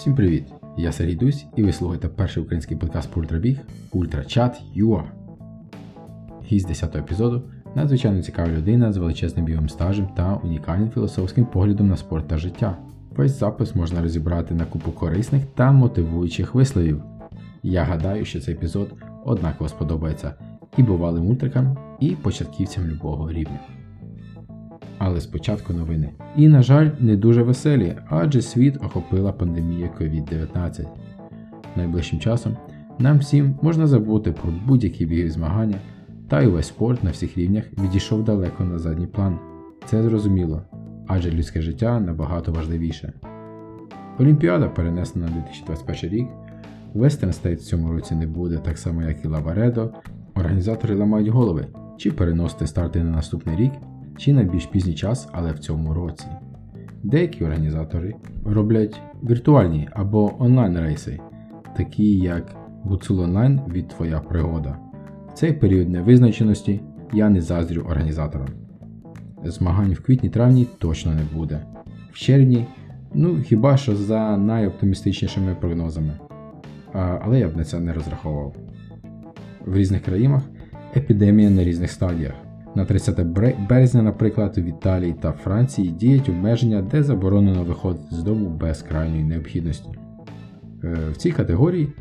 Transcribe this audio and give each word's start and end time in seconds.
Всім 0.00 0.14
привіт! 0.14 0.44
Я 0.76 0.92
Сергій 0.92 1.14
Дусь 1.14 1.46
і 1.56 1.62
ви 1.62 1.72
слухаєте 1.72 2.08
перший 2.08 2.42
український 2.42 2.76
подкаст 2.76 3.10
про 3.10 3.22
ультрабіг 3.22 3.58
Ультрачат 3.92 4.62
UA. 4.76 5.02
Гість 6.44 6.68
10 6.68 6.96
епізоду 6.96 7.42
надзвичайно 7.74 8.22
цікава 8.22 8.48
людина 8.48 8.92
з 8.92 8.96
величезним 8.96 9.44
біговим 9.44 9.68
стажем 9.68 10.08
та 10.16 10.34
унікальним 10.34 10.90
філософським 10.90 11.44
поглядом 11.46 11.88
на 11.88 11.96
спорт 11.96 12.28
та 12.28 12.38
життя. 12.38 12.76
Весь 13.16 13.38
запис 13.38 13.74
можна 13.74 14.02
розібрати 14.02 14.54
на 14.54 14.64
купу 14.64 14.92
корисних 14.92 15.44
та 15.54 15.72
мотивуючих 15.72 16.54
висловів. 16.54 17.02
Я 17.62 17.84
гадаю, 17.84 18.24
що 18.24 18.40
цей 18.40 18.54
епізод 18.54 18.94
однаково 19.24 19.68
сподобається 19.68 20.34
і 20.76 20.82
бувалим 20.82 21.26
ультрикам, 21.26 21.76
і 22.00 22.10
початківцям 22.10 22.86
любого 22.86 23.32
рівня. 23.32 23.60
Але 25.02 25.20
спочатку 25.20 25.72
новини. 25.72 26.10
І, 26.36 26.48
на 26.48 26.62
жаль, 26.62 26.90
не 26.98 27.16
дуже 27.16 27.42
веселі, 27.42 27.96
адже 28.08 28.42
світ 28.42 28.76
охопила 28.76 29.32
пандемія 29.32 29.90
COVID-19. 30.00 30.86
Найближчим 31.76 32.20
часом 32.20 32.56
нам 32.98 33.18
всім 33.18 33.54
можна 33.62 33.86
забути 33.86 34.32
про 34.32 34.52
будь-які 34.66 35.06
бігові 35.06 35.30
змагання, 35.30 35.76
та 36.28 36.42
й 36.42 36.46
увесь 36.46 36.66
спорт 36.66 37.04
на 37.04 37.10
всіх 37.10 37.38
рівнях 37.38 37.64
відійшов 37.82 38.24
далеко 38.24 38.64
на 38.64 38.78
задній 38.78 39.06
план. 39.06 39.38
Це 39.84 40.02
зрозуміло, 40.02 40.62
адже 41.06 41.30
людське 41.30 41.62
життя 41.62 42.00
набагато 42.00 42.52
важливіше. 42.52 43.12
Олімпіада 44.18 44.68
перенесена 44.68 45.26
на 45.26 45.32
2021 45.32 46.10
рік, 46.10 46.28
Western 46.94 47.42
State 47.42 47.56
в 47.56 47.60
цьому 47.60 47.92
році 47.92 48.14
не 48.14 48.26
буде, 48.26 48.56
так 48.56 48.78
само 48.78 49.02
як 49.02 49.24
і 49.24 49.28
Лаваредо. 49.28 49.94
Організатори 50.34 50.94
ламають 50.94 51.28
голови, 51.28 51.66
чи 51.96 52.10
переносити 52.10 52.66
старти 52.66 53.04
на 53.04 53.10
наступний 53.10 53.56
рік, 53.56 53.72
чи 54.20 54.32
на 54.32 54.42
більш 54.42 54.66
пізній 54.66 54.94
час, 54.94 55.28
але 55.32 55.52
в 55.52 55.58
цьому 55.58 55.94
році. 55.94 56.26
Деякі 57.02 57.44
організатори 57.44 58.14
роблять 58.44 59.00
віртуальні 59.22 59.88
або 59.92 60.42
онлайн 60.42 60.78
рейси, 60.78 61.20
такі 61.76 62.16
як 62.18 62.56
Гуцул 62.82 63.20
Онлайн 63.20 63.60
від 63.68 63.88
Твоя 63.88 64.20
пригода. 64.20 64.76
В 65.28 65.32
цей 65.34 65.52
період 65.52 65.88
невизначеності 65.88 66.80
я 67.12 67.28
не 67.28 67.40
заздрю 67.40 67.82
організаторам. 67.82 68.48
Змагань 69.44 69.92
в 69.92 70.00
квітні-травні 70.00 70.66
точно 70.78 71.14
не 71.14 71.22
буде. 71.34 71.60
В 72.12 72.18
червні, 72.18 72.66
ну 73.14 73.36
хіба 73.42 73.76
що 73.76 73.96
за 73.96 74.36
найоптимістичнішими 74.36 75.54
прогнозами. 75.60 76.12
А, 76.92 77.18
але 77.22 77.40
я 77.40 77.48
б 77.48 77.56
на 77.56 77.64
це 77.64 77.80
не 77.80 77.92
розраховував. 77.92 78.54
В 79.66 79.76
різних 79.76 80.02
країнах 80.02 80.42
епідемія 80.96 81.50
на 81.50 81.64
різних 81.64 81.90
стадіях. 81.90 82.49
На 82.74 82.84
30 82.84 83.20
березня, 83.68 84.02
наприклад, 84.02 84.58
в 84.58 84.64
Італії 84.64 85.14
та 85.20 85.32
Франції 85.32 85.90
діють 85.90 86.28
обмеження, 86.28 86.82
де 86.82 87.02
заборонено 87.02 87.64
виходити 87.64 88.06
з 88.10 88.22
дому 88.22 88.48
без 88.48 88.82
крайньої 88.82 89.24
необхідності. 89.24 89.88
Е, 90.84 90.96
в 91.12 91.16
цій 91.16 91.32
категорії, 91.32 91.92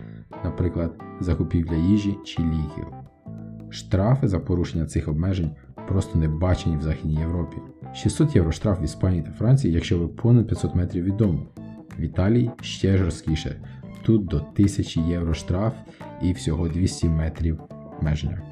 наприклад, 0.43 0.91
закупівля 1.19 1.75
їжі 1.75 2.17
чи 2.25 2.41
ліків. 2.41 2.85
Штрафи 3.69 4.27
за 4.27 4.39
порушення 4.39 4.85
цих 4.85 5.07
обмежень 5.07 5.51
просто 5.87 6.19
не 6.19 6.27
бачені 6.27 6.77
в 6.77 6.81
Західній 6.81 7.19
Європі. 7.19 7.57
600 7.93 8.35
євро 8.35 8.51
штраф 8.51 8.81
в 8.81 8.83
Іспанії 8.83 9.23
та 9.23 9.31
Франції, 9.31 9.73
якщо 9.73 9.99
ви 9.99 10.07
понад 10.07 10.47
500 10.47 10.75
метрів 10.75 11.03
від 11.03 11.17
дому. 11.17 11.39
В 11.99 12.01
Італії 12.01 12.51
ще 12.61 12.97
жорсткіше. 12.97 13.55
Тут 14.01 14.25
до 14.25 14.37
1000 14.37 15.01
євро 15.01 15.33
штраф 15.33 15.73
і 16.21 16.33
всього 16.33 16.67
200 16.67 17.09
метрів 17.09 17.59
обмеження. 17.97 18.48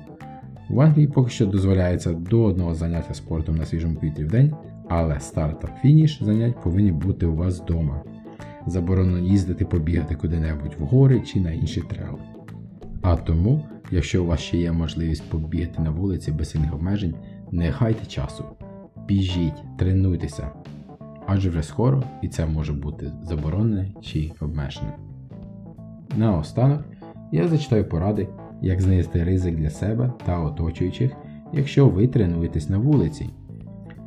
В 0.69 0.81
Англії 0.81 1.07
поки 1.07 1.29
що 1.29 1.45
дозволяється 1.45 2.13
до 2.13 2.43
одного 2.43 2.75
заняття 2.75 3.13
спортом 3.13 3.55
на 3.55 3.65
свіжому 3.65 3.95
повітрі 3.95 4.23
в 4.23 4.27
день, 4.27 4.55
але 4.89 5.19
старт 5.19 5.59
та 5.59 5.67
фініш 5.81 6.23
занять 6.23 6.63
повинні 6.63 6.91
бути 6.91 7.25
у 7.25 7.35
вас 7.35 7.61
вдома. 7.61 8.03
Заборонено 8.65 9.19
їздити 9.19 9.65
побігати 9.65 10.15
куди-небудь 10.15 10.75
в 10.79 10.83
гори 10.83 11.21
чи 11.21 11.39
на 11.39 11.51
інші 11.51 11.81
трели. 11.81 12.19
А 13.01 13.15
тому, 13.15 13.65
якщо 13.91 14.23
у 14.23 14.27
вас 14.27 14.39
ще 14.39 14.57
є 14.57 14.71
можливість 14.71 15.29
побігати 15.29 15.81
на 15.81 15.89
вулиці 15.89 16.31
без 16.31 16.49
сильних 16.49 16.73
обмежень, 16.73 17.15
не 17.51 17.69
гайте 17.69 18.05
часу. 18.05 18.43
Біжіть, 19.07 19.77
тренуйтеся. 19.77 20.49
Адже 21.27 21.49
вже 21.49 21.63
скоро 21.63 22.03
і 22.21 22.27
це 22.27 22.45
може 22.45 22.73
бути 22.73 23.11
заборонене 23.23 23.91
чи 24.01 24.31
обмежене. 24.41 24.93
Наостанок 26.17 26.83
я 27.31 27.47
зачитаю 27.47 27.85
поради, 27.89 28.27
як 28.61 28.81
знизити 28.81 29.23
ризик 29.23 29.55
для 29.55 29.69
себе 29.69 30.13
та 30.25 30.39
оточуючих, 30.39 31.11
якщо 31.53 31.89
ви 31.89 32.07
тренуєтесь 32.07 32.69
на 32.69 32.77
вулиці. 32.77 33.29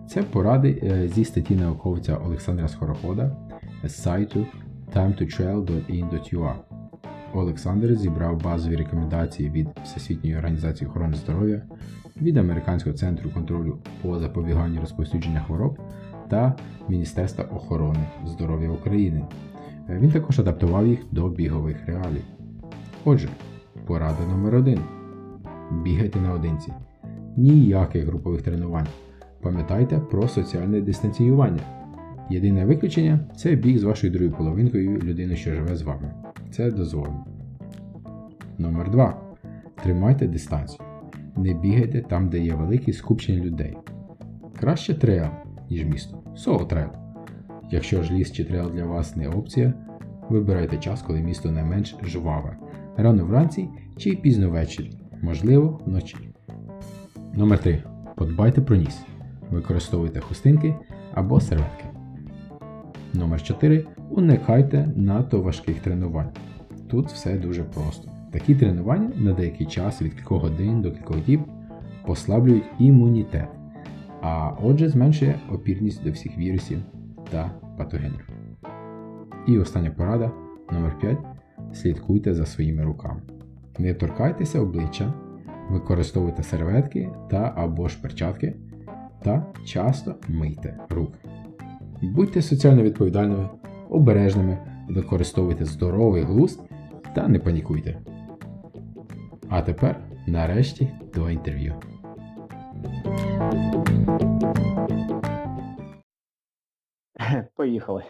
Це 0.09 0.23
поради 0.23 0.81
е, 0.83 1.09
зі 1.09 1.25
статті 1.25 1.55
науковця 1.55 2.17
Олександра 2.17 2.69
Скорохода 2.69 3.37
з 3.85 3.95
сайту 3.95 4.47
time2trail.in.ua. 4.95 6.55
Олександр 7.35 7.95
зібрав 7.95 8.43
базові 8.43 8.77
рекомендації 8.77 9.51
від 9.51 9.69
Всесвітньої 9.85 10.37
організації 10.37 10.91
охорони 10.91 11.15
здоров'я, 11.15 11.63
від 12.23 12.37
Американського 12.37 12.97
центру 12.97 13.31
контролю 13.31 13.79
по 14.03 14.19
запобіганню 14.19 14.81
розповсюдження 14.81 15.41
хвороб 15.41 15.79
та 16.29 16.57
Міністерства 16.89 17.45
охорони 17.45 18.07
здоров'я 18.27 18.71
України. 18.71 19.25
Е, 19.89 19.99
він 19.99 20.11
також 20.11 20.41
адаптував 20.41 20.87
їх 20.87 21.01
до 21.11 21.29
бігових 21.29 21.87
реалій. 21.87 22.23
Отже, 23.05 23.29
порада 23.91 24.27
номер 24.27 24.55
1 24.55 24.79
Бігайте 25.83 26.21
наодинці. 26.21 26.73
Ніяких 27.37 28.05
групових 28.05 28.43
тренувань. 28.43 28.87
Пам'ятайте 29.43 29.99
про 29.99 30.29
соціальне 30.29 30.81
дистанціювання. 30.81 31.61
Єдине 32.31 32.65
виключення 32.65 33.21
це 33.37 33.55
біг 33.55 33.79
з 33.79 33.83
вашою 33.83 34.13
другою 34.13 34.33
половинкою 34.33 34.99
людини, 34.99 35.37
що 35.37 35.55
живе 35.55 35.77
з 35.77 35.83
вами. 35.83 36.15
Це 36.51 36.71
дозволено. 36.71 37.25
Номер 38.59 38.91
2. 38.91 39.21
Тримайте 39.83 40.27
дистанцію. 40.27 40.81
Не 41.37 41.55
бігайте 41.55 42.01
там, 42.01 42.29
де 42.29 42.39
є 42.39 42.55
великі 42.55 42.93
скупчення 42.93 43.45
людей. 43.45 43.77
Краще 44.61 44.95
трейл, 44.95 45.27
ніж 45.71 45.85
місто. 45.85 46.19
Соло 46.37 46.65
трейл. 46.65 46.89
Якщо 47.71 48.03
ж 48.03 48.15
ліс 48.15 48.33
чи 48.33 48.45
трейл 48.45 48.71
для 48.71 48.85
вас 48.85 49.17
не 49.17 49.29
опція, 49.29 49.75
вибирайте 50.29 50.77
час, 50.77 51.03
коли 51.03 51.21
місто 51.21 51.51
не 51.51 51.65
менш 51.65 51.97
жваве. 52.03 52.57
Рано 53.03 53.25
вранці 53.25 53.69
чи 53.97 54.17
пізно 54.17 54.51
ввечері, 54.51 54.91
можливо, 55.23 55.81
вночі. 55.87 56.17
Номер 57.35 57.59
3. 57.59 57.83
Подбайте 58.17 58.61
про 58.61 58.77
ніс. 58.77 59.03
Використовуйте 59.51 60.21
хустинки 60.21 60.75
або 61.15 61.41
серветки. 61.41 61.85
Номер 63.15 63.43
4. 63.43 63.87
Уникайте 64.11 64.93
надто 64.97 65.43
важких 65.43 65.81
тренувань. 65.81 66.31
Тут 66.89 67.07
все 67.07 67.39
дуже 67.39 67.65
просто. 67.65 68.11
Такі 68.33 68.55
тренування 68.55 69.11
на 69.17 69.33
деякий 69.33 69.67
час 69.67 70.03
від 70.03 70.15
кількох 70.15 70.43
годин 70.43 70.83
до 70.83 70.93
кількох 70.93 71.25
діб 71.25 71.41
послаблюють 72.07 72.65
імунітет, 72.79 73.49
а 74.23 74.51
отже 74.63 74.89
зменшує 74.89 75.41
опірність 75.51 76.05
до 76.05 76.11
всіх 76.11 76.39
вірусів 76.39 76.79
та 77.31 77.51
патогенів. 77.79 78.29
І 79.47 79.59
остання 79.59 79.91
порада 79.91 80.31
номер 80.73 80.99
5 80.99 81.19
Слідкуйте 81.73 82.35
за 82.35 82.47
своїми 82.47 82.85
руками. 82.85 83.21
Не 83.79 83.95
торкайтеся 83.95 84.61
обличчя, 84.61 85.13
використовуйте 85.71 86.43
серветки 86.43 87.09
та 87.31 87.53
або 87.57 87.89
ж 87.89 88.03
перчатки 88.03 88.55
та 89.23 89.47
часто 89.65 90.15
мийте 90.29 90.77
руки. 90.91 91.19
Будьте 92.03 92.43
соціально 92.43 92.83
відповідальними, 92.83 93.49
обережними, 93.91 94.59
використовуйте 94.89 95.65
здоровий 95.65 96.23
глузд 96.23 96.61
та 97.15 97.29
не 97.29 97.39
панікуйте. 97.39 97.99
А 99.49 99.63
тепер, 99.63 100.01
нарешті, 100.27 100.89
до 101.15 101.31
інтерв'ю. 101.31 101.75
Поїхали. 107.57 108.05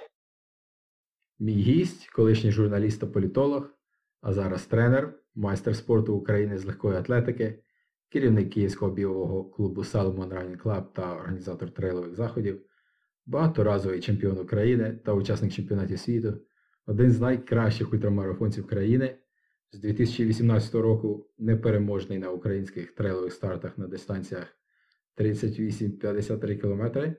Мій 1.43 1.55
гість, 1.55 2.11
колишній 2.11 2.51
журналіст 2.51 3.01
та 3.01 3.07
політолог, 3.07 3.71
а 4.21 4.33
зараз 4.33 4.67
тренер, 4.67 5.15
майстер 5.35 5.77
спорту 5.77 6.15
України 6.15 6.59
з 6.59 6.65
легкої 6.65 6.99
атлетики, 6.99 7.63
керівник 8.09 8.51
Київського 8.51 8.91
бігового 8.91 9.45
клубу 9.45 9.81
Salomon 9.81 10.29
Running 10.29 10.63
Club 10.63 10.85
та 10.93 11.15
організатор 11.15 11.71
трейлових 11.71 12.15
заходів, 12.15 12.61
багаторазовий 13.27 14.01
чемпіон 14.01 14.39
України 14.39 14.99
та 15.05 15.13
учасник 15.13 15.53
чемпіонатів 15.53 15.99
світу, 15.99 16.35
один 16.87 17.11
з 17.11 17.21
найкращих 17.21 17.93
ультрамарафонців 17.93 18.67
країни, 18.67 19.19
з 19.73 19.79
2018 19.79 20.75
року 20.75 21.31
непереможний 21.39 22.19
на 22.19 22.31
українських 22.31 22.93
трейлових 22.93 23.33
стартах 23.33 23.79
на 23.79 23.87
дистанціях 23.87 24.47
38-53 25.17 26.57
км, 26.57 27.13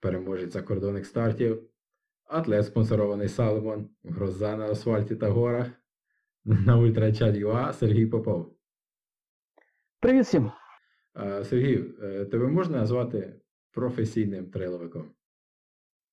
переможець 0.00 0.52
закордонних 0.52 1.06
стартів, 1.06 1.70
атлет 2.30 2.66
спонсорований 2.66 3.28
Саломон, 3.28 3.88
гроза 4.04 4.56
на 4.56 4.66
асфальті 4.70 5.16
та 5.16 5.28
горах, 5.30 5.66
на 6.44 6.78
ультрачат 6.78 7.36
ЮА 7.36 7.72
Сергій 7.72 8.06
Попов. 8.06 8.56
Привіт 10.00 10.24
всім! 10.24 10.50
Е, 11.16 11.44
Сергій, 11.44 11.94
е, 12.02 12.24
тебе 12.24 12.46
можна 12.46 12.78
назвати 12.78 13.40
професійним 13.72 14.50
трейловиком? 14.50 15.10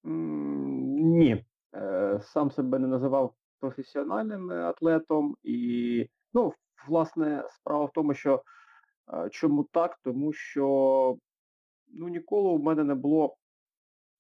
Ні. 0.04 1.46
е, 1.76 2.20
сам 2.24 2.52
себе 2.52 2.80
не 2.80 2.88
називав 2.88 3.34
професіональним 3.60 4.50
атлетом. 4.52 5.36
І, 5.44 6.10
ну, 6.34 6.54
власне, 6.88 7.44
справа 7.50 7.86
в 7.86 7.92
тому, 7.94 8.14
що 8.14 8.44
чому 9.32 9.64
так? 9.64 10.00
Тому 10.04 10.34
що 10.34 11.18
ну, 11.88 12.08
ніколи 12.08 12.58
в 12.58 12.64
мене 12.64 12.84
не 12.84 12.96
було 12.96 13.38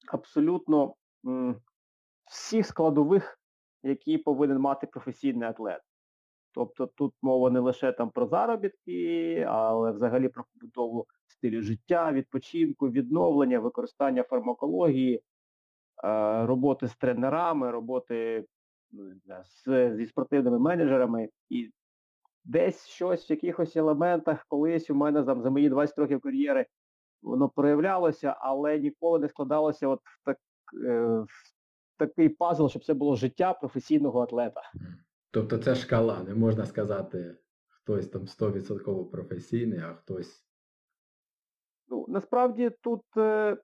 абсолютно 0.07 0.95
м, 1.25 1.55
всіх 2.27 2.65
складових, 2.65 3.39
які 3.83 4.17
повинен 4.17 4.59
мати 4.59 4.87
професійний 4.87 5.47
атлет. 5.47 5.81
Тобто 6.51 6.87
тут 6.87 7.13
мова 7.21 7.49
не 7.49 7.59
лише 7.59 7.91
там 7.91 8.09
про 8.09 8.27
заробітки, 8.27 9.45
але 9.49 9.91
взагалі 9.91 10.29
про 10.29 10.43
побудову 10.53 11.07
стилю 11.27 11.61
життя, 11.61 12.11
відпочинку, 12.11 12.89
відновлення, 12.89 13.59
використання 13.59 14.23
фармакології, 14.23 15.15
е, 15.15 15.21
роботи 16.45 16.87
з 16.87 16.95
тренерами, 16.95 17.71
роботи 17.71 18.45
ну, 18.91 19.11
з, 19.65 19.95
зі 19.95 20.05
спортивними 20.05 20.59
менеджерами. 20.59 21.29
І 21.49 21.71
десь 22.43 22.87
щось 22.87 23.29
в 23.29 23.31
якихось 23.31 23.75
елементах 23.75 24.45
колись 24.49 24.89
у 24.89 24.95
мене 24.95 25.23
там, 25.23 25.41
за 25.41 25.49
мої 25.49 25.69
20 25.69 25.97
років 25.97 26.21
кар'єри 26.21 26.65
воно 27.21 27.49
проявлялося, 27.49 28.35
але 28.39 28.79
ніколи 28.79 29.19
не 29.19 29.29
складалося 29.29 29.87
от 29.87 29.99
в, 30.03 30.25
так, 30.25 30.37
е, 30.85 30.99
в 31.01 31.56
такий 31.97 32.29
пазл, 32.29 32.67
щоб 32.67 32.85
це 32.85 32.93
було 32.93 33.15
життя 33.15 33.53
професійного 33.53 34.21
атлета. 34.21 34.61
Тобто 35.31 35.57
це 35.57 35.75
шкала, 35.75 36.23
не 36.23 36.35
можна 36.35 36.65
сказати, 36.65 37.37
хтось 37.67 38.07
там 38.07 38.21
100% 38.21 39.09
професійний, 39.09 39.79
а 39.79 39.93
хтось. 39.93 40.45
Ну, 41.87 42.05
Насправді 42.07 42.71
тут 42.81 43.01
е, 43.17 43.57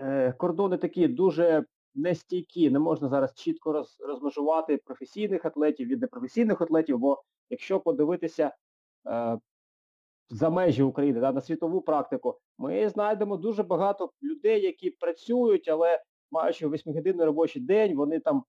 е, 0.00 0.32
кордони 0.32 0.76
такі 0.76 1.08
дуже 1.08 1.64
нестійкі, 1.94 2.70
не 2.70 2.78
можна 2.78 3.08
зараз 3.08 3.34
чітко 3.34 3.72
роз, 3.72 3.96
розмежувати 4.00 4.76
професійних 4.76 5.44
атлетів 5.44 5.88
від 5.88 6.00
непрофесійних 6.00 6.60
атлетів, 6.60 6.98
бо 6.98 7.22
якщо 7.50 7.80
подивитися 7.80 8.54
е, 9.06 9.38
за 10.30 10.50
межі 10.50 10.82
України 10.82 11.20
да, 11.20 11.32
на 11.32 11.40
світову 11.40 11.80
практику, 11.80 12.38
ми 12.58 12.88
знайдемо 12.88 13.36
дуже 13.36 13.62
багато 13.62 14.10
людей, 14.22 14.62
які 14.62 14.90
працюють, 14.90 15.68
але 15.68 16.02
маючи 16.34 16.66
8-годинний 16.66 17.26
робочий 17.26 17.62
день, 17.62 17.96
вони 17.96 18.20
там 18.20 18.44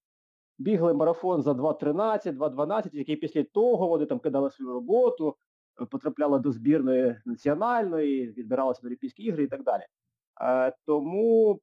бігли 0.57 0.93
марафон 0.93 1.41
за 1.41 1.51
2.13, 1.51 2.37
2.12, 2.37 2.89
який 2.93 3.15
після 3.15 3.43
того 3.43 3.87
вони 3.87 4.05
там 4.05 4.19
кидали 4.19 4.49
свою 4.49 4.73
роботу, 4.73 5.35
потрапляли 5.91 6.39
до 6.39 6.51
збірної 6.51 7.21
національної, 7.25 8.31
відбиралися 8.31 8.79
на 8.83 8.87
Олімпійські 8.87 9.23
ігри 9.23 9.43
і 9.43 9.47
так 9.47 9.63
далі. 9.63 9.83
Е, 10.41 10.73
тому 10.85 11.59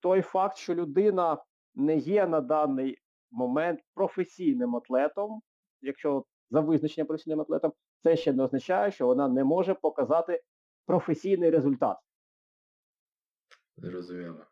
той 0.00 0.22
факт, 0.22 0.56
що 0.56 0.74
людина 0.74 1.38
не 1.74 1.96
є 1.96 2.26
на 2.26 2.40
даний 2.40 2.98
момент 3.30 3.80
професійним 3.94 4.76
атлетом, 4.76 5.42
якщо 5.80 6.24
за 6.50 6.60
визначення 6.60 7.04
професійним 7.04 7.40
атлетом, 7.40 7.72
це 8.02 8.16
ще 8.16 8.32
не 8.32 8.42
означає, 8.42 8.90
що 8.90 9.06
вона 9.06 9.28
не 9.28 9.44
може 9.44 9.74
показати 9.74 10.42
професійний 10.86 11.50
результат. 11.50 11.96
Зрозуміло. 13.76 14.46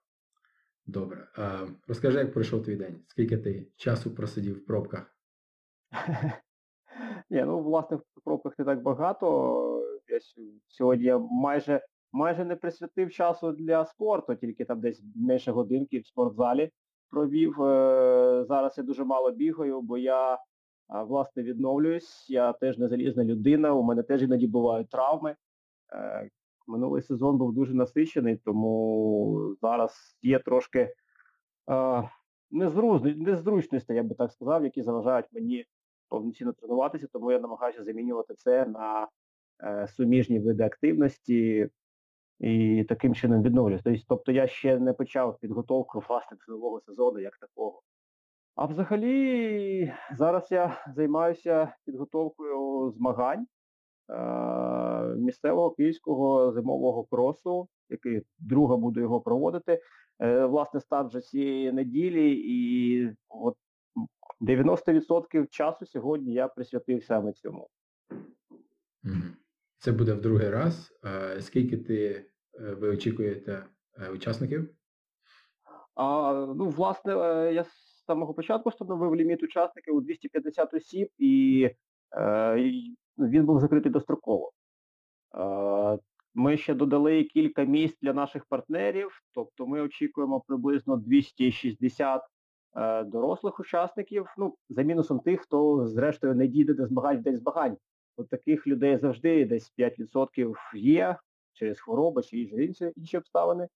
Добре. 0.90 1.28
А, 1.36 1.66
Розкажи, 1.88 2.18
як 2.18 2.32
пройшов 2.32 2.62
твій 2.62 2.76
день? 2.76 3.00
Скільки 3.06 3.38
ти 3.38 3.66
часу 3.76 4.14
просидів 4.14 4.56
в 4.56 4.66
пробках? 4.66 5.16
Ні, 7.30 7.42
ну 7.42 7.62
власне 7.62 7.96
в 7.96 8.02
пробках 8.24 8.58
не 8.58 8.64
так 8.64 8.82
багато. 8.82 9.26
Я 10.08 10.18
Сьогодні 10.68 11.04
я 11.04 11.18
майже 11.18 11.80
майже 12.12 12.44
не 12.44 12.56
присвятив 12.56 13.10
часу 13.10 13.52
для 13.52 13.84
спорту, 13.84 14.34
тільки 14.34 14.64
там 14.64 14.80
десь 14.80 15.02
менше 15.16 15.52
годинки 15.52 15.98
в 15.98 16.06
спортзалі 16.06 16.70
провів. 17.10 17.62
Е, 17.62 18.44
зараз 18.48 18.78
я 18.78 18.84
дуже 18.84 19.04
мало 19.04 19.30
бігаю, 19.30 19.80
бо 19.80 19.98
я 19.98 20.38
власне 20.88 21.42
відновлююсь. 21.42 22.30
Я 22.30 22.52
теж 22.52 22.78
не 22.78 22.88
залізна 22.88 23.24
людина, 23.24 23.72
у 23.72 23.82
мене 23.82 24.02
теж 24.02 24.22
іноді 24.22 24.46
бувають 24.46 24.90
травми. 24.90 25.36
Е, 26.70 26.72
минулий 26.72 27.02
сезон 27.02 27.36
був 27.36 27.54
дуже 27.54 27.74
насичений, 27.74 28.36
тому 28.36 29.56
зараз 29.62 30.18
є 30.22 30.38
трошки 30.38 30.94
незручності, 33.16 33.94
я 33.94 34.02
би 34.02 34.14
так 34.14 34.32
сказав, 34.32 34.64
які 34.64 34.82
заважають 34.82 35.26
мені 35.32 35.64
повноцінно 36.08 36.52
тренуватися, 36.52 37.06
тому 37.12 37.32
я 37.32 37.40
намагаюся 37.40 37.84
замінювати 37.84 38.34
це 38.34 38.66
на 38.66 39.08
е, 39.62 39.88
суміжні 39.88 40.38
види 40.38 40.62
активності 40.62 41.68
і 42.38 42.84
таким 42.88 43.14
чином 43.14 43.42
відновлююся. 43.42 43.94
Тобто 44.08 44.32
я 44.32 44.46
ще 44.46 44.78
не 44.78 44.92
почав 44.92 45.38
підготовку 45.38 46.04
власне 46.08 46.36
до 46.48 46.80
сезону 46.80 47.18
як 47.18 47.38
такого. 47.38 47.82
А 48.54 48.66
взагалі 48.66 49.94
зараз 50.16 50.52
я 50.52 50.84
займаюся 50.94 51.74
підготовкою 51.84 52.90
змагань 52.90 53.42
е, 53.42 53.46
місцевого 55.16 55.70
київського 55.70 56.52
зимового 56.52 57.04
кросу, 57.04 57.68
який 57.88 58.22
друга 58.38 58.76
буду 58.76 59.00
його 59.00 59.20
проводити. 59.20 59.80
Е, 60.20 60.44
власне, 60.46 60.80
старт 60.80 61.08
вже 61.08 61.20
цієї 61.20 61.72
неділі, 61.72 62.32
і 62.32 63.10
от 63.28 63.56
90% 64.40 65.46
часу 65.50 65.86
сьогодні 65.86 66.32
я 66.32 66.48
присвятив 66.48 67.04
саме 67.04 67.32
цьому. 67.32 67.68
Це 69.78 69.92
буде 69.92 70.12
в 70.12 70.20
другий 70.20 70.50
раз. 70.50 70.92
Скільки 71.40 71.76
ти 71.76 72.24
е, 72.60 72.74
ви 72.74 72.88
очікуєте 72.88 73.64
учасників? 74.14 74.68
А, 75.94 76.32
Ну, 76.56 76.68
власне, 76.68 77.12
я 77.54 77.64
з 77.64 78.04
самого 78.06 78.34
початку 78.34 78.70
встановив 78.70 79.16
ліміт 79.16 79.42
учасників 79.42 79.94
у 79.94 80.00
250 80.00 80.74
осіб, 80.74 81.08
і 81.18 81.64
е, 82.16 82.58
він 83.28 83.46
був 83.46 83.60
закритий 83.60 83.92
достроково. 83.92 84.52
Ми 86.34 86.56
ще 86.56 86.74
додали 86.74 87.24
кілька 87.24 87.64
місць 87.64 87.98
для 88.02 88.12
наших 88.12 88.44
партнерів, 88.44 89.22
тобто 89.34 89.66
ми 89.66 89.80
очікуємо 89.80 90.40
приблизно 90.40 90.96
260 90.96 92.22
е, 92.76 93.04
дорослих 93.04 93.60
учасників, 93.60 94.26
ну, 94.38 94.56
за 94.68 94.82
мінусом 94.82 95.20
тих, 95.20 95.40
хто 95.40 95.86
зрештою 95.86 96.34
не 96.34 96.46
дійде 96.46 96.74
до 96.74 96.86
змагань 96.86 97.18
в 97.18 97.22
день 97.22 97.36
змагань. 97.36 97.76
От 98.16 98.28
таких 98.28 98.66
людей 98.66 98.96
завжди 98.96 99.44
десь 99.44 99.72
5% 99.78 100.54
є 100.74 101.16
через 101.52 101.80
хвороби 101.80 102.22
чи 102.22 102.38
інші 102.38 102.92
інші 102.96 103.18
обставини. 103.18 103.68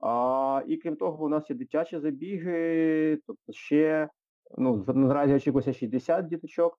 А, 0.00 0.62
І 0.66 0.76
крім 0.76 0.96
того, 0.96 1.24
у 1.24 1.28
нас 1.28 1.50
є 1.50 1.56
дитячі 1.56 1.98
забіги, 1.98 3.18
тобто 3.26 3.52
ще, 3.52 4.08
ну, 4.58 4.84
наразі 4.88 5.34
очікується 5.34 5.72
60 5.72 6.26
діточок. 6.26 6.78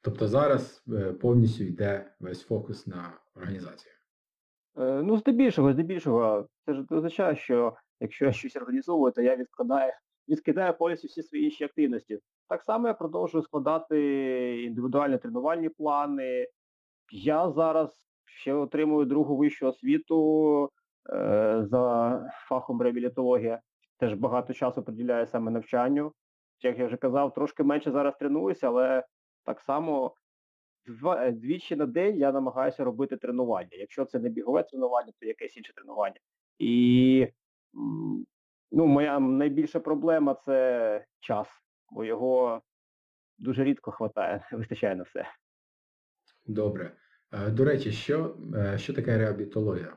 Тобто 0.00 0.28
зараз 0.28 0.84
е, 0.92 1.12
повністю 1.12 1.64
йде 1.64 2.14
весь 2.20 2.42
фокус 2.42 2.86
на 2.86 3.12
організацію? 3.34 3.94
Е, 4.78 5.02
ну, 5.02 5.16
здебільшого, 5.16 5.72
здебільшого, 5.72 6.48
це 6.66 6.74
ж 6.74 6.84
означає, 6.90 7.36
що 7.36 7.76
якщо 8.00 8.24
я 8.24 8.32
щось 8.32 8.56
організовую, 8.56 9.12
то 9.12 9.22
я 9.22 9.36
відкладаю, 9.36 9.92
відкидаю 10.28 10.74
повністю 10.78 11.08
всі 11.08 11.22
свої 11.22 11.44
інші 11.44 11.64
активності. 11.64 12.18
Так 12.48 12.62
само 12.62 12.88
я 12.88 12.94
продовжую 12.94 13.44
складати 13.44 13.98
індивідуальні 14.62 15.18
тренувальні 15.18 15.68
плани. 15.68 16.46
Я 17.12 17.50
зараз 17.50 18.06
ще 18.24 18.54
отримую 18.54 19.06
другу 19.06 19.36
вищу 19.36 19.66
освіту 19.66 20.70
Е, 21.12 21.62
за 21.64 22.20
фахом 22.48 22.82
реабілітологія. 22.82 23.60
Теж 23.98 24.14
багато 24.14 24.52
часу 24.52 24.82
приділяє 24.82 25.26
саме 25.26 25.50
навчанню. 25.50 26.12
Як 26.62 26.78
я 26.78 26.86
вже 26.86 26.96
казав, 26.96 27.34
трошки 27.34 27.62
менше 27.62 27.90
зараз 27.90 28.16
тренуюся, 28.16 28.68
але 28.68 29.04
так 29.46 29.60
само 29.60 30.14
е, 31.18 31.32
двічі 31.32 31.76
на 31.76 31.86
день 31.86 32.16
я 32.16 32.32
намагаюся 32.32 32.84
робити 32.84 33.16
тренування. 33.16 33.70
Якщо 33.72 34.04
це 34.04 34.18
не 34.18 34.28
бігове 34.28 34.62
тренування, 34.62 35.12
то 35.20 35.26
якесь 35.26 35.56
інше 35.56 35.72
тренування. 35.74 36.20
І 36.58 37.28
ну, 38.72 38.86
моя 38.86 39.20
найбільша 39.20 39.80
проблема 39.80 40.34
це 40.34 41.04
час, 41.20 41.48
бо 41.90 42.04
його 42.04 42.62
дуже 43.38 43.64
рідко 43.64 43.90
хватає, 43.90 44.48
вистачає 44.52 44.96
на 44.96 45.02
все. 45.02 45.26
Добре. 46.46 46.96
Е, 47.32 47.50
до 47.50 47.64
речі, 47.64 47.92
що, 47.92 48.36
що 48.76 48.94
таке 48.94 49.18
реабілітологія? 49.18 49.96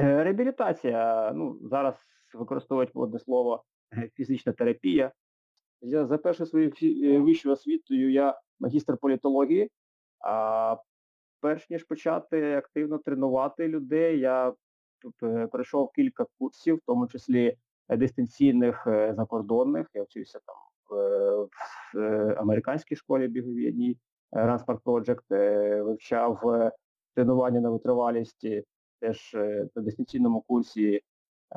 Е, 0.00 0.24
реабілітація, 0.24 1.32
ну, 1.32 1.58
зараз 1.62 1.94
використовують 2.34 2.90
одне 2.94 3.18
слово 3.18 3.64
е, 3.92 4.10
фізична 4.14 4.52
терапія. 4.52 5.12
Я 5.82 6.06
за 6.06 6.18
першою 6.18 6.46
своєю 6.46 6.72
е, 6.82 7.18
вищою 7.18 7.52
освітою 7.52 8.12
я 8.12 8.40
магістр 8.60 8.96
політології, 8.96 9.70
а 10.24 10.76
перш 11.40 11.70
ніж 11.70 11.84
почати 11.84 12.56
активно 12.56 12.98
тренувати 12.98 13.68
людей, 13.68 14.18
я 14.20 14.54
пройшов 15.52 15.92
кілька 15.92 16.26
курсів, 16.38 16.76
в 16.76 16.80
тому 16.86 17.06
числі 17.06 17.56
дистанційних 17.88 18.86
закордонних. 19.16 19.86
Я 19.94 20.02
вчився 20.02 20.40
там 20.46 20.56
в 21.92 22.34
американській 22.36 22.96
школі 22.96 23.28
біговідній 23.28 23.98
Runsport 24.32 24.82
Project, 24.82 25.22
вивчав 25.82 26.40
тренування 27.14 27.60
на 27.60 27.70
витривалість 27.70 28.46
теж 29.02 29.34
на 29.76 29.82
дистанційному 29.82 30.40
курсі 30.40 31.00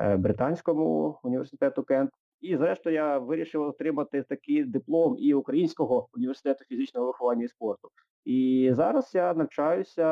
е, 0.00 0.16
британському 0.16 1.18
університету 1.22 1.82
Кент. 1.82 2.10
І, 2.46 2.56
зрештою, 2.56 2.94
я 2.96 3.18
вирішив 3.18 3.62
отримати 3.62 4.22
такий 4.22 4.64
диплом 4.64 5.16
і 5.18 5.34
Українського 5.34 6.08
університету 6.14 6.64
фізичного 6.64 7.06
виховання 7.06 7.44
і 7.44 7.48
спорту. 7.48 7.88
І 8.24 8.70
зараз 8.72 9.14
я 9.14 9.34
навчаюся 9.34 10.04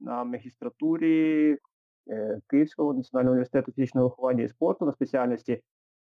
на 0.00 0.24
магістратурі 0.24 1.58
е, 2.10 2.40
Київського 2.46 2.94
національного 2.94 3.32
університету 3.32 3.72
фізичного 3.72 4.08
виховання 4.08 4.42
і 4.42 4.48
спорту 4.48 4.84
на 4.84 4.92
спеціальності 4.92 5.62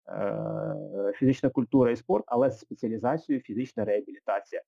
е, 0.09 1.13
фізична 1.15 1.51
культура 1.51 1.91
і 1.91 1.97
спорт, 1.97 2.25
але 2.27 2.51
з 2.51 2.59
спеціалізацією 2.59 3.43
фізична 3.43 3.85
реабілітація. 3.85 4.63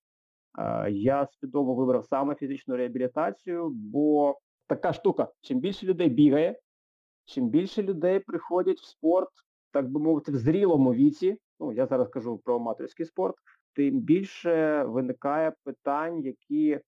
Е, 0.58 0.90
я 0.90 1.26
свідомо 1.26 1.74
вибрав 1.74 2.04
саме 2.04 2.34
фізичну 2.34 2.76
реабілітацію, 2.76 3.68
бо 3.70 4.38
така 4.66 4.92
штука, 4.92 5.28
чим 5.40 5.60
більше 5.60 5.86
людей 5.86 6.08
бігає, 6.08 6.58
чим 7.24 7.48
більше 7.48 7.82
людей 7.82 8.20
приходять 8.20 8.78
в 8.78 8.84
спорт, 8.84 9.30
так 9.70 9.90
би 9.90 10.00
мовити, 10.00 10.32
в 10.32 10.36
зрілому 10.36 10.94
віці, 10.94 11.38
ну 11.60 11.72
я 11.72 11.86
зараз 11.86 12.08
кажу 12.08 12.38
про 12.38 12.56
аматорський 12.56 13.06
спорт, 13.06 13.34
тим 13.74 14.00
більше 14.00 14.84
виникає 14.84 15.52
питань, 15.64 16.20
які 16.20 16.80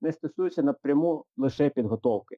не 0.00 0.12
стосуються 0.12 0.62
напряму 0.62 1.24
лише 1.36 1.70
підготовки. 1.70 2.36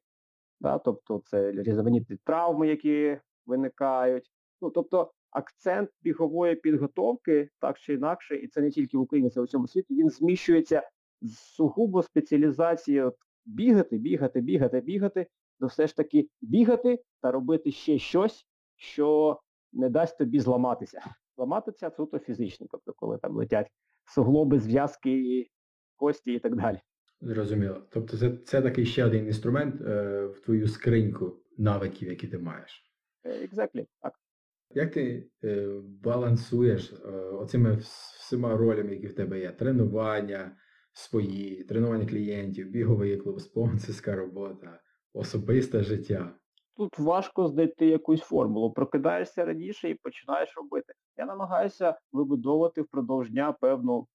Да? 0.60 0.78
Тобто 0.78 1.22
це 1.24 1.52
різноманітні 1.52 2.16
травми, 2.24 2.68
які 2.68 3.18
виникають. 3.46 4.30
Ну, 4.60 4.70
Тобто 4.70 5.12
акцент 5.30 5.90
бігової 6.02 6.54
підготовки, 6.54 7.48
так 7.60 7.78
чи 7.78 7.94
інакше, 7.94 8.36
і 8.36 8.48
це 8.48 8.60
не 8.60 8.70
тільки 8.70 8.98
в 8.98 9.00
Україні, 9.00 9.30
це 9.30 9.40
у 9.40 9.44
всьому 9.44 9.66
світі, 9.66 9.94
він 9.94 10.10
зміщується 10.10 10.90
з 11.22 11.38
сугубо 11.38 12.02
спеціалізації 12.02 13.02
от, 13.02 13.14
бігати, 13.44 13.98
бігати, 13.98 14.40
бігати, 14.40 14.80
бігати, 14.80 15.26
до 15.60 15.66
все 15.66 15.86
ж 15.86 15.96
таки 15.96 16.28
бігати 16.40 17.02
та 17.20 17.30
робити 17.30 17.72
ще 17.72 17.98
щось, 17.98 18.46
що 18.76 19.40
не 19.74 19.90
дасть 19.90 20.18
тобі 20.18 20.40
зламатися. 20.40 21.00
Зламатися 21.36 21.90
суто 21.90 22.18
фізично, 22.18 22.66
тобто 22.70 22.92
коли 22.96 23.18
там 23.18 23.36
летять 23.36 23.66
суглоби, 24.14 24.58
зв'язки, 24.58 25.46
кості 25.96 26.32
і 26.32 26.38
так 26.38 26.56
далі. 26.56 26.80
Зрозуміло. 27.20 27.82
Тобто 27.90 28.16
це 28.16 28.36
це 28.44 28.62
такий 28.62 28.86
ще 28.86 29.04
один 29.04 29.26
інструмент 29.26 29.80
е, 29.80 30.26
в 30.26 30.40
твою 30.40 30.68
скриньку 30.68 31.36
навиків, 31.58 32.08
які 32.08 32.26
ти 32.26 32.38
маєш. 32.38 32.82
Exactly, 33.24 33.86
так. 34.02 34.12
Як 34.70 34.92
ти 34.92 35.30
е, 35.44 35.80
балансуєш 35.84 36.92
е, 36.92 37.10
оцими 37.12 37.76
всіма 37.76 38.56
ролями, 38.56 38.90
які 38.90 39.06
в 39.06 39.14
тебе 39.14 39.40
є? 39.40 39.52
Тренування 39.52 40.56
свої, 40.92 41.64
тренування 41.64 42.06
клієнтів, 42.06 42.70
біговий 42.70 43.16
клуб, 43.16 43.40
спонсорська 43.40 44.16
робота, 44.16 44.80
особисте 45.12 45.82
життя? 45.82 46.34
Тут 46.76 46.98
важко 46.98 47.48
знайти 47.48 47.86
якусь 47.86 48.20
формулу. 48.20 48.72
Прокидаєшся 48.72 49.44
раніше 49.44 49.90
і 49.90 49.94
починаєш 49.94 50.56
робити. 50.56 50.92
Я 51.16 51.26
намагаюся 51.26 51.98
вибудовувати 52.12 52.82
впродовж 52.82 53.30
дня 53.30 53.52
певну 53.52 54.06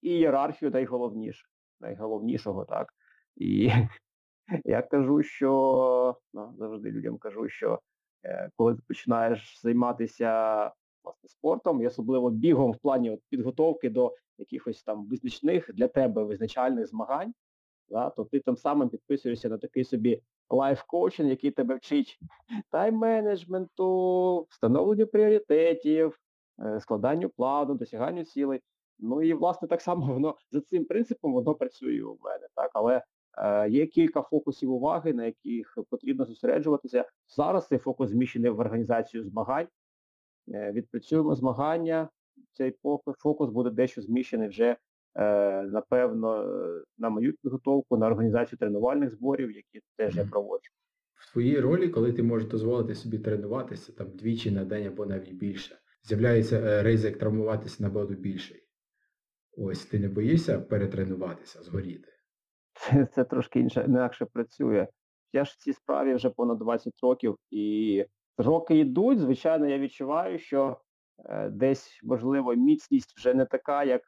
ієрархію 0.00 0.70
найголовніше, 0.70 1.46
найголовнішого, 1.80 2.64
так. 2.64 2.94
І 3.36 3.70
я 4.64 4.82
кажу, 4.82 5.22
що 5.22 6.16
ну, 6.32 6.54
завжди 6.58 6.90
людям 6.90 7.18
кажу, 7.18 7.48
що 7.48 7.80
е, 8.24 8.50
коли 8.56 8.74
ти 8.74 8.82
починаєш 8.88 9.60
займатися 9.62 10.30
власне 11.04 11.28
спортом, 11.28 11.82
і 11.82 11.86
особливо 11.86 12.30
бігом 12.30 12.72
в 12.72 12.78
плані 12.78 13.10
от, 13.10 13.20
підготовки 13.28 13.90
до 13.90 14.14
якихось 14.38 14.82
там 14.82 15.06
визначних 15.06 15.74
для 15.74 15.88
тебе 15.88 16.22
визначальних 16.22 16.86
змагань, 16.86 17.34
да, 17.88 18.10
то 18.10 18.24
ти 18.24 18.40
тим 18.40 18.56
самим 18.56 18.88
підписуєшся 18.88 19.48
на 19.48 19.58
такий 19.58 19.84
собі 19.84 20.22
лайф-коучинг, 20.52 21.28
який 21.28 21.50
тебе 21.50 21.74
вчить 21.74 22.18
тайм-менеджменту, 22.72 24.46
встановленню 24.48 25.06
пріоритетів, 25.06 26.18
е, 26.64 26.80
складанню 26.80 27.28
плану, 27.28 27.74
досяганню 27.74 28.24
цілей. 28.24 28.60
Ну 28.98 29.22
і 29.22 29.32
власне 29.32 29.68
так 29.68 29.80
само 29.80 30.12
воно 30.12 30.36
за 30.50 30.60
цим 30.60 30.84
принципом 30.84 31.32
воно 31.32 31.54
працює 31.54 32.02
у 32.02 32.18
мене. 32.20 32.46
так, 32.54 32.70
Але 32.74 33.02
е, 33.38 33.68
є 33.68 33.86
кілька 33.86 34.22
фокусів 34.22 34.72
уваги, 34.72 35.12
на 35.12 35.24
яких 35.24 35.78
потрібно 35.90 36.24
зосереджуватися. 36.24 37.04
Зараз 37.28 37.68
цей 37.68 37.78
фокус 37.78 38.10
зміщений 38.10 38.50
в 38.50 38.60
організацію 38.60 39.24
змагань. 39.24 39.68
Е, 40.48 40.72
відпрацюємо 40.72 41.34
змагання, 41.34 42.08
цей 42.52 42.74
фокус 43.18 43.50
буде 43.50 43.70
дещо 43.70 44.02
зміщений 44.02 44.48
вже 44.48 44.76
напевно, 45.14 46.44
на 46.98 47.10
мою 47.10 47.32
підготовку, 47.42 47.96
на 47.96 48.06
організацію 48.06 48.58
тренувальних 48.58 49.10
зборів, 49.10 49.50
які 49.50 49.80
теж 49.96 50.16
я 50.16 50.24
проводжу. 50.24 50.70
В 51.14 51.32
твоїй 51.32 51.60
ролі, 51.60 51.88
коли 51.88 52.12
ти 52.12 52.22
можеш 52.22 52.48
дозволити 52.48 52.94
собі 52.94 53.18
тренуватися 53.18 53.92
там 53.92 54.10
двічі 54.10 54.50
на 54.50 54.64
день 54.64 54.86
або 54.86 55.06
навіть 55.06 55.32
більше, 55.32 55.78
з'являється 56.02 56.56
е, 56.60 56.82
ризик 56.82 57.18
травмуватися 57.18 57.82
набагато 57.82 58.14
більший. 58.14 58.62
Ось 59.56 59.86
ти 59.86 59.98
не 59.98 60.08
боїшся 60.08 60.60
перетренуватися, 60.60 61.62
згоріти? 61.62 62.08
Це, 62.74 63.06
це 63.06 63.24
трошки 63.24 63.60
інше, 63.60 63.84
інакше 63.88 64.24
працює. 64.24 64.88
Я 65.32 65.44
ж 65.44 65.52
в 65.52 65.62
цій 65.62 65.72
справі 65.72 66.14
вже 66.14 66.30
понад 66.30 66.58
20 66.58 66.92
років, 67.02 67.36
і 67.50 68.06
роки 68.38 68.78
йдуть, 68.78 69.18
звичайно, 69.18 69.66
я 69.66 69.78
відчуваю, 69.78 70.38
що 70.38 70.80
е, 71.24 71.48
десь, 71.48 72.00
можливо, 72.02 72.54
міцність 72.54 73.16
вже 73.16 73.34
не 73.34 73.44
така, 73.44 73.84
як 73.84 74.02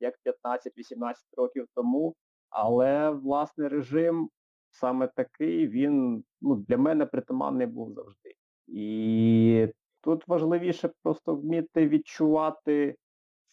як 0.00 0.14
15-18 0.44 1.14
років 1.36 1.66
тому. 1.74 2.14
Але 2.50 3.10
власне 3.10 3.68
режим 3.68 4.30
саме 4.70 5.08
такий, 5.16 5.68
він 5.68 6.24
ну, 6.40 6.56
для 6.56 6.78
мене 6.78 7.06
притаманний 7.06 7.66
був 7.66 7.92
завжди. 7.92 8.34
І 8.66 9.68
тут 10.00 10.28
важливіше 10.28 10.90
просто 11.02 11.34
вміти 11.34 11.88
відчувати 11.88 12.96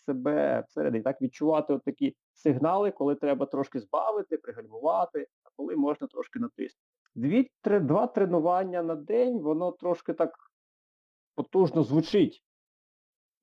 себе 0.05 0.63
всередині, 0.67 1.03
так 1.03 1.21
відчувати 1.21 1.79
такі 1.85 2.15
сигнали, 2.33 2.91
коли 2.91 3.15
треба 3.15 3.45
трошки 3.45 3.79
збавити, 3.79 4.37
пригальмувати, 4.37 5.27
а 5.43 5.49
коли 5.55 5.75
можна 5.75 6.07
трошки 6.07 6.39
натиснути. 6.39 6.85
Дві, 7.15 7.51
три, 7.61 7.79
Два 7.79 8.07
тренування 8.07 8.83
на 8.83 8.95
день, 8.95 9.39
воно 9.39 9.71
трошки 9.71 10.13
так 10.13 10.31
потужно 11.35 11.83
звучить. 11.83 12.43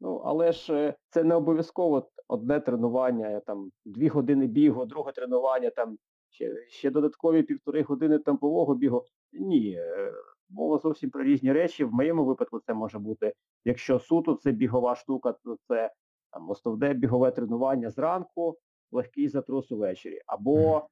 Ну, 0.03 0.17
але 0.25 0.53
ж 0.53 0.75
е, 0.75 0.95
це 1.11 1.25
не 1.25 1.35
обов'язково 1.35 2.09
одне 2.29 2.61
тренування, 2.61 3.41
там 3.41 3.71
дві 3.85 4.09
години 4.09 4.47
бігу, 4.47 4.87
друге 4.87 5.13
тренування, 5.13 5.71
там 5.71 5.99
ще 6.31 6.67
ще 6.69 6.91
додаткові 6.91 7.43
півтори 7.43 7.83
години 7.83 8.19
темпового 8.19 8.75
бігу. 8.75 9.05
Ні, 9.33 9.75
е, 9.79 10.13
мова 10.51 10.79
зовсім 10.79 11.11
про 11.11 11.23
різні 11.25 11.53
речі. 11.53 11.85
В 11.85 11.93
моєму 11.93 12.25
випадку 12.25 12.61
це 12.61 12.75
може 12.75 12.99
бути, 12.99 13.33
якщо 13.65 13.99
суто 13.99 14.35
це 14.35 14.53
бігова 14.53 14.95
штука, 14.95 15.33
то 15.33 15.57
це 15.69 15.91
там 16.33 16.51
основне 16.51 16.95
бігове 16.95 17.31
тренування 17.31 17.91
зранку, 17.91 18.59
легкий 18.93 19.29
затрус 19.29 19.73
увечері. 19.73 20.21
Або 20.27 20.89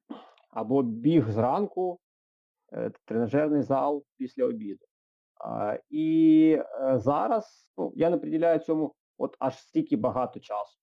або 0.49 0.83
біг 0.83 1.29
зранку, 1.29 1.99
е, 2.73 2.91
тренажерний 3.05 3.61
зал 3.61 4.03
після 4.17 4.45
обіду. 4.45 4.85
А, 5.45 5.77
І 5.89 6.57
е, 6.59 6.99
зараз 6.99 7.69
ну, 7.77 7.93
я 7.95 8.09
не 8.09 8.17
приділяю 8.17 8.59
цьому 8.59 8.93
от 9.21 9.35
аж 9.39 9.59
стільки 9.59 9.97
багато 9.97 10.39
часу. 10.39 10.77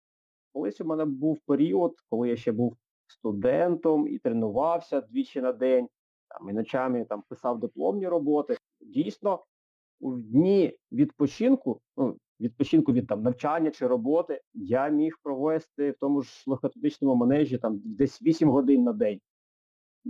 Колись 0.52 0.80
у 0.80 0.85
мене 0.85 1.04
був 1.04 1.38
період, 1.38 1.95
коли 2.11 2.28
я 2.28 2.37
ще 2.37 2.52
був 2.52 2.76
студентом 3.07 4.09
і 4.09 4.18
тренувався 4.18 5.00
двічі 5.00 5.40
на 5.40 5.52
день, 5.52 5.88
там 6.28 6.50
і 6.50 6.52
ночами 6.52 7.04
там 7.04 7.23
писав 7.28 7.61
дипломні 7.61 8.09
роботи. 8.09 8.57
Дійсно, 8.80 9.45
у 10.00 10.16
дні 10.16 10.78
відпочинку, 10.92 11.80
ну, 11.97 12.16
відпочинку 12.40 12.92
від 12.92 13.07
там 13.07 13.23
навчання 13.23 13.71
чи 13.71 13.87
роботи, 13.87 14.40
я 14.54 14.88
міг 14.88 15.18
провести 15.23 15.90
в 15.90 15.97
тому 16.00 16.23
ж 16.23 16.45
легкоатлетичному 16.47 17.14
манежі 17.14 17.59
там 17.59 17.80
десь 17.85 18.23
8 18.23 18.50
годин 18.50 18.83
на 18.83 18.92
день. 18.92 19.21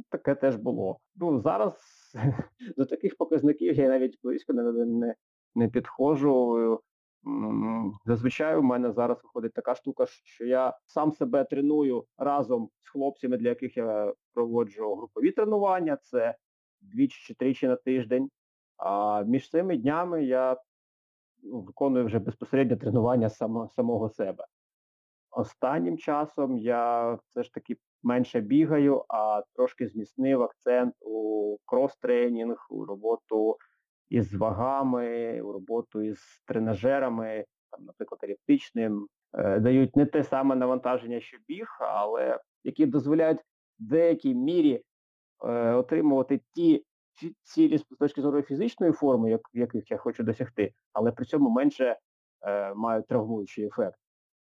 Таке 0.09 0.35
теж 0.35 0.57
було. 0.57 0.99
Ну, 1.17 1.41
Зараз 1.41 1.75
до 2.77 2.85
таких 2.85 3.17
показників 3.17 3.75
я 3.75 3.89
навіть 3.89 4.19
близько 4.23 4.53
не, 4.53 4.63
не, 4.73 5.15
не 5.55 5.69
підходжу. 5.69 6.81
Зазвичай 8.05 8.57
у 8.57 8.63
мене 8.63 8.93
зараз 8.93 9.21
виходить 9.25 9.53
така 9.53 9.75
штука, 9.75 10.07
що 10.07 10.45
я 10.45 10.79
сам 10.87 11.13
себе 11.13 11.45
треную 11.45 12.05
разом 12.19 12.71
з 12.83 12.89
хлопцями, 12.89 13.37
для 13.37 13.49
яких 13.49 13.77
я 13.77 14.15
проводжу 14.35 14.95
групові 14.95 15.33
тренування, 15.33 15.97
це 15.97 16.35
двічі 16.81 17.27
чи 17.27 17.35
тричі 17.35 17.69
на 17.69 17.77
тиждень. 17.77 18.31
А 18.77 19.23
між 19.23 19.51
цими 19.51 19.77
днями 19.77 20.25
я 20.25 20.57
ну, 21.43 21.61
виконую 21.61 22.07
вже 22.07 22.19
безпосередньо 22.19 22.77
тренування 22.77 23.31
само, 23.31 23.69
самого 23.69 24.09
себе. 24.09 24.45
Останнім 25.31 25.99
часом 25.99 26.59
я 26.59 27.13
все 27.15 27.43
ж 27.43 27.55
таки 27.55 27.77
менше 28.03 28.41
бігаю, 28.41 29.05
а 29.09 29.43
трошки 29.55 29.89
зміцнив 29.89 30.43
акцент 30.43 30.95
у 31.01 31.57
крос-тренінг, 31.67 32.57
у 32.71 32.85
роботу 32.85 33.57
із 34.11 34.35
вагами, 34.35 35.41
у 35.41 35.53
роботу 35.53 36.03
із 36.03 36.43
тренажерами, 36.47 37.45
там, 37.71 37.85
наприклад, 37.85 38.21
еліптичним, 38.25 39.09
е, 39.33 39.61
дають 39.61 39.97
не 39.97 40.07
те 40.07 40.25
саме 40.25 40.57
навантаження, 40.57 41.21
що 41.21 41.39
біг, 41.49 41.67
але 41.81 42.41
які 42.65 42.87
дозволяють 42.87 43.41
в 43.41 43.43
деякій 43.79 44.35
мірі 44.35 44.83
е, 45.45 45.73
отримувати 45.73 46.41
ті 46.53 46.85
цілі 47.43 47.79
з 47.79 47.85
точки 47.99 48.23
зору 48.23 48.43
фізичної 48.43 48.93
форми, 48.93 49.31
як, 49.31 49.41
яких 49.53 49.91
я 49.91 49.97
хочу 49.97 50.23
досягти, 50.23 50.73
але 50.93 51.13
при 51.13 51.25
цьому 51.25 51.51
менше 51.51 51.99
е, 52.43 52.75
мають 52.75 53.07
травмуючий 53.07 53.67
ефект. 53.67 53.99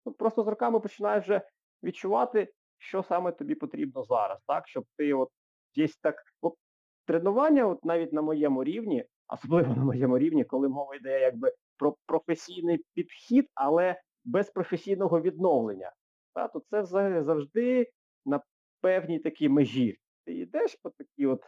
Ну, 0.05 0.13
Просто 0.13 0.43
з 0.43 0.47
роками 0.47 0.79
починаєш 0.79 1.23
вже 1.23 1.41
відчувати, 1.83 2.53
що 2.77 3.03
саме 3.03 3.31
тобі 3.31 3.55
потрібно 3.55 4.03
зараз, 4.03 4.39
так, 4.47 4.67
щоб 4.67 4.85
ти 4.97 5.13
от 5.13 5.29
десь 5.75 5.97
так. 5.97 6.15
Тренування, 7.07 7.67
от 7.67 7.85
навіть 7.85 8.13
на 8.13 8.21
моєму 8.21 8.63
рівні, 8.63 9.05
особливо 9.27 9.75
на 9.75 9.83
моєму 9.83 10.17
рівні, 10.17 10.43
коли 10.43 10.69
мова 10.69 10.95
йде 10.95 11.19
якби 11.19 11.53
про 11.77 11.95
професійний 12.05 12.85
підхід, 12.93 13.49
але 13.53 14.01
без 14.25 14.49
професійного 14.49 15.21
відновлення, 15.21 15.91
та, 16.33 16.47
то 16.47 16.59
це 16.69 16.85
завжди 17.23 17.91
на 18.25 18.41
певній 18.81 19.19
такій 19.19 19.49
межі. 19.49 19.97
Ти 20.25 20.33
йдеш 20.33 20.75
по 20.75 20.89
такій 20.89 21.25
от, 21.25 21.41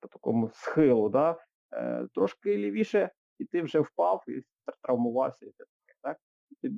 по 0.00 0.08
такому 0.08 0.50
схилу, 0.50 1.08
да, 1.08 1.36
е, 1.72 2.06
трошки 2.14 2.56
лівіше, 2.56 3.10
і 3.38 3.44
ти 3.44 3.62
вже 3.62 3.80
впав 3.80 4.24
і 4.28 4.42
травмувався. 4.82 5.46
І? 5.46 5.50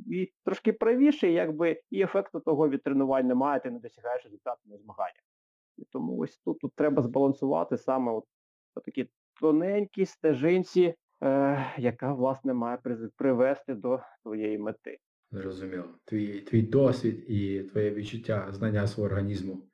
І 0.07 0.33
трошки 0.45 0.73
правіше, 0.73 1.31
якби 1.31 1.83
і 1.91 2.03
ефекту 2.03 2.41
того 2.41 2.69
від 2.69 2.83
тренувань 2.83 3.27
немає, 3.27 3.61
ти 3.61 3.71
не 3.71 3.79
досягаєш 3.79 4.25
результату 4.25 4.61
на 4.65 4.77
змаганнях. 4.77 5.25
І 5.77 5.85
тому 5.85 6.19
ось 6.19 6.39
тут 6.39 6.59
тут 6.59 6.75
треба 6.75 7.03
збалансувати 7.03 7.79
саме 7.79 8.13
от 8.13 8.25
такі 8.85 9.09
тоненькі 9.43 10.07
стежинці, 10.07 10.95
е, 11.23 11.67
яка, 11.79 12.13
власне, 12.13 12.55
має 12.55 12.79
привести 13.17 13.75
до 13.75 14.01
твоєї 14.23 14.59
мети. 14.59 14.99
Зрозуміло. 15.33 15.85
Твій 16.05 16.41
твій 16.41 16.63
досвід 16.63 17.25
і 17.29 17.63
твоє 17.63 17.91
відчуття 17.91 18.49
знання 18.51 18.87
свого 18.87 19.07
організму 19.07 19.69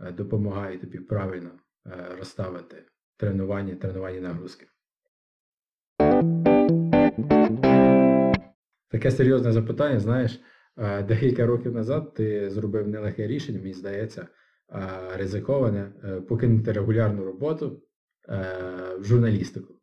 е, 0.00 0.12
допомагають 0.12 0.80
тобі 0.80 0.98
правильно 0.98 1.50
е, 1.86 1.90
розставити 2.18 2.84
тренування, 3.16 3.74
тренування 3.74 4.20
нагрузки. 4.20 4.66
Таке 8.88 9.10
серйозне 9.10 9.52
запитання, 9.52 10.00
знаєш, 10.00 10.40
е, 10.76 11.02
декілька 11.02 11.46
років 11.46 11.74
назад 11.74 12.14
ти 12.14 12.50
зробив 12.50 12.88
нелегке 12.88 13.26
рішення, 13.26 13.58
мені 13.58 13.74
здається, 13.74 14.28
ризиковане, 15.14 15.92
покинути 16.28 16.72
регулярну 16.72 17.24
роботу 17.24 17.82
в 18.28 19.02
журналістику 19.02 19.74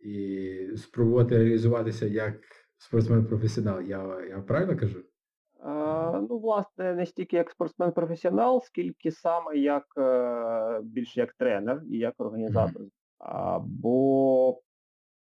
і 0.00 0.76
спробувати 0.76 1.38
реалізуватися 1.38 2.06
як 2.06 2.40
спортсмен-професіонал. 2.78 3.80
Я 3.80 4.20
я 4.28 4.40
правильно 4.40 4.76
кажу? 4.76 5.04
А, 5.60 6.20
Ну, 6.28 6.38
власне, 6.38 6.94
не 6.94 7.06
стільки 7.06 7.36
як 7.36 7.50
спортсмен-професіонал, 7.50 8.62
скільки 8.62 9.10
саме 9.10 9.56
як 9.56 9.84
е, 9.98 10.80
більше 10.82 11.20
як 11.20 11.34
тренер 11.34 11.82
і 11.90 11.98
як 11.98 12.14
організатор. 12.18 12.82
Mm-hmm. 12.82 12.90
А, 13.18 13.58
Бо 13.58 14.60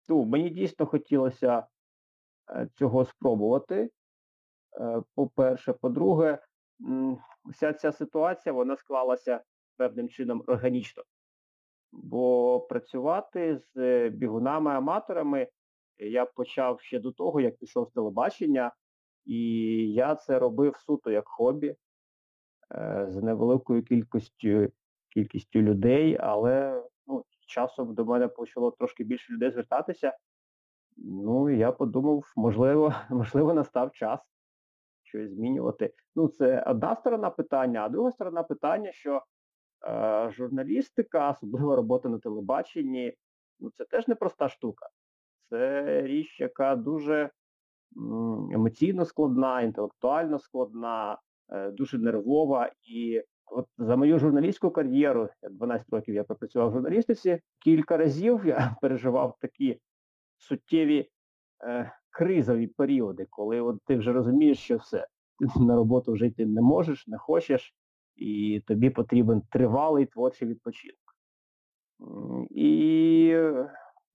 ну, 0.09 0.25
мені 0.25 0.51
дійсно 0.51 0.87
хотілося 0.87 1.67
е, 2.51 2.69
цього 2.75 3.05
спробувати. 3.05 3.91
Е, 4.81 5.03
по-перше, 5.15 5.73
по-друге, 5.73 6.39
вся 7.45 7.73
ця 7.73 7.93
ситуація 7.93 8.53
вона 8.53 8.77
склалася 8.77 9.41
певним 9.77 10.09
чином 10.09 10.45
органічно. 10.47 11.03
Бо 12.03 12.61
працювати 12.61 13.59
з 13.59 13.77
бігунами-аматорами 14.11 15.49
я 15.99 16.25
почав 16.25 16.81
ще 16.81 16.99
до 16.99 17.13
того, 17.13 17.41
як 17.41 17.57
пішов 17.57 17.89
з 17.89 17.93
телебачення, 17.93 18.73
і 19.25 19.39
я 19.93 20.15
це 20.15 20.39
робив 20.39 20.77
суто 20.77 21.11
як 21.11 21.29
хобі 21.29 21.77
е, 22.75 23.07
з 23.09 23.23
невеликою 23.23 23.83
кількістю 23.83 24.69
кількістю 25.09 25.63
людей, 25.63 26.17
але 26.21 26.85
ну, 27.07 27.25
часом 27.47 27.95
до 27.95 28.05
мене 28.05 28.29
почало 28.29 28.71
трошки 28.71 29.05
більше 29.05 29.33
людей 29.33 29.51
звертатися. 29.51 30.17
Ну, 30.97 31.51
я 31.51 31.73
подумав, 31.73 32.33
можливо, 32.37 32.95
можливо, 33.11 33.55
настав 33.55 33.93
час 33.93 34.21
щось 35.03 35.31
змінювати. 35.31 35.95
Ну, 36.17 36.29
це 36.29 36.63
одна 36.67 36.97
сторона 36.97 37.31
питання, 37.31 37.85
а 37.85 37.89
друга 37.89 38.11
сторона 38.11 38.43
питання, 38.43 38.93
що 38.93 39.23
е, 39.87 40.31
журналістика, 40.31 41.31
особливо 41.31 41.77
робота 41.77 42.09
на 42.09 42.19
телебаченні, 42.19 43.15
ну 43.61 43.71
це 43.77 43.85
теж 43.85 44.09
непроста 44.09 44.49
штука. 44.49 44.89
Це 45.51 46.03
річ, 46.03 46.41
яка 46.41 46.77
дуже 46.77 47.31
емоційно 48.53 49.05
складна, 49.05 49.63
інтелектуально 49.63 50.39
складна, 50.39 51.19
е, 51.49 51.71
дуже 51.71 51.99
нервова. 51.99 52.73
І 52.83 53.23
от 53.47 53.67
за 53.79 53.97
мою 53.97 54.19
журналістську 54.19 54.71
кар'єру, 54.71 55.29
12 55.51 55.91
років 55.91 56.15
я 56.15 56.25
пропрацював 56.25 56.69
в 56.69 56.73
журналістиці, 56.73 57.41
кілька 57.59 57.97
разів 57.97 58.41
я 58.47 58.77
переживав 58.81 59.37
такі 59.41 59.81
суттєві 60.37 61.11
е, 61.65 61.93
кризові 62.11 62.67
періоди, 62.67 63.27
коли 63.31 63.61
от 63.61 63.79
ти 63.85 63.97
вже 63.97 64.13
розумієш, 64.13 64.59
що 64.59 64.77
все, 64.77 65.07
ти 65.39 65.47
на 65.61 65.77
роботу 65.77 66.13
вже 66.13 66.27
йти 66.27 66.47
не 66.47 66.61
можеш, 66.61 67.07
не 67.07 67.19
хочеш, 67.19 67.75
і 68.17 68.63
тобі 68.67 68.91
потрібен 68.91 69.43
тривалий 69.51 70.07
творчий 70.07 70.49
відпочинок. 70.49 70.99
І 72.51 73.35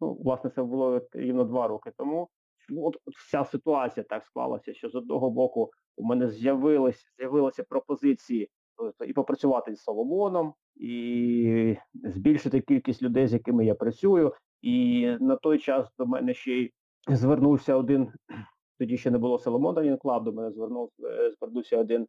Ну, 0.02 0.14
власне, 0.14 0.50
це 0.50 0.64
було 0.64 1.02
рівно 1.12 1.44
два 1.44 1.68
роки 1.68 1.92
тому. 1.98 2.30
Ну, 2.70 2.86
от, 2.86 2.98
вся 3.18 3.46
ситуація 3.46 4.04
так 4.10 4.26
склалася, 4.26 4.74
що 4.74 4.90
з 4.90 4.96
одного 4.96 5.30
боку 5.30 5.72
у 5.98 6.04
мене 6.04 6.30
з'явилися 6.30 7.06
з'явилися 7.18 7.64
пропозиції 7.64 8.50
тобто, 8.78 9.06
і 9.06 9.14
попрацювати 9.14 9.76
з 9.76 9.84
Соломоном, 9.84 10.54
і 10.76 11.78
збільшити 11.94 12.62
кількість 12.62 13.02
людей, 13.02 13.28
з 13.28 13.34
якими 13.34 13.66
я 13.66 13.76
працюю. 13.76 14.34
І 14.62 15.06
на 15.20 15.36
той 15.36 15.60
час 15.60 15.88
до 15.98 16.06
мене 16.06 16.34
ще 16.34 16.52
й 16.52 16.72
звернувся 17.08 17.76
один, 17.76 18.12
тоді 18.80 18.98
ще 18.98 19.12
не 19.12 19.18
було 19.18 19.40
Соломон 19.40 19.76
Running 19.76 19.98
Club, 19.98 20.24
до 20.24 20.34
мене 20.34 20.52
звернув, 20.52 20.92
е, 21.04 21.32
звернувся 21.32 21.78
один 21.78 22.02
е, 22.02 22.08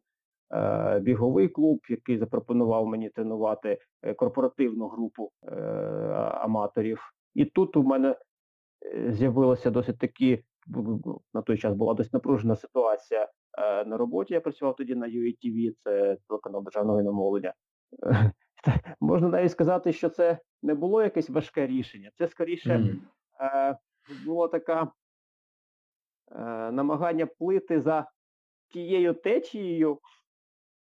біговий 1.01 1.47
клуб, 1.47 1.79
який 1.89 2.17
запропонував 2.17 2.87
мені 2.87 3.09
тренувати 3.09 3.79
е, 4.01 4.13
корпоративну 4.13 4.87
групу 4.87 5.31
е, 5.43 5.55
аматорів. 6.15 7.13
І 7.33 7.45
тут 7.45 7.77
у 7.77 7.83
мене 7.83 8.15
е, 8.85 9.11
з'явилося 9.11 9.71
досить 9.71 9.99
таки, 9.99 10.43
на 11.33 11.41
той 11.41 11.57
час 11.57 11.73
була 11.73 11.93
досить 11.93 12.13
напружена 12.13 12.55
ситуація 12.55 13.29
е, 13.57 13.85
на 13.85 13.97
роботі. 13.97 14.33
Я 14.33 14.41
працював 14.41 14.75
тоді 14.75 14.95
на 14.95 15.07
UATV, 15.07 15.73
це 15.79 16.17
телеканал 16.27 16.63
державного 16.63 17.01
іномовлення. 17.01 17.53
Можна 18.99 19.29
навіть 19.29 19.51
сказати, 19.51 19.93
що 19.93 20.09
це 20.09 20.39
не 20.63 20.75
було 20.75 21.03
якесь 21.03 21.29
важке 21.29 21.67
рішення. 21.67 22.11
Це 22.17 22.27
скоріше 22.27 22.95
було 24.25 24.47
таке 24.47 24.87
намагання 26.71 27.25
плити 27.25 27.81
за 27.81 28.11
тією 28.73 29.13
течією 29.13 29.99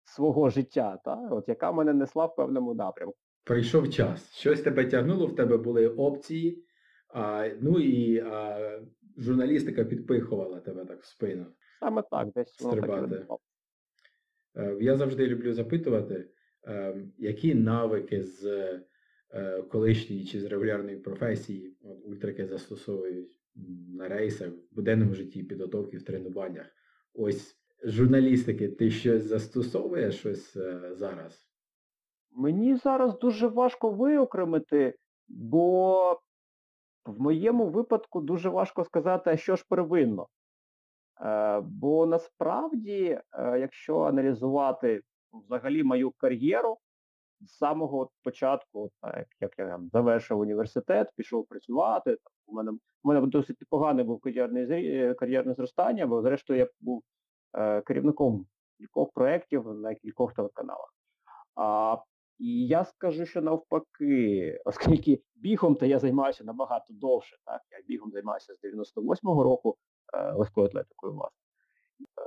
свого 0.06 0.50
життя, 0.50 0.98
та, 1.04 1.28
от, 1.30 1.48
яка 1.48 1.72
мене 1.72 1.92
несла 1.92 2.26
в 2.26 2.36
певному 2.36 2.74
напрямку 2.74 3.16
прийшов 3.46 3.90
час. 3.90 4.34
Щось 4.34 4.60
тебе 4.60 4.84
тягнуло, 4.84 5.26
в 5.26 5.36
тебе 5.36 5.56
були 5.56 5.88
опції, 5.88 6.64
а, 7.08 7.50
ну 7.60 7.80
і 7.80 8.18
а, 8.18 8.80
журналістика 9.16 9.84
підпихувала 9.84 10.60
тебе 10.60 10.84
так 10.84 11.02
в 11.02 11.06
спину. 11.06 11.46
Саме 11.80 12.02
так, 12.10 12.28
десь 12.32 12.52
стрибати. 12.54 13.26
Так 13.28 13.38
е, 14.56 14.76
Я 14.80 14.96
завжди 14.96 15.26
люблю 15.26 15.52
запитувати, 15.52 16.28
е, 16.66 16.96
які 17.18 17.54
навики 17.54 18.24
з 18.24 18.44
е, 19.30 19.62
колишньої 19.62 20.24
чи 20.24 20.40
з 20.40 20.44
регулярної 20.44 20.96
професії 20.96 21.76
от, 21.82 22.04
ультраки 22.04 22.46
застосовують 22.46 23.40
на 23.88 24.08
рейсах, 24.08 24.48
в 24.48 24.74
буденному 24.74 25.14
житті, 25.14 25.42
підготовки 25.42 25.98
в 25.98 26.02
тренуваннях. 26.02 26.66
Ось 27.14 27.56
журналістики, 27.84 28.68
ти 28.68 28.90
щось 28.90 29.22
застосовуєш 29.22 30.18
щось 30.18 30.56
зараз? 30.90 31.48
Мені 32.30 32.76
зараз 32.76 33.18
дуже 33.18 33.46
важко 33.46 33.90
виокремити, 33.90 34.94
бо 35.28 36.20
в 37.06 37.20
моєму 37.20 37.68
випадку 37.68 38.20
дуже 38.20 38.48
важко 38.48 38.84
сказати, 38.84 39.30
а 39.30 39.36
що 39.36 39.56
ж 39.56 39.64
первинно. 39.68 40.26
Е, 41.20 41.60
Бо 41.60 42.06
насправді, 42.06 43.20
е, 43.32 43.58
якщо 43.58 44.00
аналізувати 44.00 45.00
взагалі 45.32 45.82
мою 45.82 46.10
кар'єру, 46.10 46.78
з 47.40 47.56
самого 47.56 48.10
початку, 48.22 48.90
так, 49.02 49.26
як 49.40 49.54
я 49.58 49.66
там, 49.66 49.90
завершив 49.92 50.38
університет, 50.38 51.10
пішов 51.16 51.46
працювати, 51.46 52.10
там, 52.10 52.32
у 52.46 52.54
мене 52.54 52.70
у 53.02 53.08
мене 53.08 53.26
досить 53.26 53.60
непоганий 53.60 54.04
був 54.04 54.20
кар'єрний 54.20 55.14
кар'єрне 55.14 55.54
зростання, 55.54 56.06
бо 56.06 56.22
зрештою 56.22 56.58
я 56.58 56.68
був 56.80 56.98
е, 56.98 57.15
керівником 57.86 58.46
кількох 58.78 59.12
проєктів 59.12 59.66
на 59.66 59.94
кількох 59.94 60.34
телеканалах. 60.34 60.94
А 61.54 61.96
і 62.38 62.66
я 62.66 62.84
скажу, 62.84 63.26
що 63.26 63.42
навпаки, 63.42 64.58
оскільки 64.64 65.22
бігом 65.34 65.74
то 65.74 65.86
я 65.86 65.98
займаюся 65.98 66.44
набагато 66.44 66.94
довше. 66.94 67.36
Так? 67.44 67.60
Я 67.70 67.78
бігом 67.88 68.10
займаюся 68.10 68.54
з 68.54 68.64
98-го 68.64 69.42
року 69.42 69.76
е, 70.14 70.32
легкою 70.32 70.66
атлетикою, 70.66 71.12
власне. 71.12 71.38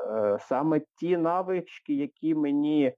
Е, 0.09 0.37
саме 0.39 0.81
ті 0.95 1.17
навички, 1.17 1.93
які 1.93 2.35
мені 2.35 2.93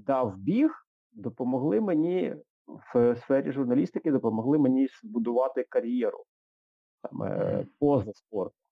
дав 0.00 0.36
біг, 0.36 0.70
допомогли 1.12 1.80
мені 1.80 2.36
в 2.66 3.16
сфері 3.16 3.52
журналістики, 3.52 4.12
допомогли 4.12 4.58
мені 4.58 4.88
збудувати 5.02 5.66
кар'єру 5.68 6.24
саме 7.02 7.66
поза 7.78 8.12
спортом. 8.12 8.63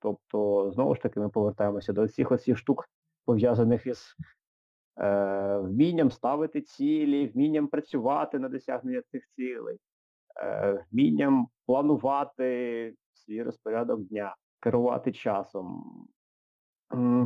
Тобто, 0.00 0.70
знову 0.70 0.94
ж 0.94 1.02
таки, 1.02 1.20
ми 1.20 1.28
повертаємося 1.28 1.92
до 1.92 2.04
всіх 2.04 2.32
оцих 2.32 2.58
штук, 2.58 2.88
пов'язаних 3.24 3.86
із 3.86 4.16
е, 5.00 5.58
вмінням 5.58 6.10
ставити 6.10 6.60
цілі, 6.60 7.26
вмінням 7.26 7.68
працювати 7.68 8.38
на 8.38 8.48
досягнення 8.48 9.02
цих 9.02 9.28
цілей, 9.36 9.78
е, 10.40 10.84
вмінням 10.92 11.48
планувати 11.66 12.94
свій 13.12 13.42
розпорядок 13.42 14.00
дня, 14.00 14.36
керувати 14.60 15.12
часом. 15.12 15.84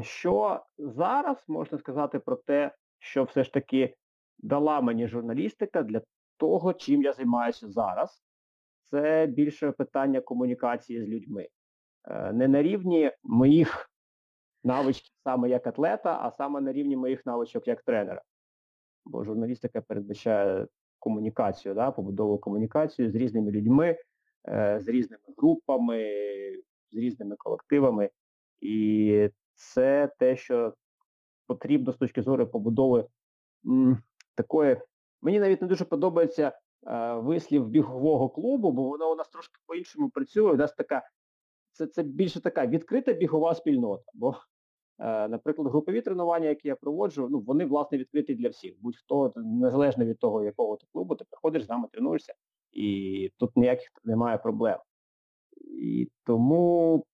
Що 0.03 0.65
зараз 0.79 1.45
можна 1.49 1.79
сказати 1.79 2.19
про 2.19 2.37
те, 2.37 2.75
що 2.99 3.25
все 3.25 3.45
ж 3.45 3.53
таки 3.53 3.95
дала 4.39 4.81
мені 4.81 5.09
журналістика 5.09 5.83
для 5.83 6.01
того, 6.37 6.73
чим 6.75 7.03
я 7.03 7.13
займаюся 7.13 7.69
зараз, 7.69 8.23
це 8.91 9.27
більше 9.27 9.73
питання 9.73 10.21
комунікації 10.21 11.05
з 11.05 11.09
людьми. 11.09 11.49
Е, 12.05 12.33
не 12.33 12.49
на 12.49 12.63
рівні 12.63 13.13
моїх 13.23 13.91
навичків 14.65 15.15
саме 15.25 15.49
як 15.49 15.67
атлета, 15.67 16.19
а 16.23 16.31
саме 16.31 16.61
на 16.61 16.73
рівні 16.73 16.97
моїх 16.97 17.27
навичок 17.27 17.69
як 17.69 17.83
тренера. 17.83 18.23
Бо 19.05 19.25
журналістика 19.25 19.81
передбачає 19.81 20.67
комунікацію, 20.99 21.75
да, 21.75 21.91
побудову 21.91 22.39
комунікацію 22.39 23.11
з 23.11 23.15
різними 23.15 23.51
людьми, 23.51 23.99
е, 24.49 24.81
з 24.81 24.89
різними 24.89 25.23
групами, 25.39 26.05
з 26.93 26.97
різними 26.97 27.37
колективами. 27.37 28.11
І 28.61 29.31
це 29.55 30.11
те, 30.19 30.37
що 30.37 30.75
потрібно 31.47 31.93
з 31.93 31.97
точки 31.97 32.23
зору 32.23 32.47
побудови 32.47 33.07
м, 33.67 34.03
такої. 34.35 34.81
Мені 35.23 35.41
навіть 35.41 35.63
не 35.63 35.69
дуже 35.69 35.85
подобається 35.85 36.53
е, 36.87 37.15
вислів 37.15 37.67
бігового 37.67 38.29
клубу, 38.29 38.73
бо 38.73 38.83
воно 38.83 39.13
у 39.13 39.17
нас 39.17 39.29
трошки 39.29 39.55
по-іншому 39.67 40.11
працює. 40.11 40.53
У 40.53 40.57
нас 40.57 40.75
така, 40.75 41.03
це 41.87 41.93
це 41.93 42.03
більше 42.03 42.41
така 42.41 42.67
відкрита 42.67 43.13
бігова 43.13 43.55
спільнота. 43.55 44.05
Бо, 44.15 44.35
е, 44.99 45.29
наприклад, 45.29 45.69
групові 45.69 46.01
тренування, 46.01 46.49
які 46.49 46.69
я 46.69 46.77
проводжу, 46.77 47.29
ну 47.31 47.41
вони 47.41 47.65
власне 47.65 47.99
відкриті 47.99 48.35
для 48.35 48.49
всіх. 48.49 48.75
Будь-хто, 48.81 49.33
незалежно 49.37 50.05
від 50.05 50.19
того, 50.19 50.45
якого 50.45 50.77
ти 50.77 50.87
клубу, 50.93 51.15
ти 51.15 51.25
приходиш 51.31 51.65
з 51.65 51.69
нами, 51.69 51.89
тренуєшся, 51.93 52.35
і 52.73 53.31
тут 53.39 53.57
ніяких 53.57 53.89
немає 54.05 54.39
проблем. 54.39 54.79
І 55.79 56.11
тому 56.25 57.05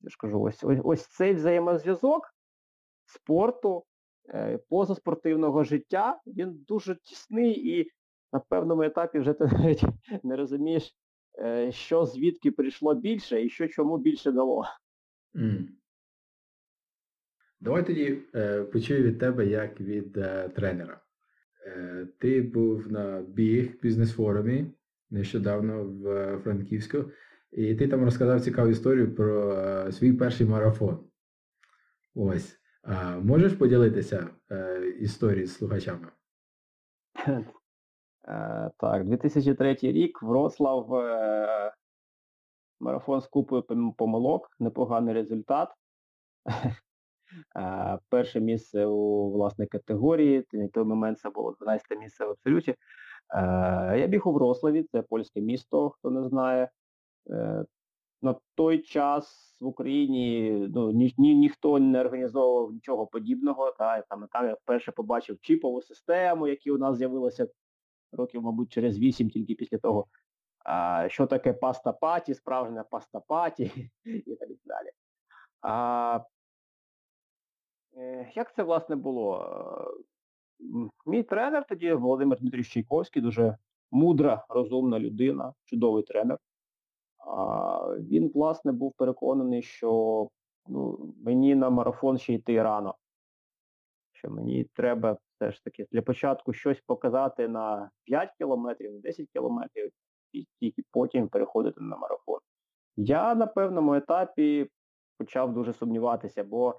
я 0.00 0.10
ж 0.10 0.16
кажу, 0.18 0.40
ось 0.40 0.64
ось, 0.64 0.78
ось 0.84 1.06
цей 1.06 1.34
взаємозв'язок 1.34 2.34
спорту, 3.04 3.84
е, 4.28 4.58
позаспортивного 4.68 5.64
життя, 5.64 6.20
він 6.26 6.64
дуже 6.68 6.94
тісний 6.94 7.80
і 7.80 7.90
на 8.32 8.40
певному 8.40 8.82
етапі 8.82 9.18
вже 9.18 9.32
ти 9.32 9.44
навіть 9.44 9.84
не 10.22 10.36
розумієш, 10.36 10.96
що 11.70 12.06
звідки 12.06 12.50
прийшло 12.50 12.94
більше 12.94 13.44
і 13.44 13.50
що 13.50 13.68
чому 13.68 13.98
більше 13.98 14.32
дало. 14.32 14.64
Mm. 15.34 15.66
Давай 17.60 17.86
тоді 17.86 18.18
е, 18.34 18.62
почую 18.62 19.02
від 19.02 19.18
тебе 19.18 19.46
як 19.46 19.80
від 19.80 20.16
е, 20.16 20.48
тренера. 20.48 21.00
Е, 21.66 22.06
Ти 22.18 22.42
був 22.42 22.92
на 22.92 23.20
біг 23.20 23.80
бізнес-форумі 23.82 24.66
нещодавно 25.10 25.84
в 25.84 26.38
Франківську. 26.44 27.04
І 27.52 27.74
ти 27.74 27.88
там 27.88 28.04
розказав 28.04 28.40
цікаву 28.40 28.70
історію 28.70 29.14
про 29.14 29.52
е, 29.52 29.92
свій 29.92 30.12
перший 30.12 30.46
марафон. 30.46 30.98
Ось. 32.14 32.56
Можеш 33.22 33.52
поділитися 33.52 34.28
е, 34.50 34.80
історією 35.00 35.46
з 35.46 35.54
слухачами? 35.54 36.08
Е, 38.30 38.70
так, 38.76 39.04
2003 39.04 39.76
рік 39.82 40.22
Вроцлав, 40.22 40.94
е, 40.94 41.72
марафон 42.80 43.20
з 43.20 43.26
купою 43.26 43.62
помилок, 43.98 44.50
непоганий 44.58 45.14
результат. 45.14 45.68
Е, 47.56 47.98
перше 48.08 48.40
місце 48.40 48.86
у 48.86 49.30
власне 49.30 49.66
категорії, 49.66 50.46
на 50.52 50.68
той 50.68 50.84
момент 50.84 51.18
це 51.18 51.30
було 51.30 51.56
12 51.60 51.98
місце 51.98 52.26
в 52.26 52.30
абсолюті. 52.30 52.74
Я 53.96 54.06
біг 54.06 54.28
у 54.28 54.32
Врославі, 54.32 54.82
це 54.82 55.02
польське 55.02 55.40
місто, 55.40 55.90
хто 55.90 56.10
не 56.10 56.24
знає. 56.24 56.70
На 58.22 58.34
той 58.54 58.78
час 58.78 59.56
в 59.60 59.66
Україні 59.66 60.50
ну, 60.74 60.90
ні, 60.90 61.14
ні, 61.18 61.34
ніхто 61.34 61.78
не 61.78 62.00
організовував 62.00 62.72
нічого 62.72 63.06
подібного. 63.06 63.74
Та, 63.78 64.02
там, 64.02 64.26
там 64.32 64.46
я 64.46 64.54
вперше 64.54 64.92
побачив 64.92 65.38
чіпову 65.40 65.82
систему, 65.82 66.48
яка 66.48 66.72
у 66.72 66.78
нас 66.78 66.96
з'явилася 66.96 67.46
років, 68.12 68.42
мабуть, 68.42 68.72
через 68.72 68.98
вісім, 68.98 69.30
тільки 69.30 69.54
після 69.54 69.78
того, 69.78 70.06
а, 70.64 71.08
що 71.08 71.26
таке 71.26 71.52
паста 71.52 71.92
паті, 71.92 72.34
справжня 72.34 72.84
паста 72.84 73.20
паті 73.20 73.90
і 74.04 74.36
так 74.36 74.48
далі. 74.64 74.90
А, 75.60 76.20
е, 77.96 78.32
Як 78.34 78.54
це 78.54 78.62
власне 78.62 78.96
було? 78.96 79.46
Мій 81.06 81.22
тренер 81.22 81.64
тоді, 81.68 81.92
Володимир 81.92 82.40
Дмитрій 82.40 82.64
Чайковський, 82.64 83.22
дуже 83.22 83.56
мудра, 83.90 84.44
розумна 84.48 84.98
людина, 84.98 85.54
чудовий 85.64 86.02
тренер. 86.02 86.38
Він, 87.98 88.30
власне, 88.34 88.72
був 88.72 88.92
переконаний, 88.92 89.62
що 89.62 90.28
ну, 90.66 91.14
мені 91.24 91.54
на 91.54 91.70
марафон 91.70 92.18
ще 92.18 92.34
йти 92.34 92.62
рано. 92.62 92.94
Що 94.20 94.30
мені 94.30 94.64
треба 94.74 95.18
все 95.34 95.52
ж 95.52 95.64
таки 95.64 95.86
для 95.92 96.02
початку 96.02 96.52
щось 96.52 96.80
показати 96.80 97.48
на 97.48 97.90
5 98.04 98.30
кілометрів, 98.38 98.92
на 98.92 99.00
10 99.00 99.28
кілометрів, 99.32 99.90
і 100.32 100.46
тільки 100.60 100.82
потім 100.90 101.28
переходити 101.28 101.80
на 101.80 101.96
марафон. 101.96 102.40
Я 102.96 103.34
на 103.34 103.46
певному 103.46 103.94
етапі 103.94 104.70
почав 105.18 105.54
дуже 105.54 105.72
сумніватися, 105.72 106.44
бо, 106.44 106.78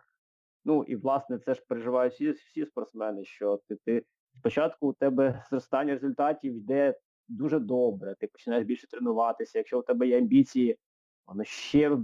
ну 0.66 0.84
і 0.84 0.96
власне 0.96 1.40
це 1.40 1.54
ж 1.54 1.64
переживають 1.68 2.14
всі 2.14 2.32
всі 2.32 2.66
спортсмени, 2.66 3.26
що 3.26 3.60
ти, 3.68 3.76
ти 3.86 4.06
спочатку 4.40 4.88
у 4.88 4.94
тебе 4.94 5.44
зростання 5.50 5.94
результатів 5.94 6.56
йде 6.56 7.00
дуже 7.28 7.60
добре, 7.60 8.16
ти 8.20 8.28
починаєш 8.28 8.66
більше 8.66 8.88
тренуватися, 8.88 9.58
якщо 9.58 9.80
у 9.80 9.84
тебе 9.84 10.08
є 10.08 10.18
амбіції, 10.18 10.78
воно 11.28 11.44
ще 11.44 11.98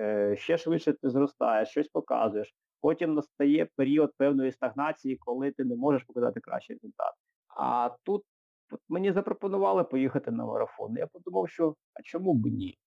е, 0.00 0.36
ще 0.36 0.58
швидше 0.58 0.92
ти 0.92 1.10
зростаєш, 1.10 1.68
щось 1.68 1.88
показуєш. 1.88 2.54
Потім 2.82 3.14
настає 3.14 3.68
період 3.76 4.12
певної 4.16 4.52
стагнації, 4.52 5.16
коли 5.16 5.50
ти 5.50 5.64
не 5.64 5.76
можеш 5.76 6.02
показати 6.04 6.40
кращий 6.40 6.76
результат. 6.76 7.14
А 7.56 7.90
тут 8.02 8.22
от 8.70 8.80
мені 8.88 9.12
запропонували 9.12 9.84
поїхати 9.84 10.30
на 10.30 10.44
марафон. 10.46 10.96
Я 10.96 11.06
подумав, 11.06 11.48
що 11.48 11.74
а 11.94 12.02
чому 12.02 12.34
б 12.34 12.46
ні? 12.46 12.78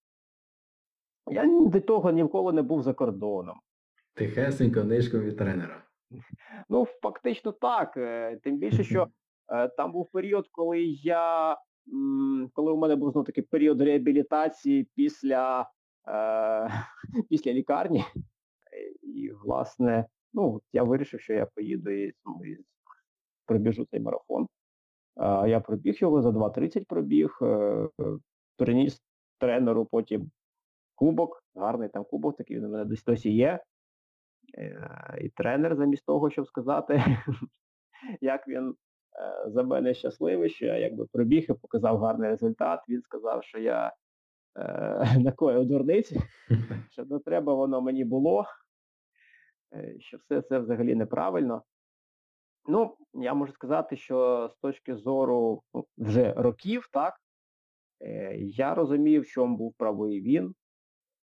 Я 1.28 1.46
до 1.72 1.82
того 1.82 2.12
ніколи 2.12 2.54
не 2.54 2.62
був 2.62 2.82
за 2.82 2.94
кордоном. 2.94 3.60
Тихесенько 4.14 4.84
нишком 4.84 5.22
від 5.22 5.38
тренера. 5.38 5.84
Ну, 6.70 6.86
фактично 7.02 7.52
так. 7.52 7.98
Е, 7.98 8.40
тим 8.44 8.58
більше, 8.58 8.84
що 8.84 9.08
е, 9.54 9.68
там 9.68 9.92
був 9.92 10.12
період, 10.12 10.48
коли 10.52 10.84
я 10.84 11.58
коли 12.54 12.72
у 12.72 12.78
мене 12.78 12.96
був 12.96 13.12
знову 13.12 13.26
такий 13.26 13.44
період 13.44 13.82
реабілітації 13.82 14.90
після 14.96 15.70
е, 16.08 16.70
після 17.30 17.54
лікарні, 17.54 18.04
і, 19.15 19.32
власне, 19.32 20.06
ну, 20.34 20.62
я 20.73 20.84
вирішив, 20.84 21.19
що 21.21 21.34
я 21.34 21.45
поїду 21.45 21.89
і, 21.89 22.08
і 22.45 22.58
пробіжу 23.45 23.86
цей 23.86 23.99
марафон. 23.99 24.47
Я 25.47 25.60
пробіг 25.60 25.95
його 25.99 26.21
за 26.21 26.30
2.30 26.30 26.86
пробіг, 26.88 27.38
е, 27.41 27.88
приніс 28.58 29.01
тренеру 29.38 29.86
потім 29.86 30.32
кубок, 30.95 31.43
гарний 31.56 31.89
там 31.89 32.04
кубок, 32.04 32.38
такий 32.38 32.58
він 32.58 32.65
у 32.65 32.69
мене 32.69 32.86
десь 32.86 33.04
досі 33.04 33.32
є. 33.32 33.63
Е, 34.58 35.17
і 35.21 35.30
тренер, 35.30 35.75
замість 35.75 36.06
того, 36.06 36.30
щоб 36.30 36.47
сказати, 36.47 37.04
як 38.21 38.47
він 38.47 38.75
Е, 39.19 39.49
за 39.49 39.63
мене 39.63 39.93
щасливий, 39.93 40.49
що 40.49 40.65
я 40.65 40.78
якби 40.78 41.06
пробіг 41.06 41.45
і 41.49 41.54
показав 41.54 41.99
гарний 41.99 42.30
результат. 42.30 42.80
Він 42.89 43.01
сказав, 43.01 43.43
що 43.43 43.60
я 43.60 43.93
е, 44.58 45.19
накоїв 45.19 45.65
дурниці, 45.65 46.21
що 46.91 47.06
не 47.06 47.19
треба 47.19 47.54
воно 47.54 47.82
мені 47.82 48.06
було, 48.06 48.45
що 49.99 50.17
все 50.17 50.41
це 50.41 50.60
взагалі 50.60 50.95
неправильно. 50.95 51.63
Ну, 52.67 52.95
я 53.13 53.34
можу 53.34 53.54
сказати, 53.54 53.97
що 53.97 54.49
з 54.54 54.58
точки 54.58 54.95
зору 54.95 55.62
ну, 55.73 55.86
вже 55.97 56.34
років, 56.34 56.89
так, 56.91 57.13
е, 58.01 58.36
я 58.38 58.75
розумів, 58.75 59.21
в 59.21 59.28
чому 59.28 59.58
був 59.58 59.73
правий 59.78 60.21
він. 60.21 60.56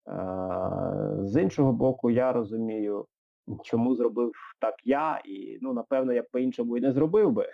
Е, 0.08 0.14
з 1.20 1.42
іншого 1.42 1.74
боку, 1.74 2.10
я 2.10 2.34
розумію, 2.34 3.06
чому 3.64 3.96
зробив 3.96 4.32
так 4.60 4.76
я, 4.84 5.22
і 5.26 5.58
ну, 5.62 5.74
напевно, 5.74 6.14
я 6.14 6.22
б 6.22 6.30
по-іншому 6.32 6.78
і 6.78 6.82
не 6.82 6.92
зробив 6.92 7.32
би. 7.32 7.50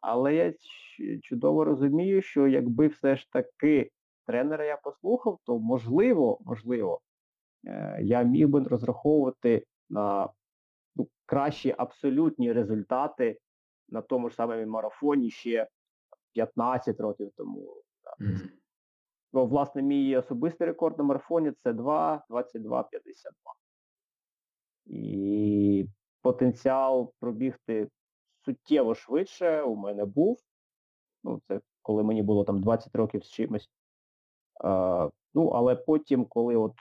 Але 0.00 0.34
я 0.34 0.54
чудово 1.22 1.64
розумію, 1.64 2.22
що 2.22 2.46
якби 2.46 2.86
все 2.86 3.16
ж 3.16 3.26
таки 3.32 3.90
тренера 4.26 4.64
я 4.64 4.76
послухав, 4.76 5.38
то 5.44 5.58
можливо, 5.58 6.38
можливо, 6.44 7.00
е, 7.66 7.98
я 8.02 8.22
міг 8.22 8.48
би 8.48 8.62
розраховувати 8.62 9.64
ну, 9.90 11.08
кращі 11.26 11.74
абсолютні 11.78 12.52
результати 12.52 13.38
на 13.88 14.02
тому 14.02 14.28
ж 14.28 14.34
самому 14.34 14.66
марафоні 14.66 15.30
ще 15.30 15.68
15 16.32 17.00
років 17.00 17.30
тому. 17.36 17.82
Mm-hmm. 18.20 18.48
Бо, 19.32 19.46
власне, 19.46 19.82
мій 19.82 20.16
особистий 20.16 20.66
рекорд 20.66 20.98
на 20.98 21.04
марафоні 21.04 21.52
це 21.62 21.72
2.22.52. 21.72 22.90
І 24.86 25.88
потенціал 26.22 27.12
пробігти 27.20 27.88
суттєво 28.44 28.94
швидше 28.94 29.62
у 29.62 29.76
мене 29.76 30.04
був. 30.04 30.38
Ну, 31.24 31.40
це 31.48 31.60
коли 31.82 32.02
мені 32.02 32.22
було 32.22 32.44
там 32.44 32.60
20 32.60 32.94
років 32.96 33.24
з 33.24 33.30
чимось. 33.30 33.70
А, 34.60 35.10
Ну, 35.34 35.48
але 35.48 35.76
потім, 35.76 36.24
коли 36.24 36.56
от 36.56 36.72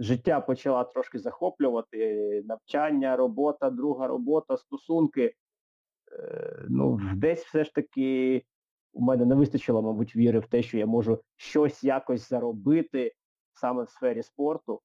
життя 0.00 0.40
почала 0.40 0.84
трошки 0.84 1.18
захоплювати, 1.18 2.42
навчання, 2.44 3.16
робота, 3.16 3.70
друга 3.70 4.06
робота, 4.06 4.56
стосунки, 4.56 5.34
е, 6.12 6.64
ну, 6.68 7.00
десь 7.14 7.44
все 7.44 7.64
ж 7.64 7.74
таки 7.74 8.42
у 8.92 9.02
мене 9.02 9.24
не 9.24 9.34
вистачило, 9.34 9.82
мабуть, 9.82 10.16
віри 10.16 10.38
в 10.38 10.46
те, 10.46 10.62
що 10.62 10.78
я 10.78 10.86
можу 10.86 11.20
щось 11.36 11.84
якось 11.84 12.28
заробити 12.28 13.12
саме 13.54 13.82
в 13.82 13.88
сфері 13.88 14.22
спорту. 14.22 14.80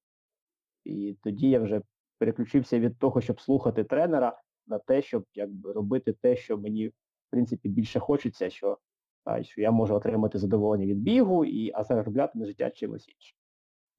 І 0.84 1.16
тоді 1.22 1.50
я 1.50 1.60
вже 1.60 1.82
переключився 2.18 2.78
від 2.78 2.98
того, 2.98 3.20
щоб 3.20 3.40
слухати 3.40 3.84
тренера, 3.84 4.40
на 4.66 4.78
те, 4.78 5.02
щоб 5.02 5.24
якби 5.34 5.72
робити 5.72 6.12
те, 6.12 6.36
що 6.36 6.58
мені, 6.58 6.88
в 6.88 6.92
принципі, 7.30 7.68
більше 7.68 8.00
хочеться, 8.00 8.50
що 8.50 8.78
а, 9.24 9.42
що 9.42 9.60
я 9.60 9.70
можу 9.70 9.94
отримати 9.94 10.38
задоволення 10.38 10.86
від 10.86 10.98
бігу, 10.98 11.44
і, 11.44 11.72
а 11.74 11.84
заробляти 11.84 12.38
на 12.38 12.46
життя 12.46 12.70
чимось 12.70 13.08
іншим. 13.08 13.38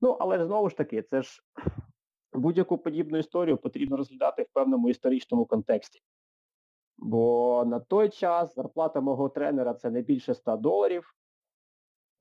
Ну, 0.01 0.11
але 0.19 0.45
знову 0.45 0.69
ж 0.69 0.77
таки, 0.77 1.01
це 1.01 1.21
ж 1.21 1.41
будь-яку 2.33 2.77
подібну 2.77 3.17
історію 3.17 3.57
потрібно 3.57 3.97
розглядати 3.97 4.43
в 4.43 4.47
певному 4.53 4.89
історичному 4.89 5.45
контексті. 5.45 6.01
Бо 6.97 7.63
на 7.67 7.79
той 7.79 8.09
час 8.09 8.55
зарплата 8.55 9.01
мого 9.01 9.29
тренера 9.29 9.73
це 9.73 9.89
не 9.89 10.01
більше 10.01 10.33
100 10.33 10.57
доларів. 10.57 11.15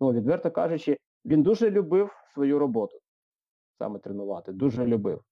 Ну, 0.00 0.12
відверто 0.12 0.50
кажучи, 0.50 0.98
він 1.24 1.42
дуже 1.42 1.70
любив 1.70 2.10
свою 2.34 2.58
роботу, 2.58 2.98
саме 3.78 3.98
тренувати, 3.98 4.52
дуже 4.52 4.86
любив. 4.86 5.22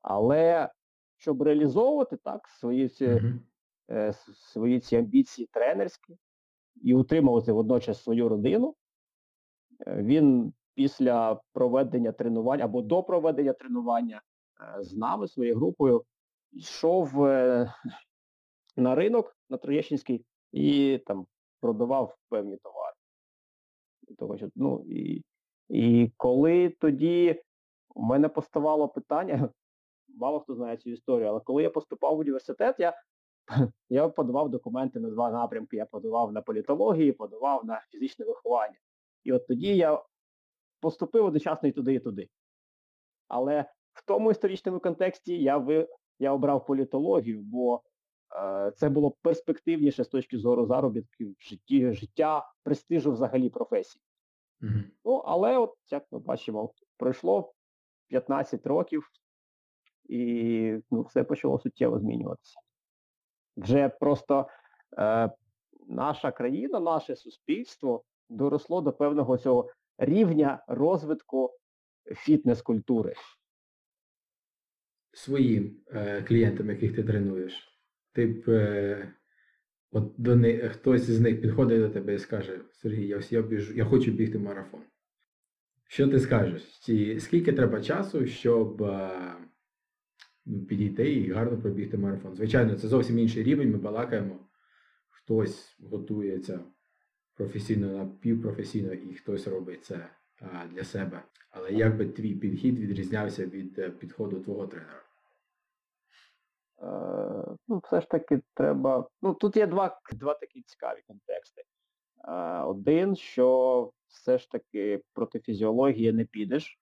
Але 0.00 0.70
щоб 1.16 1.42
реалізовувати 1.42 2.16
так 2.16 2.48
свої 2.48 2.88
ці, 2.88 3.06
mm-hmm. 3.06 3.38
е, 3.90 4.12
свої 4.34 4.80
ці 4.80 4.96
амбіції 4.96 5.48
тренерські 5.52 6.18
і 6.82 6.94
утримувати 6.94 7.52
водночас 7.52 8.02
свою 8.02 8.28
родину, 8.28 8.74
е, 9.86 10.02
він 10.02 10.52
після 10.78 11.40
проведення 11.52 12.12
тренувань 12.12 12.60
або 12.60 12.82
до 12.82 13.02
проведення 13.02 13.52
тренування 13.52 14.22
е, 14.60 14.82
з 14.82 14.94
нами, 14.94 15.28
своєю 15.28 15.56
групою, 15.56 16.04
йшов 16.52 17.24
е, 17.24 17.72
на 18.76 18.94
ринок 18.94 19.36
на 19.50 19.56
Троєщинський 19.56 20.24
і 20.52 20.98
там 21.06 21.26
продавав 21.60 22.16
певні 22.28 22.56
товари. 22.56 22.94
Того, 24.18 24.36
що, 24.36 24.48
ну, 24.54 24.84
І 24.88 25.24
і 25.68 26.12
коли 26.16 26.68
тоді 26.68 27.42
у 27.94 28.02
мене 28.02 28.28
поставало 28.28 28.88
питання, 28.88 29.48
мало 30.08 30.40
хто 30.40 30.54
знає 30.54 30.76
цю 30.76 30.90
історію, 30.90 31.28
але 31.28 31.40
коли 31.40 31.62
я 31.62 31.70
поступав 31.70 32.16
в 32.16 32.18
університет, 32.18 32.76
я 32.78 32.94
я 33.88 34.08
подавав 34.08 34.48
документи 34.48 35.00
на 35.00 35.10
два 35.10 35.30
напрямки. 35.30 35.76
Я 35.76 35.86
подавав 35.86 36.32
на 36.32 36.42
політологію, 36.42 37.14
подавав 37.14 37.64
на 37.64 37.82
фізичне 37.90 38.24
виховання. 38.24 38.78
І 39.24 39.32
от 39.32 39.46
тоді 39.46 39.76
я 39.76 40.02
поступив 40.80 41.24
одночасно 41.24 41.68
і 41.68 41.72
туди, 41.72 41.94
і 41.94 42.00
туди. 42.00 42.28
Але 43.28 43.64
в 43.92 44.06
тому 44.06 44.30
історичному 44.30 44.80
контексті 44.80 45.42
я 45.42 45.56
ви, 45.56 45.88
я 46.18 46.32
обрав 46.32 46.66
політологію, 46.66 47.40
бо 47.40 47.82
е, 48.36 48.72
це 48.76 48.88
було 48.88 49.10
перспективніше 49.22 50.04
з 50.04 50.08
точки 50.08 50.38
зору 50.38 50.66
заробітків, 50.66 51.36
житті, 51.40 51.92
життя, 51.92 52.50
престижу 52.62 53.12
взагалі 53.12 53.50
професії. 53.50 54.02
Mm-hmm. 54.62 54.82
Ну, 55.04 55.12
але 55.14 55.58
от, 55.58 55.74
як 55.90 56.04
ми 56.10 56.18
бачимо, 56.18 56.72
пройшло 56.96 57.52
15 58.08 58.66
років, 58.66 59.10
і 60.08 60.78
ну, 60.90 61.02
все 61.02 61.24
почало 61.24 61.58
суттєво 61.58 61.98
змінюватися. 61.98 62.60
Вже 63.56 63.88
просто 63.88 64.48
е, 64.98 65.30
наша 65.88 66.32
країна, 66.32 66.80
наше 66.80 67.16
суспільство 67.16 68.04
доросло 68.28 68.80
до 68.80 68.92
певного 68.92 69.38
цього 69.38 69.70
рівня 69.98 70.64
розвитку 70.68 71.50
фітнес-культури. 72.16 73.14
Своїм 75.12 75.80
е, 75.86 76.22
клієнтам, 76.22 76.70
яких 76.70 76.96
ти 76.96 77.02
тренуєш, 77.02 77.80
ти 78.12 78.26
б 78.26 78.48
е, 78.48 79.12
от 79.90 80.14
до 80.18 80.36
них, 80.36 80.72
хтось 80.72 81.02
з 81.02 81.20
них 81.20 81.40
підходить 81.40 81.80
до 81.80 81.88
тебе 81.88 82.14
і 82.14 82.18
скаже, 82.18 82.60
Сергій, 82.72 83.06
я 83.06 83.20
я, 83.30 83.42
біжу, 83.42 83.74
я 83.74 83.84
хочу 83.84 84.10
бігти 84.10 84.38
марафон. 84.38 84.82
Що 85.88 86.08
ти 86.08 86.20
скажеш? 86.20 86.78
Ці, 86.78 87.20
скільки 87.20 87.52
треба 87.52 87.80
часу, 87.80 88.26
щоб 88.26 88.82
е, 88.82 89.36
ну, 90.46 90.64
підійти 90.64 91.12
і 91.14 91.32
гарно 91.32 91.60
пробігти 91.60 91.98
марафон? 91.98 92.34
Звичайно, 92.36 92.74
це 92.74 92.88
зовсім 92.88 93.18
інший 93.18 93.42
рівень, 93.42 93.70
ми 93.70 93.78
балакаємо, 93.78 94.48
хтось 95.08 95.76
готується 95.80 96.60
професійно 97.38 97.86
напівпрофесійно 97.86 98.92
і 98.92 99.14
хтось 99.14 99.46
робить 99.46 99.84
це 99.84 100.10
для 100.70 100.84
себе. 100.84 101.22
Але 101.50 101.72
як 101.72 101.96
би 101.96 102.06
твій 102.06 102.34
підхід 102.34 102.78
відрізнявся 102.78 103.46
від 103.46 103.78
е, 103.78 103.90
підходу 103.90 104.40
твого 104.40 104.66
тренера? 104.66 105.02
Е, 106.82 107.56
ну, 107.68 107.80
Все 107.84 108.00
ж 108.00 108.08
таки 108.08 108.40
треба. 108.54 109.08
Ну, 109.22 109.34
Тут 109.34 109.56
є 109.56 109.66
два 109.66 110.00
два 110.12 110.34
такі 110.34 110.62
цікаві 110.62 111.02
контексти. 111.06 111.62
Е, 112.24 112.32
один, 112.60 113.16
що 113.16 113.90
все 114.06 114.38
ж 114.38 114.50
таки 114.50 115.02
проти 115.12 115.40
фізіології 115.40 116.12
не 116.12 116.24
підеш. 116.24 116.78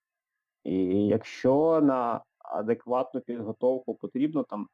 І 0.65 1.07
якщо 1.07 1.81
на 1.81 2.25
адекватну 2.39 3.21
підготовку 3.21 3.95
потрібно 3.95 4.43
там 4.43 4.69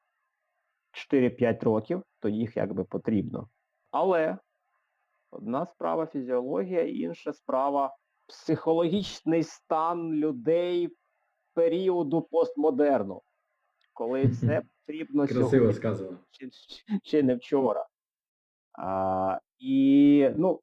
4-5 1.12 1.64
років, 1.64 2.02
то 2.20 2.28
їх 2.28 2.56
якби 2.56 2.84
потрібно. 2.84 3.48
Але 3.90 4.38
Одна 5.32 5.66
справа 5.66 6.06
фізіологія, 6.06 6.82
інша 6.82 7.32
справа 7.32 7.96
психологічний 8.26 9.42
стан 9.42 10.14
людей 10.14 10.96
періоду 11.54 12.22
постмодерну, 12.22 13.22
коли 13.92 14.26
все 14.26 14.62
потрібно 14.86 15.26
Красиво 15.26 15.50
сьогодні 15.50 15.74
сказано. 15.74 16.18
Чи, 16.30 16.50
чи 17.02 17.22
не 17.22 17.34
вчора. 17.34 17.86
А, 18.78 19.38
І 19.58 20.30
ну, 20.36 20.60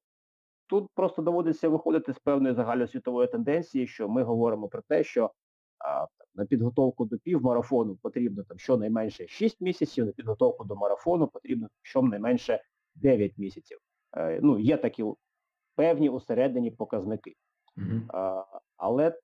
тут 0.67 0.89
просто 0.93 1.21
доводиться 1.21 1.69
виходити 1.69 2.13
з 2.13 2.19
певної 2.19 2.55
загальносвітової 2.55 3.27
тенденції, 3.27 3.87
що 3.87 4.09
ми 4.09 4.23
говоримо 4.23 4.67
про 4.67 4.81
те, 4.81 5.03
що 5.03 5.31
а, 5.79 6.07
на 6.35 6.45
підготовку 6.45 7.05
до 7.05 7.17
півмарафону 7.17 7.95
потрібно 7.95 8.43
там 8.43 8.59
щонайменше 8.59 9.27
6 9.27 9.61
місяців, 9.61 10.05
на 10.05 10.11
підготовку 10.11 10.63
до 10.63 10.75
марафону 10.75 11.27
потрібно 11.27 11.67
щонайменше 11.81 12.63
9 12.95 13.37
місяців. 13.37 13.79
Е, 14.17 14.39
ну, 14.43 14.59
є 14.59 14.77
такі 14.77 15.05
певні 15.75 16.09
усередині 16.09 16.71
показники. 16.71 17.35
Mm-hmm. 17.77 18.43
Але 18.77 19.19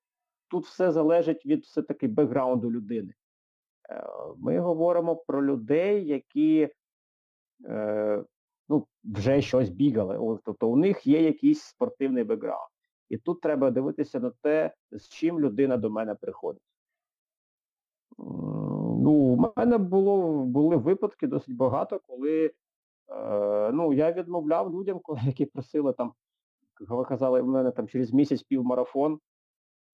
тут 0.48 0.66
все 0.66 0.92
залежить 0.92 1.46
від 1.46 1.64
все-таки 1.64 2.08
бекграунду 2.08 2.72
людини. 2.72 3.14
Е, 3.90 4.04
ми 4.38 4.60
говоримо 4.60 5.16
про 5.16 5.46
людей, 5.46 6.08
які 6.08 6.70
е, 7.66 8.24
ну, 8.70 8.88
вже 9.04 9.42
щось 9.42 9.70
бігали. 9.70 10.40
Тобто 10.46 10.70
у 10.70 10.76
них 10.76 11.08
є 11.08 11.22
якийсь 11.22 11.62
спортивний 11.62 12.24
бекграунд. 12.24 12.70
І 13.10 13.18
тут 13.18 13.42
треба 13.42 13.72
дивитися 13.72 14.20
на 14.20 14.32
те, 14.42 14.74
з 14.92 15.08
чим 15.10 15.40
людина 15.40 15.78
до 15.78 15.90
мене 15.90 16.16
приходить. 16.16 16.64
Ну, 18.18 19.12
У 19.12 19.54
мене 19.58 19.78
було, 19.78 20.46
були 20.46 20.76
випадки 20.76 21.28
досить 21.28 21.56
багато, 21.56 22.00
коли 22.08 22.52
Е, 23.10 23.72
ну, 23.72 23.94
я 23.94 24.12
відмовляв 24.12 24.74
людям, 24.74 25.02
які 25.26 25.46
просили 25.46 25.94
там, 25.94 26.14
ви 26.80 27.06
казали, 27.06 27.42
в 27.42 27.48
мене 27.48 27.72
там 27.72 27.88
через 27.88 28.14
місяць 28.14 28.44
півмарафон, 28.44 29.20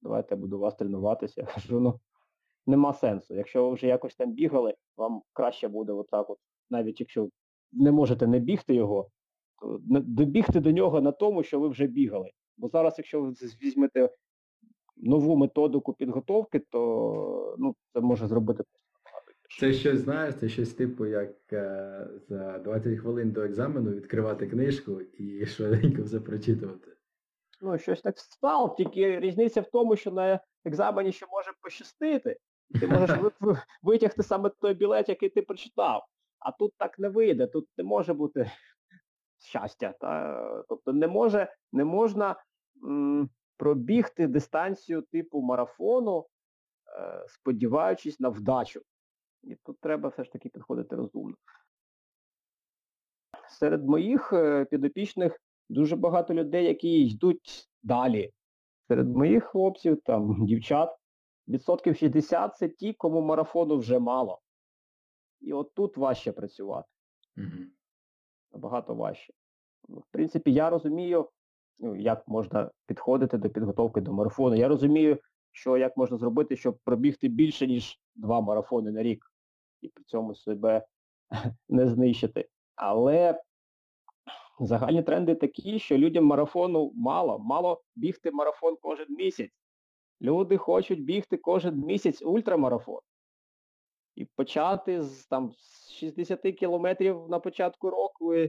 давайте 0.02 0.36
я 0.36 0.42
буду 0.42 0.60
вас 0.60 0.76
тренуватися. 0.76 1.42
Я 1.42 1.48
кажу, 1.48 1.80
ну 1.80 2.00
нема 2.68 2.94
сенсу. 2.94 3.36
Якщо 3.36 3.68
ви 3.68 3.74
вже 3.74 3.88
якось 3.88 4.16
там 4.16 4.32
бігали, 4.32 4.76
вам 4.98 5.22
краще 5.34 5.68
буде 5.68 5.94
отак 5.94 6.30
от, 6.30 6.38
навіть 6.70 7.00
якщо 7.00 7.30
не 7.72 7.92
можете 7.92 8.28
не 8.28 8.40
бігти 8.40 8.76
його, 8.76 9.10
то 9.62 9.80
добігти 9.90 10.60
до 10.60 10.72
нього 10.72 11.02
на 11.02 11.12
тому, 11.12 11.44
що 11.44 11.60
ви 11.60 11.68
вже 11.68 11.88
бігали. 11.88 12.32
Бо 12.58 12.68
зараз, 12.68 12.96
якщо 12.98 13.22
ви 13.22 13.32
візьмете 13.64 14.10
нову 14.98 15.36
методику 15.36 15.94
підготовки, 15.94 16.60
то 16.60 17.56
ну, 17.60 17.76
це 17.94 18.02
може 18.02 18.28
зробити 18.28 18.64
це 19.60 19.74
щось 19.74 20.00
знаєш, 20.00 20.36
це 20.36 20.50
щось 20.50 20.74
типу, 20.74 21.06
як 21.06 21.54
е, 21.54 22.08
за 22.30 22.60
20 22.60 23.00
хвилин 23.00 23.32
до 23.32 23.42
екзамену 23.42 23.92
відкривати 23.92 24.48
книжку 24.48 25.02
і 25.02 25.46
швиденько 25.46 26.04
все 26.04 26.20
прочитувати. 26.20 26.92
Ну, 27.62 27.78
щось 27.78 28.02
так 28.02 28.20
стало, 28.20 28.76
тільки 28.78 29.20
різниця 29.20 29.62
в 29.62 29.70
тому, 29.72 29.96
що 29.96 30.12
на 30.12 30.40
екзамені 30.66 31.12
ще 31.12 31.26
може 31.32 31.52
пощастити. 31.62 32.38
Ти 32.80 32.88
можеш 32.88 33.20
витягти 33.84 34.24
саме 34.24 34.52
той 34.62 34.74
білет, 34.74 35.10
який 35.10 35.30
ти 35.30 35.42
прочитав. 35.42 36.06
А 36.40 36.52
тут 36.52 36.74
так 36.78 37.00
не 37.00 37.10
вийде, 37.10 37.48
тут 37.48 37.68
не 37.78 37.84
може 37.84 38.14
бути 38.14 38.52
щастя. 39.40 39.94
Та? 40.00 40.64
Тобто 40.70 40.94
не 40.94 41.08
може, 41.08 41.54
не 41.72 41.86
можна 41.86 42.36
м, 42.84 43.30
пробігти 43.58 44.28
дистанцію 44.28 45.02
типу 45.02 45.42
марафону, 45.42 46.28
е, 47.00 47.26
сподіваючись 47.28 48.20
на 48.20 48.30
вдачу. 48.30 48.82
І 49.44 49.56
тут 49.56 49.80
треба 49.80 50.10
все 50.10 50.24
ж 50.24 50.32
таки 50.32 50.50
підходити 50.50 50.96
розумно. 50.96 51.36
Серед 53.50 53.86
моїх 53.86 54.34
е, 54.34 54.66
підопічних 54.66 55.42
дуже 55.70 55.96
багато 55.96 56.34
людей, 56.34 56.66
які 56.66 57.06
йдуть 57.08 57.70
далі. 57.84 58.32
Серед 58.88 59.16
моїх 59.16 59.44
хлопців, 59.44 60.02
там, 60.02 60.46
дівчат, 60.46 60.98
відсотків 61.48 61.98
60 61.98 62.58
це 62.58 62.70
ті, 62.70 62.94
кому 62.94 63.22
марафону 63.22 63.78
вже 63.78 64.00
мало. 64.00 64.40
І 65.42 65.54
от 65.54 65.74
тут 65.74 65.98
важче 65.98 66.32
працювати. 66.32 66.88
Угу. 67.38 67.66
Набагато 68.54 68.96
важче. 68.96 69.34
Ну, 69.90 69.98
В 69.98 70.06
принципі, 70.12 70.54
я 70.54 70.70
розумію, 70.70 71.30
ну, 71.80 71.96
як 71.96 72.28
можна 72.28 72.72
підходити 72.86 73.38
до 73.38 73.50
підготовки 73.50 74.02
до 74.02 74.14
марафону. 74.14 74.56
Я 74.56 74.68
розумію, 74.68 75.20
що 75.52 75.78
як 75.78 75.98
можна 75.98 76.18
зробити, 76.18 76.56
щоб 76.56 76.78
пробігти 76.84 77.28
більше, 77.28 77.68
ніж 77.68 78.00
два 78.16 78.42
марафони 78.42 78.92
на 78.92 79.04
рік, 79.04 79.31
і 79.82 79.88
при 79.90 80.04
цьому 80.04 80.36
себе 80.36 80.86
не 81.70 81.88
знищити. 81.88 82.50
Але 82.76 83.42
загальні 84.60 85.04
тренди 85.04 85.36
такі, 85.36 85.80
що 85.80 85.98
людям 85.98 86.26
марафону 86.26 86.92
мало. 86.96 87.40
Мало 87.40 87.82
бігти 87.96 88.32
марафон 88.32 88.78
кожен 88.82 89.08
місяць. 89.10 89.52
Люди 90.22 90.58
хочуть 90.58 91.04
бігти 91.04 91.38
кожен 91.38 91.76
місяць 91.78 92.22
ультрамарафон. 92.22 93.00
І 94.16 94.26
почати 94.26 95.02
з 95.02 95.26
там 95.26 95.52
з 95.52 95.92
60 95.92 96.42
кілометрів 96.42 97.30
на 97.30 97.40
початку 97.40 97.90
року 97.90 98.36
і 98.36 98.46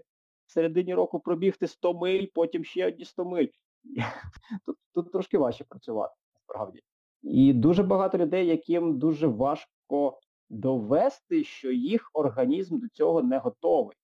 в 0.47 0.53
середині 0.53 0.95
року 0.95 1.21
пробігти 1.21 1.67
100 1.67 1.95
миль, 1.95 2.27
потім 2.35 2.65
ще 2.65 2.87
одні 2.87 3.05
100 3.05 3.25
миль. 3.25 3.47
Тут, 4.67 4.77
тут 4.95 5.13
трошки 5.13 5.39
важче 5.39 5.65
працювати, 5.65 6.15
насправді. 6.35 6.83
І 7.23 7.53
дуже 7.53 7.83
багато 7.83 8.19
людей, 8.19 8.47
яким 8.47 8.99
дуже 8.99 9.27
важко 9.27 10.21
довести, 10.53 11.45
що 11.45 11.71
їх 11.71 12.11
організм 12.13 12.79
до 12.79 12.89
цього 12.89 13.23
не 13.23 13.39
готовий. 13.39 13.97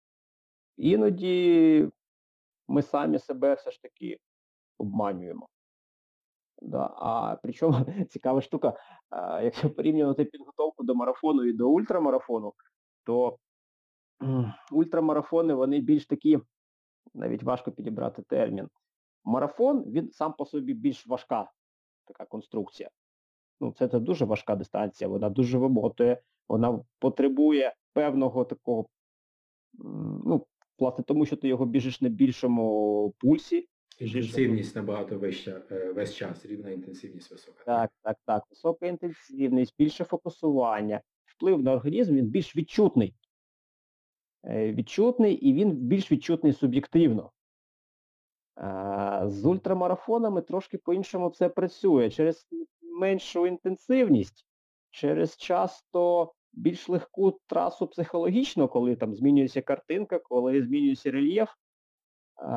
Іноді 0.76 1.88
ми 2.68 2.82
самі 2.82 3.18
себе 3.18 3.54
все 3.54 3.70
ж 3.70 3.82
таки 3.82 4.18
обманюємо. 4.78 5.48
Да. 6.62 6.94
А 6.96 7.36
причому 7.42 7.86
цікава 8.08 8.40
штука, 8.40 8.80
а, 9.10 9.42
якщо 9.42 9.70
порівнювати 9.70 10.24
підготовку 10.24 10.84
до 10.84 10.94
марафону 10.94 11.44
і 11.44 11.52
до 11.52 11.70
ультрамарафону, 11.70 12.52
то 13.04 13.38
ультрамарафони 14.72 15.54
вони 15.54 15.80
більш 15.80 16.06
такі, 16.06 16.38
навіть 17.14 17.42
важко 17.42 17.72
підібрати 17.72 18.22
термін. 18.22 18.68
Марафон, 19.24 19.82
він 19.82 20.10
сам 20.12 20.32
по 20.32 20.46
собі 20.46 20.74
більш 20.74 21.06
важка 21.06 21.50
така 22.04 22.24
конструкція. 22.24 22.90
Ну, 23.60 23.72
це, 23.72 23.88
це 23.88 24.00
дуже 24.00 24.24
важка 24.24 24.56
дистанція, 24.56 25.08
вона 25.08 25.30
дуже 25.30 25.58
вимотує, 25.58 26.22
вона 26.48 26.80
потребує 26.98 27.74
певного 27.92 28.44
такого, 28.44 28.86
ну, 30.24 30.46
власне, 30.78 31.04
тому 31.04 31.26
що 31.26 31.36
ти 31.36 31.48
його 31.48 31.66
біжиш 31.66 32.00
на 32.00 32.08
більшому 32.08 33.14
пульсі, 33.18 33.68
Інтенсивність 33.98 34.76
набагато 34.76 35.18
вища 35.18 35.62
е, 35.70 35.92
весь 35.92 36.14
час, 36.14 36.46
рівна 36.46 36.70
інтенсивність 36.70 37.30
висока. 37.30 37.64
Так, 37.64 37.90
так, 38.02 38.16
так. 38.24 38.44
Висока 38.50 38.86
інтенсивність, 38.86 39.74
більше 39.78 40.04
фокусування. 40.04 41.00
Вплив 41.24 41.62
на 41.62 41.72
організм 41.72 42.16
він 42.16 42.26
більш 42.26 42.56
відчутний. 42.56 43.14
Е, 44.44 44.72
Відчутний 44.72 45.34
і 45.34 45.52
він 45.52 45.70
більш 45.70 46.12
відчутний 46.12 46.52
суб'єктивно. 46.52 47.30
З 49.24 49.44
ультрамарафонами 49.44 50.42
трошки 50.42 50.78
по-іншому 50.78 51.30
це 51.30 51.48
працює. 51.48 52.10
Через 52.10 52.48
меншу 52.82 53.46
інтенсивність, 53.46 54.46
через 54.90 55.36
часто 55.36 56.32
більш 56.58 56.88
легку 56.88 57.40
трасу 57.46 57.86
психологічно, 57.86 58.68
коли 58.68 58.96
там 58.96 59.14
змінюється 59.14 59.62
картинка, 59.62 60.18
коли 60.18 60.62
змінюється 60.62 61.10
рельєф. 61.10 61.50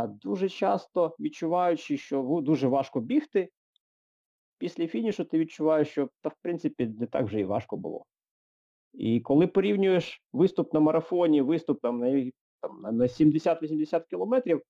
Дуже 0.08 0.50
часто 0.50 1.16
відчуваючи, 1.20 1.98
що 1.98 2.40
дуже 2.44 2.68
важко 2.68 3.00
бігти, 3.02 3.50
після 4.58 4.88
фінішу 4.88 5.26
ти 5.26 5.40
відчуваєш, 5.40 5.90
що 5.90 6.10
та 6.22 6.30
в 6.30 6.36
принципі 6.42 6.86
не 6.86 7.08
так 7.08 7.26
вже 7.26 7.40
і 7.40 7.44
важко 7.44 7.78
було. 7.78 8.06
І 8.94 9.20
коли 9.20 9.48
порівнюєш 9.48 10.24
виступ 10.34 10.74
на 10.74 10.80
марафоні, 10.80 11.42
виступ 11.42 11.82
там 11.82 12.00
на, 12.00 12.32
там, 12.62 12.82
на- 12.82 12.92
на 12.92 13.08
70-80 13.08 14.06
кілометрів, 14.10 14.62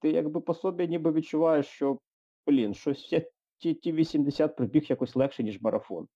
ти 0.00 0.10
якби 0.10 0.40
по 0.40 0.54
собі 0.54 0.88
ніби 0.88 1.12
відчуваєш, 1.12 1.66
що, 1.66 1.98
блін, 2.46 2.74
щось 2.74 3.14
ті, 3.58 3.74
ті 3.74 3.92
80 3.92 4.56
пробіг 4.56 4.86
якось 4.88 5.16
легше, 5.16 5.42
ніж 5.42 5.60
марафон. 5.62 6.08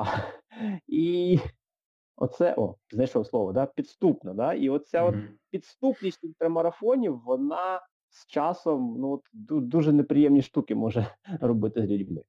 А, 0.00 0.04
і 0.86 1.38
оце, 2.16 2.54
о, 2.56 2.74
знайшов 2.90 3.26
слово, 3.26 3.52
да, 3.52 3.66
підступно, 3.66 4.34
да? 4.34 4.54
І 4.54 4.68
оця 4.68 5.04
от 5.04 5.14
підступність 5.50 6.24
ультрамарафонів, 6.24 7.20
вона 7.24 7.80
з 8.08 8.26
часом 8.26 8.96
ну, 8.98 9.10
от, 9.10 9.22
дуже 9.68 9.92
неприємні 9.92 10.42
штуки 10.42 10.74
може 10.74 11.06
робити 11.40 11.86
з 11.86 11.90
людьми. 11.90 12.22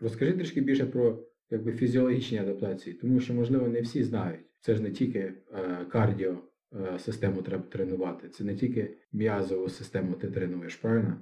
Розкажи 0.00 0.32
трішки 0.32 0.60
більше 0.60 0.86
про 0.86 1.18
якби, 1.50 1.72
фізіологічні 1.72 2.38
адаптації, 2.38 2.96
тому 2.96 3.20
що, 3.20 3.34
можливо, 3.34 3.68
не 3.68 3.80
всі 3.80 4.04
знають. 4.04 4.46
Це 4.60 4.74
ж 4.74 4.82
не 4.82 4.90
тільки 4.90 5.34
е, 5.52 5.84
кардіо 5.84 6.36
е, 6.74 6.98
систему 6.98 7.42
треба 7.42 7.62
тренувати, 7.62 8.28
це 8.28 8.44
не 8.44 8.54
тільки 8.54 8.98
м'язову 9.12 9.68
систему 9.68 10.14
ти 10.14 10.30
тренуєш, 10.30 10.76
правильно? 10.76 11.20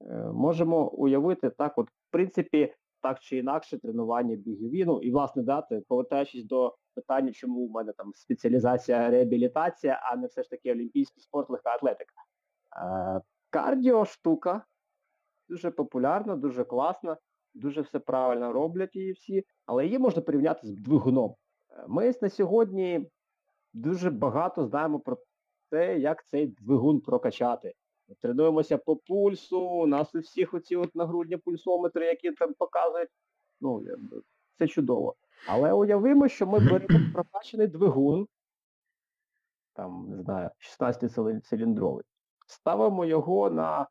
Е, 0.00 0.32
можемо 0.32 0.88
уявити 0.88 1.50
так, 1.50 1.78
от, 1.78 1.90
в 1.90 2.10
принципі, 2.10 2.74
так 3.02 3.20
чи 3.20 3.36
інакше 3.36 3.78
тренування 3.78 4.36
бігові. 4.36 4.84
Ну 4.84 5.00
і 5.02 5.10
власне 5.10 5.42
дати, 5.42 5.82
повертаючись 5.88 6.44
до 6.44 6.76
питання, 6.94 7.32
чому 7.32 7.60
у 7.60 7.70
мене 7.70 7.92
там 7.92 8.12
спеціалізація 8.14 9.10
реабілітація, 9.10 10.00
а 10.02 10.16
не 10.16 10.26
все 10.26 10.42
ж 10.42 10.50
таки 10.50 10.72
олімпійський 10.72 11.22
спорт, 11.22 11.50
легка 11.50 11.70
атлетика. 11.70 12.12
Е, 12.76 13.20
кардіо 13.50 14.04
штука 14.04 14.64
дуже 15.48 15.70
популярна, 15.70 16.36
дуже 16.36 16.64
класна, 16.64 17.16
дуже 17.54 17.80
все 17.80 17.98
правильно 17.98 18.52
роблять 18.52 18.96
її 18.96 19.12
всі, 19.12 19.44
але 19.66 19.84
її 19.84 19.98
можна 19.98 20.22
порівняти 20.22 20.66
з 20.66 20.70
двигуном. 20.70 21.34
Е, 21.70 21.84
Ми 21.88 22.12
на 22.22 22.28
сьогодні 22.28 23.10
дуже 23.72 24.10
багато 24.10 24.66
знаємо 24.66 25.00
про 25.00 25.18
те, 25.70 25.98
як 25.98 26.26
цей 26.26 26.46
двигун 26.46 27.00
прокачати. 27.00 27.74
Тренуємося 28.20 28.78
по 28.78 28.96
пульсу, 28.96 29.60
у 29.60 29.86
нас 29.86 30.14
у 30.14 30.18
всіх 30.18 30.54
оці 30.54 30.76
от 30.76 30.94
нагрудні 30.94 31.36
пульсометри, 31.36 32.06
які 32.06 32.32
там 32.32 32.54
показують. 32.54 33.10
Ну, 33.60 33.84
це 34.58 34.68
чудово. 34.68 35.16
Але 35.48 35.72
уявимо, 35.72 36.28
що 36.28 36.46
ми 36.46 36.58
беремо 36.58 36.98
прокачаний 37.14 37.66
двигун, 37.66 38.28
там, 39.72 40.06
не 40.10 40.22
знаю, 40.22 40.50
16-циліндровий, 40.80 42.02
ставимо 42.46 43.04
його 43.04 43.50
на 43.50 43.88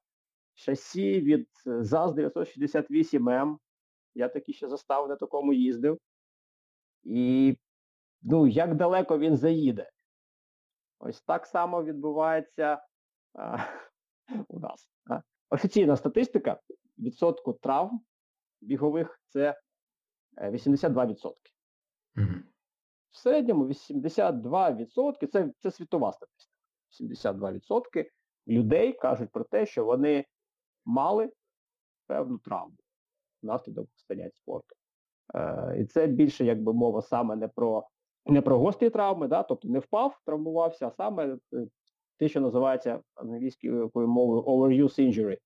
шасі 0.54 1.22
від 1.22 1.48
ЗАЗ 1.66 2.14
968М. 2.14 3.58
Я 4.16 4.30
таки 4.30 4.54
ще 4.54 4.70
застав 4.70 5.10
на 5.10 5.16
такому 5.16 5.54
їздив. 5.54 6.00
І 7.04 7.58
ну, 8.22 8.48
як 8.48 8.76
далеко 8.76 9.20
він 9.20 9.38
заїде? 9.38 9.90
Ось 11.00 11.22
так 11.22 11.46
само 11.46 11.84
відбувається 11.84 12.82
а, 13.34 13.58
у 14.48 14.60
нас. 14.60 14.90
Офіційна 15.50 15.96
статистика 15.96 16.60
відсотку 16.98 17.54
травм 17.54 18.02
бігових 18.62 19.22
це 19.28 19.62
е, 20.38 20.52
82%. 20.52 21.34
Мгм. 22.16 22.44
В 23.12 23.18
середньому 23.18 23.66
82% 23.66 25.28
це, 25.28 25.54
це 25.60 25.72
світова 25.72 26.14
статистика. 26.14 26.56
72% 26.90 28.06
людей 28.48 28.94
кажуть 28.94 29.32
про 29.32 29.44
те, 29.44 29.66
що 29.66 29.86
вони 29.86 30.26
мали 30.86 31.32
певну 32.08 32.38
травму 32.38 32.78
внаслідок 33.42 33.90
занять 34.10 34.36
спорту. 34.36 34.76
Е, 35.36 35.76
і 35.80 35.86
це 35.86 36.08
більше 36.08 36.46
якби 36.46 36.74
мова 36.74 37.02
саме 37.02 37.36
не 37.36 37.48
про 37.48 37.88
не 38.26 38.42
про 38.42 38.60
гострі 38.60 38.90
травми, 38.90 39.28
да, 39.28 39.44
тобто 39.44 39.68
не 39.68 39.80
впав, 39.80 40.20
травмувався, 40.26 40.88
а 40.88 40.92
саме 40.92 41.38
е, 41.54 41.68
те, 42.20 42.30
що 42.30 42.42
називається 42.42 43.00
англійською 43.16 43.92
мовою 43.96 44.42
overuse 44.42 45.00
injury, 45.00 45.38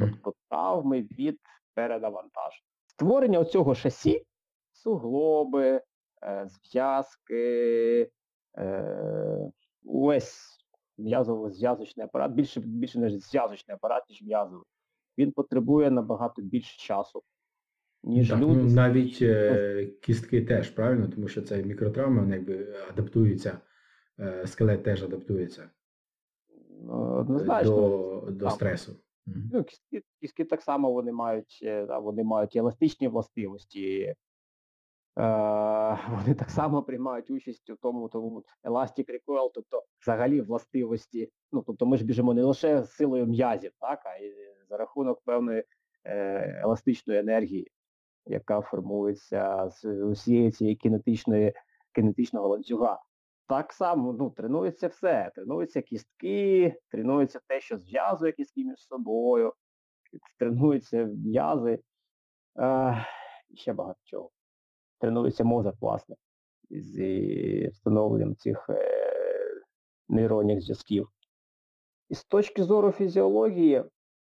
тобто 0.00 0.34
травми 0.48 1.02
від 1.02 1.38
перенавантаження. 1.74 2.68
Створення 2.86 3.38
оцього 3.38 3.74
шасі, 3.74 4.26
суглоби, 4.72 5.80
е, 6.22 6.48
зв'язки, 6.48 8.10
е, 8.58 9.50
увесь 9.84 10.60
м'язово-зв'язочний 10.98 12.04
апарат, 12.04 12.32
більше, 12.32 12.60
більше 12.60 12.98
не 12.98 13.10
зв'язочний 13.10 13.74
апарат, 13.74 14.02
ніж 14.08 14.22
м'язовий, 14.22 14.64
він 15.18 15.32
потребує 15.32 15.90
набагато 15.90 16.42
більше 16.42 16.78
часу, 16.78 17.22
ніж 18.02 18.28
Так, 18.30 18.40
люди. 18.40 18.62
ну, 18.62 18.70
навіть 18.70 19.18
е, 19.22 19.86
кістки 20.02 20.42
теж, 20.44 20.70
правильно? 20.70 21.08
Тому 21.08 21.28
що 21.28 21.42
це 21.42 21.62
мікротравми, 21.62 22.20
вони 22.20 22.36
якби 22.36 22.74
адаптуються, 22.90 23.58
е, 24.20 24.46
скелет 24.46 24.82
теж 24.84 25.02
адаптується 25.02 25.62
Ну, 25.62 25.68
Однозначно. 26.90 27.76
до, 27.76 28.30
до 28.30 28.50
стресу. 28.50 28.96
Ну, 29.26 29.64
кістки, 29.64 30.02
кістки 30.20 30.44
так 30.44 30.62
само 30.62 30.92
вони 30.92 31.12
мають, 31.12 31.60
е, 31.62 31.86
да, 31.86 31.98
вони 31.98 32.24
мають 32.24 32.56
еластичні 32.56 33.08
властивості. 33.08 34.00
Е, 34.00 34.14
вони 36.10 36.34
так 36.34 36.50
само 36.50 36.82
приймають 36.82 37.30
участь 37.30 37.70
у 37.70 37.76
тому, 37.76 38.08
тому 38.08 38.44
Elastic 38.64 39.06
Recoil, 39.10 39.50
тобто 39.54 39.82
взагалі 40.02 40.40
властивості. 40.40 41.30
Ну, 41.52 41.62
тобто 41.66 41.86
ми 41.86 41.96
ж 41.96 42.04
біжимо 42.04 42.34
не 42.34 42.42
лише 42.42 42.82
з 42.82 42.92
силою 42.92 43.26
м'язів, 43.26 43.72
так, 43.80 44.00
а 44.04 44.16
й 44.16 44.34
за 44.68 44.76
рахунок 44.76 45.22
певної 45.24 45.64
е, 46.04 46.60
еластичної 46.62 47.20
енергії, 47.20 47.70
яка 48.26 48.60
формується 48.60 49.68
з 49.68 49.84
усієї 50.04 50.50
цієї 50.50 50.76
кінетичної, 50.76 51.52
кінетичного 51.94 52.48
ланцюга. 52.48 53.02
Так 53.46 53.72
само 53.72 54.12
ну, 54.12 54.30
тренується 54.30 54.88
все. 54.88 55.32
Тренуються 55.34 55.82
кістки, 55.82 56.76
тренується 56.88 57.40
те, 57.46 57.60
що 57.60 57.78
зв'язує 57.78 58.32
кістки 58.32 58.64
між 58.64 58.78
собою, 58.78 59.52
тренуються 60.38 61.04
м'язи. 61.04 61.78
Е, 62.58 63.06
ще 63.54 63.72
багато 63.72 64.00
чого. 64.04 64.30
Тренується 64.98 65.44
мозок, 65.44 65.74
власне, 65.80 66.16
зі 66.70 67.68
встановленням 67.72 68.36
цих 68.36 68.66
е, 68.70 69.04
нейронних 70.08 70.60
зв'язків. 70.60 71.08
І 72.08 72.14
з 72.14 72.24
точки 72.24 72.62
зору 72.62 72.92
фізіології, 72.92 73.84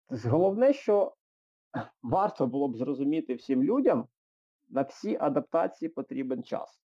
головне, 0.09 0.73
що 0.73 1.13
варто 2.03 2.47
було 2.47 2.67
б 2.67 2.77
зрозуміти 2.77 3.33
всім 3.33 3.63
людям, 3.63 4.07
на 4.69 4.81
всі 4.81 5.17
адаптації 5.21 5.89
потрібен 5.89 6.43
час. 6.43 6.80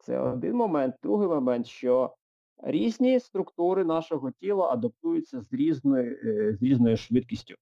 Це 0.00 0.18
один 0.18 0.54
момент. 0.54 0.94
Другий 1.02 1.28
момент, 1.28 1.66
що 1.66 2.14
різні 2.62 3.20
структури 3.20 3.84
нашого 3.84 4.30
тіла 4.30 4.70
адаптуються 4.70 5.40
з 5.40 5.52
різною, 5.52 6.18
е, 6.24 6.56
з 6.56 6.62
різною 6.62 6.96
швидкістю. 6.96 7.54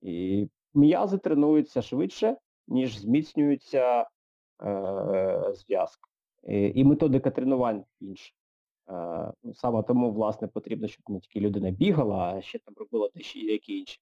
І 0.00 0.48
м'язи 0.74 1.18
тренуються 1.18 1.82
швидше, 1.82 2.36
ніж 2.68 2.98
зміцнюються 2.98 4.08
е, 4.62 5.52
зв'язки. 5.54 6.10
І, 6.48 6.72
і 6.74 6.84
методика 6.84 7.30
тренувань 7.30 7.84
інша. 8.00 8.32
Е, 8.88 9.32
ну, 9.42 9.54
саме 9.54 9.82
тому, 9.82 10.12
власне, 10.12 10.48
потрібно, 10.48 10.88
щоб 10.88 11.04
не 11.08 11.20
тільки 11.20 11.40
людина 11.40 11.70
бігала, 11.70 12.34
а 12.34 12.42
ще 12.42 12.58
там 12.58 12.74
робила 12.76 13.10
дещо 13.14 13.38
які 13.38 13.78
інші. 13.78 14.00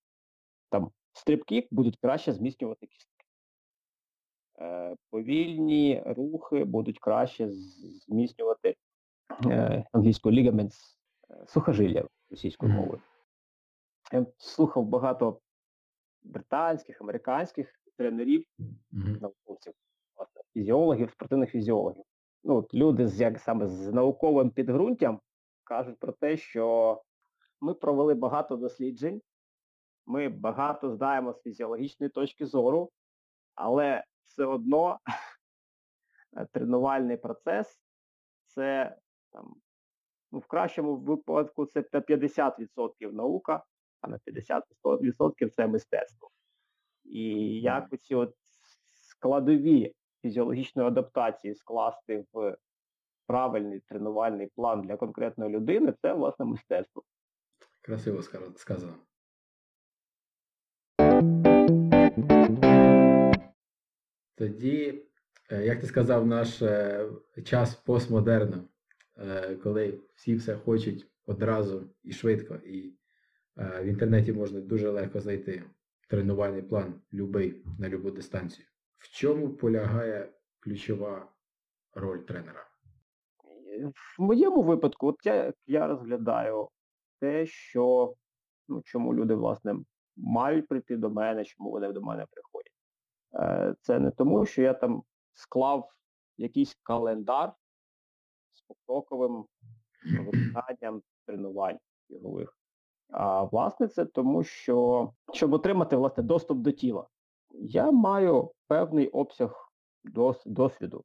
Там 0.69 0.91
стрибки 1.13 1.69
будуть 1.71 1.97
краще 1.97 2.33
зміцнювати 2.33 2.87
кістки. 2.87 3.20
Е, 4.61 4.97
повільні 5.11 6.03
рухи 6.07 6.65
будуть 6.65 6.99
краще 6.99 7.49
зміцнювати 7.51 8.77
е, 9.47 9.85
англійською 9.93 10.35
е, 11.31 11.45
сухожилля 11.47 12.05
російською 12.31 12.73
мовою. 12.73 13.01
Я 14.13 14.27
слухав 14.37 14.85
багато 14.85 15.41
британських, 16.23 17.01
американських 17.01 17.81
тренерів, 17.97 18.45
науковців, 18.93 19.73
фізіологів, 20.53 21.11
спортивних 21.11 21.51
фізіологів. 21.51 22.05
Ну, 22.45 22.57
от 22.57 22.75
люди 22.75 23.09
з 23.09 23.21
як 23.21 23.39
саме 23.39 23.67
з 23.67 23.93
науковим 23.93 24.51
підґрунтям 24.51 25.21
кажуть 25.65 25.99
про 25.99 26.13
те, 26.13 26.37
що 26.37 27.03
ми 27.61 27.75
провели 27.75 28.15
багато 28.15 28.57
досліджень, 28.57 29.23
ми 30.07 30.29
багато 30.29 30.97
знаємо 30.97 31.33
з 31.33 31.43
фізіологічної 31.43 32.11
точки 32.11 32.47
зору, 32.47 32.91
але 33.55 34.05
все 34.31 34.45
одно 34.45 34.99
тренувальний 36.53 37.17
процес 37.17 37.81
це 38.47 38.97
там, 39.33 39.55
ну, 40.33 40.39
в 40.39 40.47
кращому 40.47 40.97
випадку 40.97 41.67
це 41.67 41.81
50% 41.81 43.13
наука, 43.13 43.65
а 44.01 44.09
на 44.09 44.19
50% 44.19 45.51
це 45.51 45.67
мистецтво. 45.67 46.31
І 47.05 47.25
як 47.61 47.99
ці 47.99 48.15
от 48.15 48.35
складові 49.03 49.95
фізіологічної 50.23 50.89
адаптації 50.89 51.55
скласти 51.55 52.25
в 52.33 52.57
правильний 53.27 53.81
тренувальний 53.81 54.47
план 54.47 54.83
для 54.83 54.97
конкретної 54.97 55.51
людини, 55.51 55.95
це 56.03 56.13
власне 56.13 56.45
мистецтво. 56.45 57.03
Красиво 57.81 58.23
сказано. 58.57 58.95
Тоді, 64.41 65.03
е, 65.51 65.65
як 65.65 65.81
ти 65.81 65.87
сказав, 65.87 66.27
наш 66.27 66.63
е, 66.63 67.07
час 67.45 67.75
постмодерну, 67.75 68.69
е, 69.19 69.55
коли 69.55 70.01
всі 70.15 70.35
все 70.35 70.55
хочуть 70.57 71.07
одразу 71.27 71.91
і 72.03 72.13
швидко, 72.13 72.55
і 72.55 72.95
в 73.57 73.85
інтернеті 73.85 74.33
можна 74.33 74.61
дуже 74.61 74.91
легко 74.91 75.21
знайти 75.21 75.63
тренувальний 76.09 76.63
план 76.63 76.95
любий 77.13 77.65
на 77.79 77.89
любу 77.89 78.11
дистанцію. 78.11 78.67
В 78.99 79.09
чому 79.09 79.49
полягає 79.49 80.33
ключова 80.61 81.33
роль 81.95 82.19
тренера? 82.19 82.67
В 84.19 84.23
моєму 84.23 84.63
випадку, 84.63 85.07
от 85.09 85.17
я, 85.25 85.53
я 85.67 85.87
розглядаю 85.87 86.69
те, 87.21 87.47
що 87.47 88.15
ну, 88.69 88.83
чому 88.85 89.15
люди, 89.15 89.35
власне, 89.35 89.77
мають 90.17 90.69
прийти 90.69 90.97
до 90.97 91.11
мене, 91.11 91.45
чому 91.45 91.71
вони 91.71 91.93
до 91.93 92.01
мене 92.01 92.27
приходять. 92.31 92.50
Е, 93.35 93.75
Це 93.81 93.99
не 93.99 94.11
тому, 94.11 94.47
що 94.47 94.63
я 94.63 94.75
там 94.75 95.03
склав 95.33 95.93
якийсь 96.37 96.75
календар 96.83 97.53
з 98.53 98.63
потоковим 98.63 99.47
виконанням 100.05 101.03
тренувань 101.27 101.79
бігових. 102.09 102.57
А 103.11 103.43
власне, 103.43 103.89
це 103.89 104.05
тому, 104.05 104.45
що 104.45 105.13
щоб 105.33 105.53
отримати 105.53 105.97
власне 105.97 106.23
доступ 106.23 106.59
до 106.59 106.73
тіла, 106.73 107.07
я 107.51 107.91
маю 107.91 108.51
певний 108.67 109.09
обсяг 109.09 109.73
дос, 110.05 110.43
досвіду. 110.47 111.05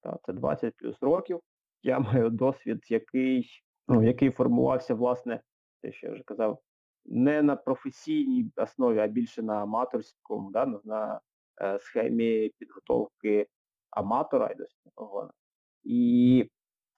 Та, 0.00 0.18
це 0.22 0.32
20 0.32 0.74
плюс 0.76 0.96
років. 1.00 1.40
Я 1.82 1.98
маю 2.00 2.30
досвід, 2.30 2.86
який, 2.90 3.48
ну, 3.88 4.02
який 4.02 4.30
формувався, 4.30 4.94
власне, 4.94 5.40
те, 5.82 5.92
що 5.92 6.06
я 6.06 6.12
вже 6.12 6.22
казав, 6.22 6.62
не 7.04 7.42
на 7.42 7.56
професійній 7.56 8.50
основі, 8.56 8.98
а 8.98 9.06
більше 9.06 9.42
на 9.42 9.62
аматорському, 9.62 10.50
да, 10.50 10.66
на, 10.84 11.20
схемі 11.80 12.48
підготовки 12.58 13.46
аматора 13.90 14.50
і 14.50 14.54
досвідного. 14.54 15.30
І 15.82 16.50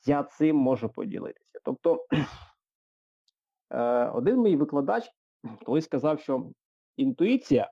я 0.04 0.22
цим 0.22 0.57
можу 0.57 0.88
поділитися. 0.88 1.59
Тобто 1.64 2.07
е, 3.70 4.07
один 4.09 4.40
мій 4.42 4.57
викладач 4.57 5.11
колись 5.64 5.84
сказав, 5.84 6.20
що 6.20 6.50
інтуїція 6.96 7.70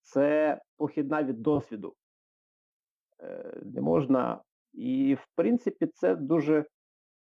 це 0.00 0.60
похідна 0.76 1.22
від 1.22 1.42
досвіду. 1.42 1.94
Е, 3.20 3.60
не 3.62 3.80
можна. 3.80 4.42
І, 4.72 5.14
в 5.14 5.26
принципі, 5.34 5.86
це 5.86 6.16
дуже 6.16 6.66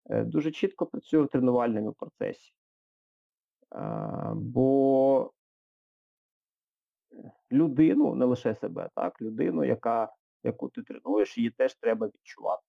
е, 0.09 0.23
дуже 0.23 0.51
чітко 0.51 0.85
працює 0.85 1.21
в 1.21 1.27
тренувальному 1.27 1.93
процесі. 1.93 2.53
Бо 4.35 5.31
людину, 7.53 8.15
не 8.15 8.25
лише 8.25 8.55
себе, 8.55 8.89
так, 8.95 9.21
людину, 9.21 9.63
яка, 9.63 10.13
яку 10.43 10.69
ти 10.69 10.83
тренуєш, 10.83 11.37
її 11.37 11.49
теж 11.49 11.75
треба 11.75 12.07
відчувати. 12.07 12.63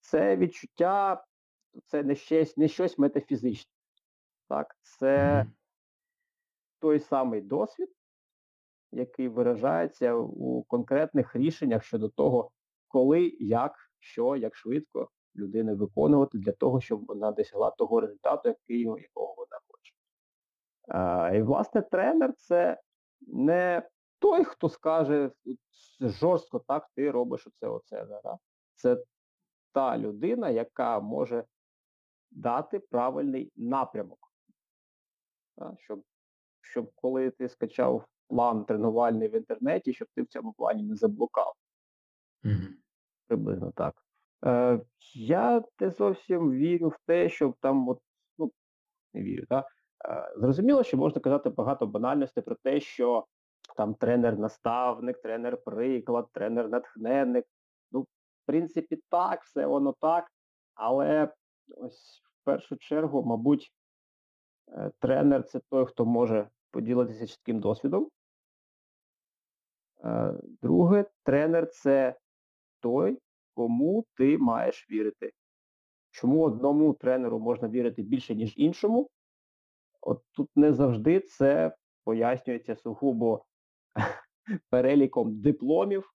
Це 0.00 0.36
відчуття, 0.36 1.24
це 1.84 2.02
не 2.02 2.14
щось, 2.14 2.56
не 2.56 2.68
щось 2.68 2.98
метафізичне. 2.98 3.72
Так, 4.48 4.76
Це 4.82 5.46
той 6.78 7.00
самий 7.00 7.40
досвід, 7.40 7.88
який 8.92 9.28
виражається 9.28 10.14
у 10.14 10.62
конкретних 10.62 11.36
рішеннях 11.36 11.84
щодо 11.84 12.08
того, 12.08 12.50
коли, 12.88 13.36
як, 13.40 13.76
що, 13.98 14.36
як 14.36 14.56
швидко 14.56 15.10
людини 15.36 15.74
виконувати 15.74 16.38
для 16.38 16.52
того, 16.52 16.80
щоб 16.80 17.06
вона 17.06 17.32
досягла 17.32 17.70
того 17.70 18.00
результату, 18.00 18.48
який, 18.48 18.80
якого 18.80 19.34
вона 19.36 19.60
хоче. 19.68 19.94
А, 20.88 21.30
і, 21.34 21.42
власне, 21.42 21.82
тренер 21.82 22.32
це 22.36 22.80
не 23.20 23.88
той, 24.18 24.44
хто 24.44 24.68
скаже 24.68 25.30
жорстко, 26.00 26.58
так, 26.58 26.90
ти 26.94 27.10
робиш 27.10 27.46
оце, 27.46 27.68
оце. 27.68 28.04
Да? 28.04 28.38
Це 28.74 29.04
та 29.72 29.98
людина, 29.98 30.50
яка 30.50 31.00
може 31.00 31.44
дати 32.30 32.78
правильний 32.78 33.52
напрямок. 33.56 34.32
Да? 35.56 35.76
Щоб, 35.78 36.02
щоб 36.60 36.90
коли 36.94 37.30
ти 37.30 37.48
скачав 37.48 38.06
план 38.28 38.64
тренувальний 38.64 39.28
в 39.28 39.34
інтернеті, 39.34 39.94
щоб 39.94 40.08
ти 40.14 40.22
в 40.22 40.26
цьому 40.26 40.52
плані 40.52 40.82
не 40.82 40.96
заблукав. 40.96 41.54
Мгм. 42.42 42.76
Приблизно 43.26 43.72
так. 43.72 44.04
Е, 44.44 44.80
я 45.14 45.62
не 45.80 45.90
зовсім 45.90 46.50
вірю 46.50 46.88
в 46.88 46.98
те, 47.06 47.28
що 47.28 47.54
там 47.60 47.88
от, 47.88 48.00
ну, 48.38 48.52
не 49.14 49.22
вірю, 49.22 49.46
так? 49.46 49.66
Е, 50.04 50.32
зрозуміло, 50.36 50.82
що 50.82 50.96
можна 50.96 51.20
казати 51.20 51.50
багато 51.50 51.86
банальностей 51.86 52.42
про 52.42 52.54
те, 52.54 52.80
що 52.80 53.26
там 53.76 53.94
тренер-наставник, 53.94 55.22
тренер-приклад, 55.22 56.28
тренер-натхненник. 56.32 57.44
Ну, 57.92 58.00
в 58.00 58.06
принципі, 58.46 59.02
так, 59.08 59.42
все 59.42 59.66
воно 59.66 59.94
так, 60.00 60.30
але 60.74 61.32
ось 61.76 62.22
в 62.24 62.44
першу 62.44 62.76
чергу, 62.76 63.22
мабуть, 63.22 63.72
Е, 64.72 64.90
тренер 64.98 65.44
це 65.44 65.60
той, 65.70 65.86
хто 65.86 66.04
може 66.06 66.48
поділитися 66.70 67.26
чітким 67.26 67.60
досвідом. 67.60 68.10
Е, 70.04 70.34
друге, 70.62 71.04
тренер 71.22 71.70
це 71.70 72.18
той, 72.80 73.18
кому 73.54 74.04
ти 74.14 74.38
маєш 74.38 74.90
вірити. 74.90 75.32
Чому 76.10 76.42
одному 76.42 76.94
тренеру 76.94 77.38
можна 77.38 77.68
вірити 77.68 78.02
більше, 78.02 78.34
ніж 78.34 78.54
іншому? 78.56 79.10
От 80.00 80.22
тут 80.32 80.50
не 80.56 80.72
завжди 80.72 81.20
це 81.20 81.76
пояснюється 82.04 82.76
сугубо 82.76 83.44
переліком 84.70 85.40
дипломів 85.40 86.10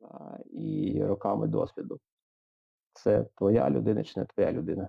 а, 0.00 0.38
і 0.52 1.02
роками 1.04 1.46
досвіду. 1.46 2.00
Це 2.92 3.26
твоя 3.34 3.70
людина 3.70 4.04
чи 4.04 4.20
не 4.20 4.26
твоя 4.26 4.52
людина. 4.52 4.88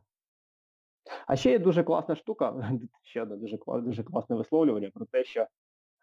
А 1.27 1.35
ще 1.35 1.51
є 1.51 1.59
дуже 1.59 1.83
класна 1.83 2.15
штука, 2.15 2.71
ще 3.03 3.21
одне 3.21 3.35
дуже 3.35 3.57
дуже 3.67 4.03
класне 4.03 4.35
висловлювання 4.35 4.91
про 4.93 5.05
те, 5.05 5.23
що 5.23 5.47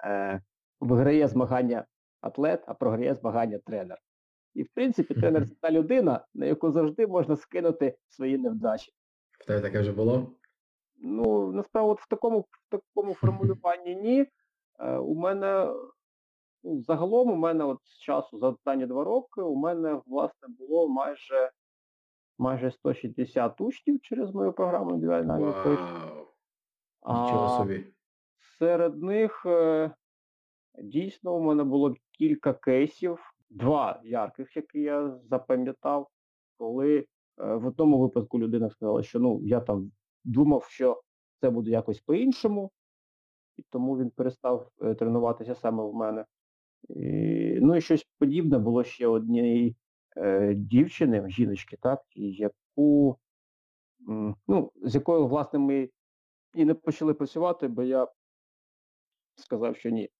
е, 0.05 0.41
виграє 0.81 1.29
змагання 1.29 1.85
атлет, 2.21 2.65
а 2.67 2.75
програє 2.75 3.15
змагання 3.15 3.59
тренер. 3.59 3.99
І, 4.55 4.63
в 4.63 4.69
принципі, 4.75 5.15
тренер 5.15 5.49
це 5.49 5.55
та 5.61 5.71
людина, 5.71 6.25
на 6.35 6.47
яку 6.47 6.71
завжди 6.71 7.07
можна 7.07 7.37
скинути 7.37 7.97
свої 8.09 8.39
невдачі. 8.39 8.93
В 9.41 9.45
тебе 9.47 9.61
таке 9.61 9.81
вже 9.81 9.93
було? 9.93 10.33
Ну, 10.97 11.53
насправді, 11.53 11.91
от 11.91 12.01
в 12.01 12.09
такому 12.09 12.41
в 12.41 12.71
такому 12.71 13.15
формулюванні 13.21 13.97
ні. 13.97 14.27
Е, 14.79 14.97
У 14.97 15.15
мене 15.15 15.75
загалом 16.65 17.31
у 17.31 17.37
мене 17.37 17.65
от 17.65 17.79
з 17.85 17.99
часу 17.99 18.39
за 18.39 18.49
останні 18.49 18.87
два 18.87 19.05
роки 19.05 19.41
у 19.41 19.57
мене, 19.57 20.01
власне, 20.07 20.49
було 20.59 20.89
майже 20.89 21.51
майже 22.39 22.71
160 22.71 23.61
учнів 23.61 24.01
через 24.01 24.35
мою 24.35 24.53
програму 24.53 24.91
індивідуальної 24.91 25.45
Вау! 27.03 27.25
Нічого 27.25 27.59
собі. 27.59 27.87
Серед 28.59 29.03
них 29.03 29.43
е, 29.47 29.91
дійсно 30.83 31.35
у 31.35 31.41
мене 31.41 31.65
було 31.65 31.95
кілька 32.19 32.53
кейсів, 32.53 33.19
два 33.51 34.01
ярких, 34.05 34.57
які 34.57 34.81
я 34.81 35.19
запам'ятав, 35.31 36.09
коли 36.59 36.99
е, 36.99 37.07
в 37.37 37.67
одному 37.67 37.99
випадку 37.99 38.39
людина 38.39 38.71
сказала, 38.71 39.03
що 39.03 39.19
ну 39.19 39.41
я 39.43 39.61
там 39.61 39.93
думав, 40.25 40.65
що 40.65 41.03
це 41.41 41.51
буде 41.51 41.71
якось 41.71 42.01
по-іншому, 42.01 42.71
і 43.57 43.63
тому 43.71 43.99
він 43.99 44.11
перестав 44.11 44.69
е, 44.83 44.95
тренуватися 44.95 45.55
саме 45.55 45.83
в 45.83 45.95
мене. 45.95 46.25
І, 46.89 47.59
Ну 47.63 47.77
і 47.77 47.81
щось 47.81 48.07
подібне 48.19 48.59
було 48.59 48.85
ще 48.85 49.07
однієї 49.07 49.77
е, 50.17 50.55
дівчини, 50.55 51.25
жіночки, 51.29 51.77
так, 51.83 52.01
яку, 52.17 53.19
ну, 54.49 54.73
з 54.83 54.95
якою, 54.95 55.27
власне, 55.27 55.59
ми 55.59 55.89
і 56.55 56.65
не 56.65 56.75
почали 56.75 57.15
працювати, 57.15 57.69
бо 57.69 57.83
я 57.83 58.09
сказав, 59.37 59.77
що 59.77 59.91
ні. 59.91 60.11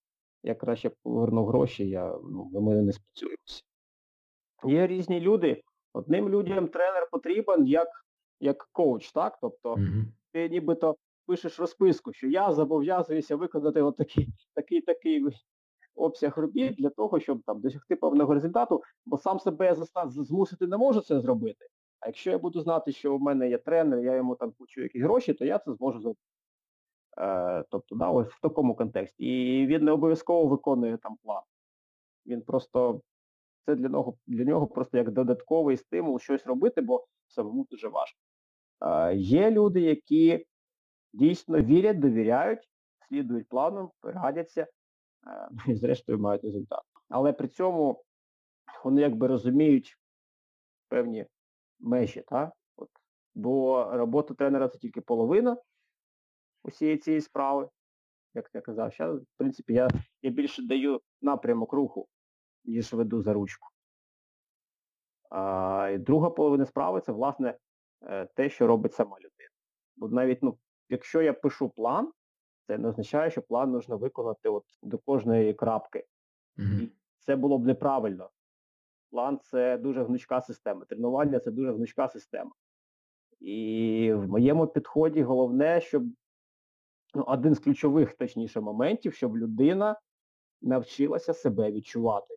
Я 0.43 0.55
краще 0.55 0.91
поверну 1.03 1.45
гроші, 1.45 1.89
я, 1.89 2.19
ну, 2.25 2.61
ми 2.61 2.83
не 2.83 2.93
спрацюємося. 2.93 3.63
Є 4.65 4.87
різні 4.87 5.21
люди. 5.21 5.63
Одним 5.93 6.29
людям 6.29 6.69
тренер 6.69 7.09
потрібен 7.11 7.67
як 7.67 7.89
як 8.41 8.69
коуч, 8.73 9.13
так? 9.13 9.39
Тобто 9.41 9.75
mm-hmm. 9.75 10.05
ти 10.33 10.49
нібито 10.49 10.97
пишеш 11.27 11.61
розписку, 11.61 12.13
що 12.13 12.27
я 12.27 12.53
зобов'язуюся 12.53 13.37
виконати 13.37 13.83
от 13.83 13.97
такий 13.97 14.29
такий 14.55 14.81
такий 14.81 15.25
обсяг 15.95 16.39
робіт 16.39 16.75
для 16.75 16.91
того, 16.91 17.21
щоб 17.21 17.43
там 17.47 17.61
досягти 17.61 17.97
певного 17.97 18.35
результату, 18.35 18.83
бо 19.07 19.19
сам 19.19 19.41
себе 19.41 19.77
змусити 20.07 20.67
не 20.67 20.77
можу 20.77 21.01
це 21.01 21.21
зробити. 21.21 21.67
А 22.01 22.07
якщо 22.07 22.31
я 22.31 22.39
буду 22.39 22.61
знати, 22.61 22.93
що 22.93 23.17
в 23.17 23.21
мене 23.21 23.49
є 23.49 23.59
тренер, 23.59 23.99
я 23.99 24.17
йому 24.17 24.37
там 24.37 24.53
плачу 24.53 24.83
якісь 24.83 25.03
гроші, 25.03 25.35
то 25.35 25.45
я 25.45 25.59
це 25.59 25.75
зможу 25.75 26.01
зробити. 26.01 26.21
Е, 27.19 27.65
Тобто, 27.71 27.97
да, 27.97 28.11
ось 28.11 28.29
в 28.29 28.41
такому 28.41 28.75
контексті. 28.77 29.25
І 29.25 29.67
він 29.67 29.85
не 29.85 29.93
обов'язково 29.93 30.49
виконує 30.49 30.97
там 30.97 31.17
план. 31.23 31.43
Він 32.27 32.43
просто 32.43 33.01
це 33.67 33.75
для 33.75 33.89
нього 33.89 34.17
для 34.27 34.45
нього 34.45 34.67
просто 34.67 34.99
як 34.99 35.11
додатковий 35.11 35.77
стимул 35.77 36.19
щось 36.19 36.47
робити, 36.47 36.81
бо 36.81 37.07
самому 37.29 37.67
дуже 37.71 37.89
важко. 37.89 38.19
Е, 38.81 39.15
Є 39.17 39.51
люди, 39.51 39.81
які 39.81 40.47
дійсно 41.13 41.63
вірять, 41.63 41.99
довіряють, 41.99 42.71
слідують 43.09 43.49
планом, 43.49 43.91
радяться, 44.03 44.67
е, 45.27 45.49
і 45.73 45.75
зрештою 45.75 46.19
мають 46.19 46.45
результат. 46.45 46.83
Але 47.09 47.33
при 47.33 47.49
цьому 47.49 48.05
вони 48.85 49.01
якби 49.01 49.27
розуміють 49.27 49.99
певні 50.89 51.27
межі, 51.81 52.25
так? 52.29 52.53
От. 52.77 52.89
Бо 53.35 53.85
робота 53.93 54.35
тренера 54.35 54.69
це 54.69 54.79
тільки 54.79 55.01
половина 55.01 55.57
усієї 56.63 56.99
цієї 56.99 57.21
справи. 57.21 57.69
Як 58.35 58.51
я 58.55 58.61
казав, 58.61 58.93
зараз, 58.99 59.23
в 59.23 59.27
принципі, 59.37 59.73
я 59.73 59.89
я 60.23 60.31
більше 60.31 60.63
даю 60.63 61.01
напрямок 61.23 61.73
руху, 61.73 62.09
ніж 62.65 62.93
веду 62.93 63.23
за 63.23 63.33
ручку. 63.33 63.69
А, 65.31 65.91
і 65.95 65.99
Друга 65.99 66.31
половина 66.31 66.67
справи 66.67 67.01
це, 67.01 67.13
власне, 67.13 67.59
е, 68.03 68.27
те, 68.35 68.51
що 68.51 68.67
робить 68.67 68.95
сама 68.95 69.17
людина. 69.17 69.51
Бо 69.97 70.09
навіть, 70.09 70.43
ну, 70.43 70.59
якщо 70.89 71.23
я 71.23 71.33
пишу 71.33 71.69
план, 71.69 72.13
це 72.67 72.79
не 72.79 72.89
означає, 72.89 73.31
що 73.31 73.43
план 73.43 73.73
потрібно 73.73 73.99
виконати 73.99 74.49
от 74.49 74.65
до 74.83 74.99
кожної 74.99 75.55
крапки. 75.55 76.07
Mm-hmm. 76.59 76.83
І 76.83 76.93
це 77.19 77.37
було 77.37 77.59
б 77.59 77.67
неправильно. 77.67 78.31
План 79.11 79.39
це 79.43 79.79
дуже 79.79 80.05
гнучка 80.05 80.41
система. 80.41 80.85
Тренування 80.85 81.41
це 81.41 81.51
дуже 81.51 81.73
гнучка 81.73 82.09
система. 82.09 82.53
І 83.41 84.13
в 84.15 84.29
моєму 84.29 84.67
підході 84.67 85.23
головне, 85.23 85.81
щоб 85.81 86.03
ну, 87.15 87.25
один 87.27 87.55
з 87.55 87.59
ключових, 87.59 88.15
точніше, 88.15 88.61
моментів, 88.61 89.15
щоб 89.15 89.37
людина 89.37 90.01
навчилася 90.63 91.35
себе 91.35 91.73
відчувати. 91.73 92.35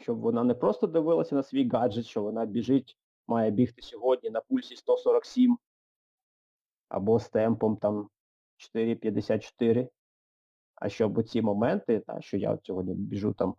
Щоб 0.00 0.20
вона 0.20 0.44
не 0.44 0.54
просто 0.54 0.86
дивилася 0.86 1.34
на 1.34 1.42
свій 1.42 1.68
гаджет, 1.68 2.06
що 2.06 2.22
вона 2.22 2.46
біжить, 2.46 2.98
має 3.26 3.50
бігти 3.50 3.82
сьогодні 3.82 4.30
на 4.30 4.40
пульсі 4.40 4.76
147 4.76 5.58
або 6.90 7.18
з 7.18 7.28
темпом 7.28 7.76
там 7.76 8.08
4,54. 8.74 9.88
А 10.74 10.88
щоб 10.88 11.28
ці 11.28 11.42
моменти, 11.42 12.00
та, 12.06 12.20
що 12.20 12.36
я 12.36 12.58
сьогодні 12.62 12.94
біжу 12.94 13.32
там 13.32 13.54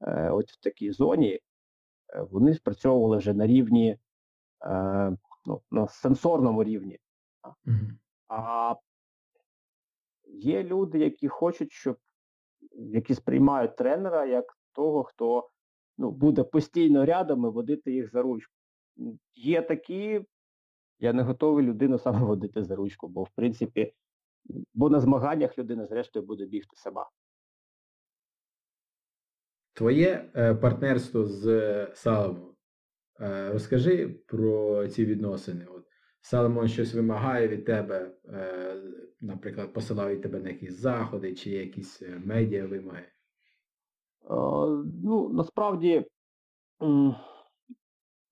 е, 0.00 0.30
от 0.30 0.50
в 0.50 0.60
такій 0.60 0.92
зоні, 0.92 1.32
е, 1.34 1.40
вони 2.30 2.54
спрацьовували 2.54 3.16
вже 3.16 3.34
на 3.34 3.46
рівні, 3.46 3.98
е, 4.64 5.16
ну, 5.46 5.62
на 5.70 5.88
сенсорному 5.88 6.64
рівні. 6.64 6.98
Mm-hmm. 7.42 7.90
А 8.28 8.74
є 10.24 10.62
люди, 10.62 10.98
які 10.98 11.28
хочуть, 11.28 11.72
щоб 11.72 11.98
які 12.72 13.14
сприймають 13.14 13.76
тренера 13.76 14.26
як 14.26 14.58
того, 14.72 15.04
хто 15.04 15.48
ну, 15.98 16.10
буде 16.10 16.44
постійно 16.44 17.04
рядом 17.04 17.44
і 17.44 17.48
водити 17.48 17.92
їх 17.92 18.10
за 18.10 18.22
ручку. 18.22 18.54
Є 19.34 19.62
такі, 19.62 20.24
я 20.98 21.12
не 21.12 21.22
готовий 21.22 21.66
людину 21.66 21.98
саме 21.98 22.18
водити 22.26 22.64
за 22.64 22.76
ручку, 22.76 23.08
бо 23.08 23.22
в 23.22 23.30
принципі, 23.30 23.94
бо 24.74 24.90
на 24.90 25.00
змаганнях 25.00 25.58
людина 25.58 25.86
зрештою 25.86 26.26
буде 26.26 26.46
бігти 26.46 26.76
сама. 26.76 27.10
Твоє 29.72 30.30
е, 30.36 30.54
партнерство 30.54 31.24
з 31.24 31.46
е. 32.06 32.36
Е, 33.20 33.52
розкажи 33.52 34.08
про 34.08 34.88
ці 34.88 35.04
відносини. 35.04 35.66
От 35.66 35.84
Саломон 36.20 36.68
щось 36.68 36.94
вимагає 36.94 37.48
від 37.48 37.64
тебе, 37.64 38.10
е, 38.28 38.76
наприклад, 39.20 39.72
посилає 39.72 40.16
тебе 40.16 40.40
на 40.40 40.48
якісь 40.48 40.80
заходи 40.80 41.34
чи 41.34 41.50
якісь 41.50 42.02
е, 42.02 42.20
медіа 42.24 42.66
вимоги? 42.66 42.98
Е, 43.00 43.08
ну, 45.04 45.28
насправді 45.32 46.06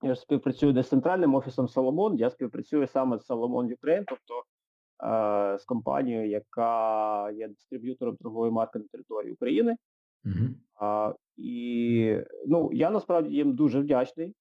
я 0.05 0.15
ж 0.15 0.21
співпрацюю 0.21 0.73
не 0.73 0.83
з 0.83 0.89
центральним 0.89 1.35
офісом 1.35 1.69
Соломон, 1.69 2.17
я 2.17 2.31
співпрацюю 2.31 2.87
саме 2.87 3.19
з 3.19 3.27
Соломон 3.27 3.67
Ukraine, 3.67 4.05
тобто 4.07 4.45
е, 5.05 5.59
з 5.59 5.65
компанією, 5.65 6.29
яка 6.29 7.31
є 7.31 7.49
дистриб'ютором 7.49 8.17
торгової 8.17 8.53
марки 8.53 8.79
на 8.79 8.85
території 8.85 9.33
України. 9.33 9.77
Uh-huh. 10.25 11.11
Е, 11.11 11.15
і 11.37 12.19
ну, 12.47 12.71
я 12.73 12.91
насправді 12.91 13.35
їм 13.35 13.55
дуже 13.55 13.81
вдячний. 13.81 14.35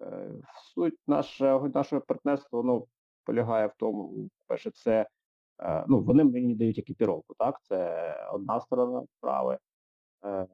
Е, 0.00 0.30
суть 0.74 0.98
наше, 1.06 1.60
нашого 1.74 2.02
партнерства 2.02 2.60
воно 2.60 2.84
полягає 3.24 3.66
в 3.66 3.72
тому, 3.78 4.28
перше, 4.46 4.70
це 4.70 5.06
е, 5.62 5.84
ну, 5.88 6.00
вони 6.00 6.24
мені 6.24 6.54
дають 6.54 6.78
екіпіровку, 6.78 7.34
так? 7.38 7.62
Це 7.62 8.14
одна 8.32 8.60
сторона 8.60 9.06
справи. 9.18 9.58
Е, 10.24 10.46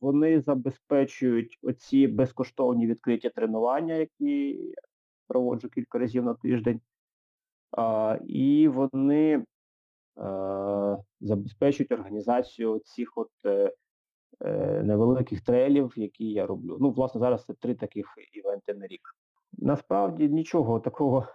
вони 0.00 0.40
забезпечують 0.40 1.58
оці 1.62 2.08
безкоштовні 2.08 2.86
відкриті 2.86 3.30
тренування, 3.34 3.94
які 3.94 4.58
проводжу 5.28 5.68
кілька 5.68 5.98
разів 5.98 6.24
на 6.24 6.34
тиждень. 6.34 6.80
І 8.26 8.68
вони 8.68 9.44
забезпечують 11.20 11.92
організацію 11.92 12.78
цих 12.78 13.12
от 13.16 13.30
е, 13.44 14.82
невеликих 14.82 15.40
трейлів, 15.40 15.92
які 15.96 16.24
я 16.24 16.46
роблю. 16.46 16.78
Ну, 16.80 16.90
власне, 16.90 17.20
зараз 17.20 17.44
це 17.44 17.54
три 17.54 17.74
таких 17.74 18.06
івенти 18.32 18.74
на 18.74 18.86
рік. 18.86 19.16
Насправді 19.52 20.28
нічого 20.28 20.80
такого 20.80 21.26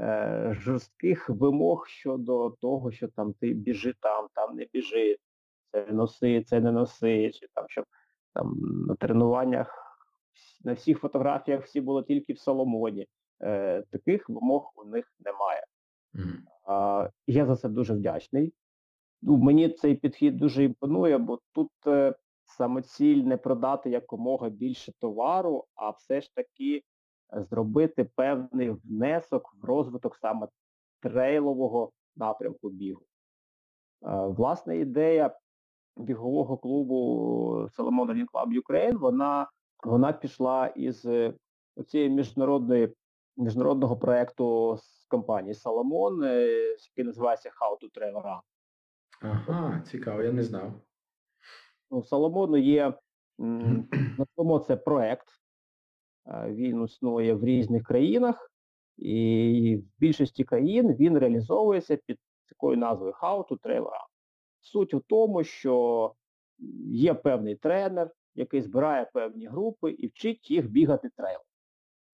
е, 0.00 0.56
жорстких 0.58 1.30
вимог 1.30 1.86
щодо 1.86 2.50
того, 2.50 2.90
що 2.92 3.08
там 3.08 3.32
ти 3.32 3.52
біжи 3.52 3.94
там, 4.00 4.28
там 4.34 4.56
не 4.56 4.66
біжи, 4.72 5.16
це 5.74 5.86
носи, 5.92 6.42
це 6.42 6.60
не 6.60 6.72
носи, 6.72 7.30
чи 7.30 7.46
там 7.54 7.64
щоб 7.68 7.84
там 8.34 8.56
на 8.88 8.94
тренуваннях 8.94 9.80
на 10.64 10.72
всіх 10.72 10.98
фотографіях 10.98 11.64
всі 11.64 11.80
були 11.80 12.02
тільки 12.02 12.32
в 12.32 12.38
Соломоні. 12.38 13.06
Е, 13.42 13.82
Таких 13.90 14.28
вимог 14.28 14.72
у 14.76 14.84
них 14.84 15.14
немає. 15.24 15.64
Mm. 16.14 17.04
Е, 17.04 17.10
я 17.26 17.46
за 17.46 17.56
це 17.56 17.68
дуже 17.68 17.94
вдячний. 17.94 18.54
Ну, 19.22 19.36
Мені 19.36 19.68
цей 19.68 19.94
підхід 19.94 20.36
дуже 20.36 20.64
імпонує, 20.64 21.18
бо 21.18 21.40
тут 21.52 21.70
е, 21.86 22.14
самоціль 22.44 23.22
не 23.22 23.36
продати 23.36 23.90
якомога 23.90 24.48
більше 24.48 24.92
товару, 25.00 25.64
а 25.74 25.90
все 25.90 26.20
ж 26.20 26.34
таки 26.34 26.82
зробити 27.32 28.04
певний 28.04 28.70
внесок 28.70 29.54
в 29.62 29.64
розвиток 29.64 30.16
саме 30.16 30.48
трейлового 31.00 31.92
напрямку 32.16 32.70
бігу. 32.70 33.02
Е, 33.02 33.06
власна 34.26 34.74
ідея 34.74 35.36
бігового 35.96 36.56
клубу 36.56 36.96
Solomon 37.78 38.06
Running 38.06 38.26
Club 38.32 38.62
Ukraine, 38.62 38.98
вона 38.98 39.50
вона 39.84 40.12
пішла 40.12 40.66
із 40.66 41.06
е, 41.06 41.34
цієї 41.86 42.10
міжнародної 42.10 42.94
міжнародного 43.36 43.96
проєкту 43.96 44.76
з 44.76 45.06
компанії 45.08 45.54
Salomon, 45.54 46.24
е, 46.24 46.76
який 46.90 47.04
називається 47.04 47.50
How 47.50 47.84
to 47.84 47.98
Travel 47.98 48.22
Run. 48.22 48.40
Ага, 49.20 49.80
цікаво, 49.86 50.22
я 50.22 50.32
не 50.32 50.42
знав. 50.42 50.72
У 51.90 52.02
Соломону 52.02 52.56
є 52.56 52.94
на 54.18 54.26
тому 54.36 54.58
це 54.58 54.76
проект, 54.76 55.28
він 56.46 56.84
існує 56.84 57.34
в 57.34 57.44
різних 57.44 57.82
країнах, 57.82 58.50
і 58.96 59.76
в 59.76 60.00
більшості 60.00 60.44
країн 60.44 60.92
він 60.92 61.18
реалізовується 61.18 61.96
під 61.96 62.18
такою 62.48 62.76
назвою 62.76 63.12
How 63.12 63.48
to 63.48 63.58
Trail 63.60 63.82
Run. 63.82 64.13
Суть 64.64 64.94
у 64.94 65.00
тому, 65.00 65.44
що 65.44 66.14
є 66.88 67.14
певний 67.14 67.56
тренер, 67.56 68.10
який 68.34 68.62
збирає 68.62 69.10
певні 69.12 69.46
групи 69.46 69.90
і 69.90 70.06
вчить 70.06 70.50
їх 70.50 70.70
бігати 70.70 71.10
трейл. 71.16 71.40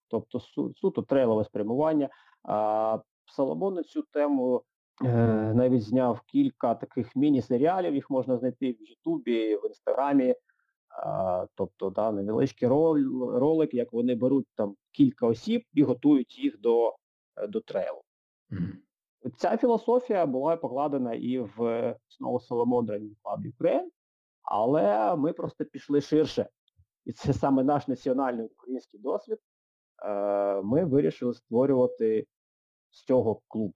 Тобто 0.09 0.41
су, 0.41 0.75
суто 0.75 1.03
трейлове 1.03 1.45
спрямування. 1.45 2.09
А 2.43 2.99
Соломон 3.25 3.75
на 3.75 3.83
цю 3.83 4.03
тему 4.03 4.63
е, 5.05 5.07
навіть 5.55 5.83
зняв 5.83 6.21
кілька 6.21 6.75
таких 6.75 7.17
міні-серіалів, 7.17 7.95
їх 7.95 8.11
можна 8.11 8.39
знайти 8.39 8.73
в 8.73 8.83
Ютубі, 8.83 9.57
в 9.57 9.67
Інстаграмі. 9.67 10.35
Тобто 11.55 11.91
да, 11.91 12.13
невеличкий 12.13 12.69
рол, 12.69 12.97
ролик, 13.39 13.75
як 13.75 13.93
вони 13.93 14.15
беруть 14.15 14.47
там 14.55 14.77
кілька 14.93 15.27
осіб 15.27 15.65
і 15.75 15.83
готують 15.83 16.39
їх 16.39 16.61
до 16.61 16.97
е, 17.37 17.47
до 17.47 17.61
трейлу. 17.61 18.03
Mm-hmm. 18.51 18.90
Ця 19.37 19.57
філософія 19.57 20.27
була 20.27 20.57
покладена 20.57 21.15
і 21.15 21.39
в 21.39 21.59
Solomon 22.21 22.87
Running 22.87 23.15
Club 23.25 23.53
Ukraine, 23.59 23.89
але 24.43 25.17
ми 25.17 25.33
просто 25.33 25.65
пішли 25.65 26.01
ширше. 26.01 26.49
І 27.05 27.13
це 27.13 27.33
саме 27.33 27.65
наш 27.65 27.89
національний 27.89 28.47
український 28.47 29.01
досвід. 29.01 29.39
Е, 30.05 30.63
Ми 30.63 30.85
вирішили 30.85 31.35
створювати 31.35 32.27
з 32.91 33.05
цього 33.05 33.41
клуб. 33.49 33.73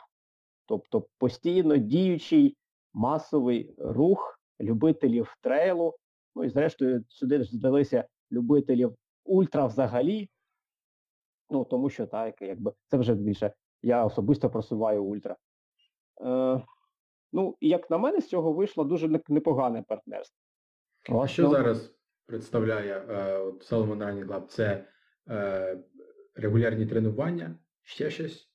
Тобто 0.66 1.06
постійно 1.18 1.76
діючий 1.76 2.56
масовий 2.92 3.74
рух 3.78 4.40
любителів 4.60 5.36
трейлу, 5.40 5.94
Ну 6.36 6.44
і 6.44 6.48
зрештою 6.48 7.04
сюди 7.08 7.42
ж 7.42 7.56
здалися 7.56 8.08
любителів 8.32 8.96
ультра 9.24 9.66
взагалі. 9.66 10.28
Ну, 11.50 11.64
тому 11.64 11.90
що 11.90 12.06
так, 12.06 12.42
якби 12.42 12.72
це 12.86 12.96
вже 12.96 13.14
більше. 13.14 13.52
Я 13.84 14.04
особисто 14.04 14.50
просуваю 14.50 15.04
ультра. 15.04 15.36
Е, 16.20 16.62
Ну, 17.36 17.56
і 17.60 17.68
як 17.68 17.90
на 17.90 17.98
мене, 17.98 18.20
з 18.20 18.28
цього 18.28 18.52
вийшло 18.52 18.84
дуже 18.84 19.20
непогане 19.28 19.82
партнерство. 19.88 20.38
А 21.22 21.26
що 21.26 21.42
ну, 21.42 21.50
зараз 21.50 21.94
представляє 22.26 23.06
е, 23.08 23.38
Solomon 23.44 23.98
Running 23.98 24.26
Club? 24.26 24.46
Це 24.46 24.86
е, 25.28 25.78
регулярні 26.34 26.86
тренування, 26.86 27.58
ще 27.82 28.10
щось? 28.10 28.50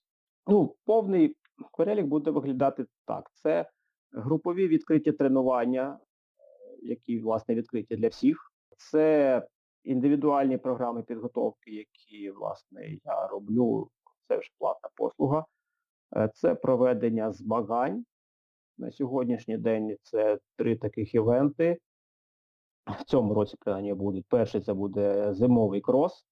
Ну, 0.47 0.75
повний 0.86 1.36
перелік 1.77 2.05
буде 2.05 2.32
виглядати 2.32 2.86
так. 3.05 3.30
Це 3.34 3.69
групові 4.11 4.67
відкриті 4.67 5.11
тренування 5.11 5.99
які 6.82 7.19
власне 7.19 7.55
відкриті 7.55 7.95
для 7.95 8.07
всіх. 8.07 8.51
Це 8.77 9.47
індивідуальні 9.84 10.57
програми 10.57 11.03
підготовки, 11.03 11.71
які 11.71 12.32
власне 12.32 12.99
я 13.05 13.27
роблю. 13.27 13.89
Це 14.30 14.38
вже 14.38 14.49
платна 14.59 14.89
послуга. 14.95 15.45
Е, 16.15 16.30
це 16.34 16.55
проведення 16.55 17.32
змагань. 17.32 18.05
На 18.77 18.91
сьогоднішній 18.91 19.57
день 19.57 19.97
це 20.01 20.39
три 20.55 20.75
таких 20.75 21.15
івенти. 21.15 21.77
В 22.99 23.03
цьому 23.03 23.34
році 23.34 23.57
принаймні 23.59 23.93
будуть. 23.93 24.25
Перший 24.30 24.61
це 24.61 24.73
буде 24.73 25.34
зимовий 25.34 25.82
крос, 25.82 26.25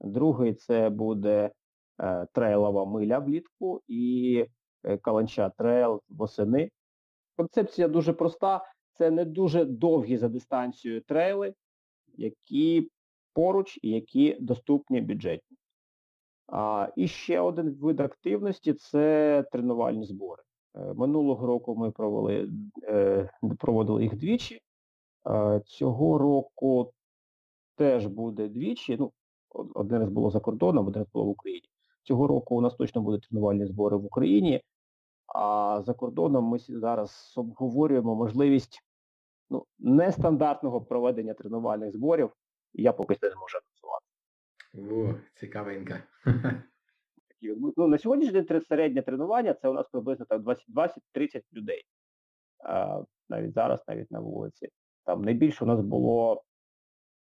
другий 0.00 0.54
це 0.54 0.90
буде 0.90 1.50
е, 2.00 2.26
трейлова 2.32 2.84
миля 2.84 3.18
влітку 3.18 3.82
і 3.88 4.46
е, 4.84 4.98
каланча 4.98 5.50
трейл 5.50 6.02
восени. 6.08 6.70
Концепція 7.36 7.88
дуже 7.88 8.12
проста 8.12 8.64
це 8.92 9.10
не 9.10 9.24
дуже 9.24 9.64
довгі 9.64 10.16
за 10.16 10.28
дистанцією 10.28 11.00
трейли, 11.00 11.54
які 12.14 12.90
поруч 13.32 13.78
і 13.82 13.90
які 13.90 14.36
доступні 14.40 15.00
бюджетні. 15.00 15.59
А, 16.50 16.88
І 16.96 17.08
ще 17.08 17.40
один 17.40 17.70
вид 17.70 18.00
активності 18.00 18.72
це 18.72 19.44
тренувальні 19.52 20.04
збори. 20.04 20.42
Е, 20.74 20.94
минулого 20.94 21.46
року 21.46 21.76
ми 21.76 21.90
провели, 21.90 22.48
е, 22.82 23.30
проводили 23.58 24.02
їх 24.02 24.16
двічі. 24.16 24.60
Е, 25.26 25.60
цього 25.66 26.18
року 26.18 26.92
теж 27.76 28.06
буде 28.06 28.48
двічі. 28.48 28.96
Ну, 29.00 29.12
Один 29.74 29.98
раз 29.98 30.08
було 30.08 30.30
за 30.30 30.40
кордоном, 30.40 30.86
один 30.86 31.02
раз 31.02 31.12
було 31.12 31.24
в 31.24 31.28
Україні. 31.28 31.68
Цього 32.02 32.26
року 32.26 32.56
у 32.56 32.60
нас 32.60 32.74
точно 32.74 33.02
будуть 33.02 33.28
тренувальні 33.28 33.66
збори 33.66 33.96
в 33.96 34.04
Україні. 34.04 34.62
А 35.26 35.82
за 35.86 35.94
кордоном 35.94 36.44
ми 36.44 36.58
зараз 36.58 37.34
обговорюємо 37.36 38.14
можливість 38.14 38.82
ну, 39.50 39.64
нестандартного 39.78 40.80
проведення 40.80 41.34
тренувальних 41.34 41.92
зборів, 41.92 42.30
я 42.72 42.92
поки 42.92 43.14
що 43.14 43.28
не 43.28 43.34
можу. 43.34 43.58
О, 44.74 45.14
цікавенька. 45.34 46.02
Ну, 47.76 47.86
На 47.88 47.98
сьогоднішній 47.98 48.40
день 48.42 48.62
середнє 48.62 49.02
тренування 49.02 49.54
це 49.54 49.68
у 49.68 49.72
нас 49.72 49.88
приблизно 49.88 50.26
20-30 50.26 51.42
людей. 51.52 51.82
А, 52.64 53.02
Навіть 53.28 53.54
зараз, 53.54 53.80
навіть 53.88 54.10
на 54.10 54.20
вулиці. 54.20 54.68
Там 55.04 55.22
найбільше 55.22 55.64
у 55.64 55.68
нас 55.68 55.80
було 55.80 56.42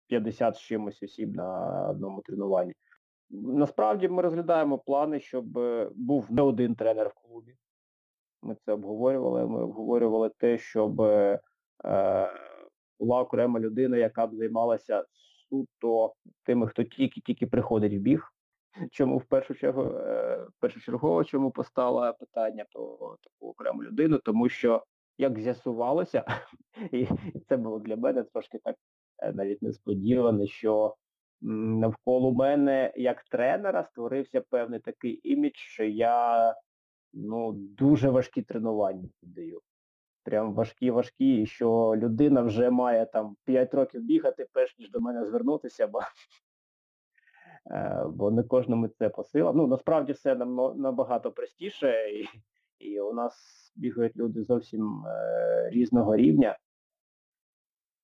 50 0.08 0.56
з 0.56 0.60
чимось 0.60 1.04
осіб 1.04 1.36
на 1.36 1.90
одному 1.90 2.22
тренуванні. 2.22 2.74
Насправді 3.30 4.08
ми 4.08 4.22
розглядаємо 4.22 4.78
плани, 4.78 5.20
щоб 5.20 5.58
е, 5.58 5.92
був 5.96 6.32
не 6.32 6.42
один 6.42 6.76
тренер 6.76 7.08
в 7.08 7.14
клубі. 7.14 7.56
Ми 8.42 8.56
це 8.66 8.74
обговорювали. 8.74 9.48
Ми 9.48 9.64
обговорювали 9.64 10.32
те, 10.38 10.58
щоб 10.58 11.02
е, 11.02 11.40
була 13.00 13.22
окрема 13.22 13.60
людина, 13.60 13.98
яка 13.98 14.28
б 14.28 14.36
займалася 14.36 15.06
суто 15.50 16.14
тими, 16.44 16.68
хто 16.68 16.84
тільки-тільки 16.84 17.48
приходить 17.48 17.94
в 17.94 17.98
біг. 17.98 18.34
Чому 18.92 19.18
в 19.18 19.26
першу 19.26 19.56
чергу 19.56 19.84
е, 19.84 20.48
першочергово 20.60 21.24
чому 21.24 21.52
постало 21.52 22.14
питання 22.20 22.66
про 22.74 23.18
таку 23.24 23.52
окрему 23.52 23.84
людину? 23.84 24.20
Тому 24.24 24.50
що, 24.50 24.84
як 25.18 25.40
з'ясувалося, 25.40 26.24
і 26.92 27.08
це 27.48 27.58
було 27.58 27.80
для 27.80 27.96
мене 27.96 28.24
трошки 28.24 28.60
так 28.64 28.76
е, 29.24 29.34
навіть 29.34 29.62
несподіване, 29.62 30.48
що 30.48 30.96
навколо 31.42 32.34
мене 32.34 32.94
як 32.96 33.24
тренера 33.24 33.84
створився 33.84 34.42
певний 34.42 34.80
такий 34.80 35.20
імідж, 35.24 35.56
що 35.56 35.84
я 35.84 36.56
ну, 37.14 37.52
дуже 37.54 38.10
важкі 38.10 38.42
тренування 38.42 39.10
даю 39.22 39.62
прям 40.24 40.54
важкі-важкі, 40.54 41.46
що 41.46 41.94
людина 41.98 42.42
вже 42.42 42.70
має 42.70 43.06
там 43.06 43.36
5 43.46 43.74
років 43.74 44.02
бігати, 44.02 44.48
перш 44.54 44.80
ніж 44.80 44.92
до 44.92 45.00
мене 45.00 45.26
звернутися, 45.26 45.88
бо 45.88 46.02
е, 47.72 48.06
бо 48.10 48.32
не 48.32 48.44
кожному 48.44 48.88
це 48.88 49.10
по 49.10 49.24
силам. 49.24 49.58
Ну, 49.58 49.68
насправді 49.68 50.14
все 50.14 50.36
набагато 50.36 51.32
простіше, 51.32 52.10
і 52.10 52.28
і 52.80 53.00
у 53.00 53.14
нас 53.14 53.34
бігають 53.76 54.18
люди 54.18 54.44
зовсім 54.44 55.06
е, 55.06 55.70
різного 55.70 56.16
рівня. 56.16 56.58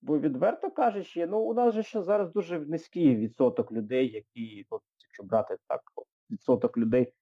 Бо 0.02 0.20
відверто 0.20 0.72
кажучи, 0.72 1.28
ну 1.28 1.40
у 1.40 1.54
нас 1.54 1.74
же 1.74 1.84
ще 1.84 2.04
зараз 2.04 2.32
дуже 2.32 2.60
низький 2.60 3.16
відсоток 3.16 3.72
людей, 3.72 4.12
які, 4.12 4.66
от, 4.70 4.82
якщо 5.04 5.24
брати 5.24 5.58
так, 5.68 5.82
відсоток 6.32 6.78
людей 6.78 7.14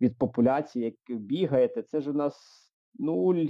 від 0.00 0.18
популяції, 0.18 0.84
які 0.84 1.14
бігаєте, 1.14 1.82
це 1.82 2.00
ж 2.00 2.10
у 2.10 2.12
нас 2.12 2.36
нуль 2.94 3.46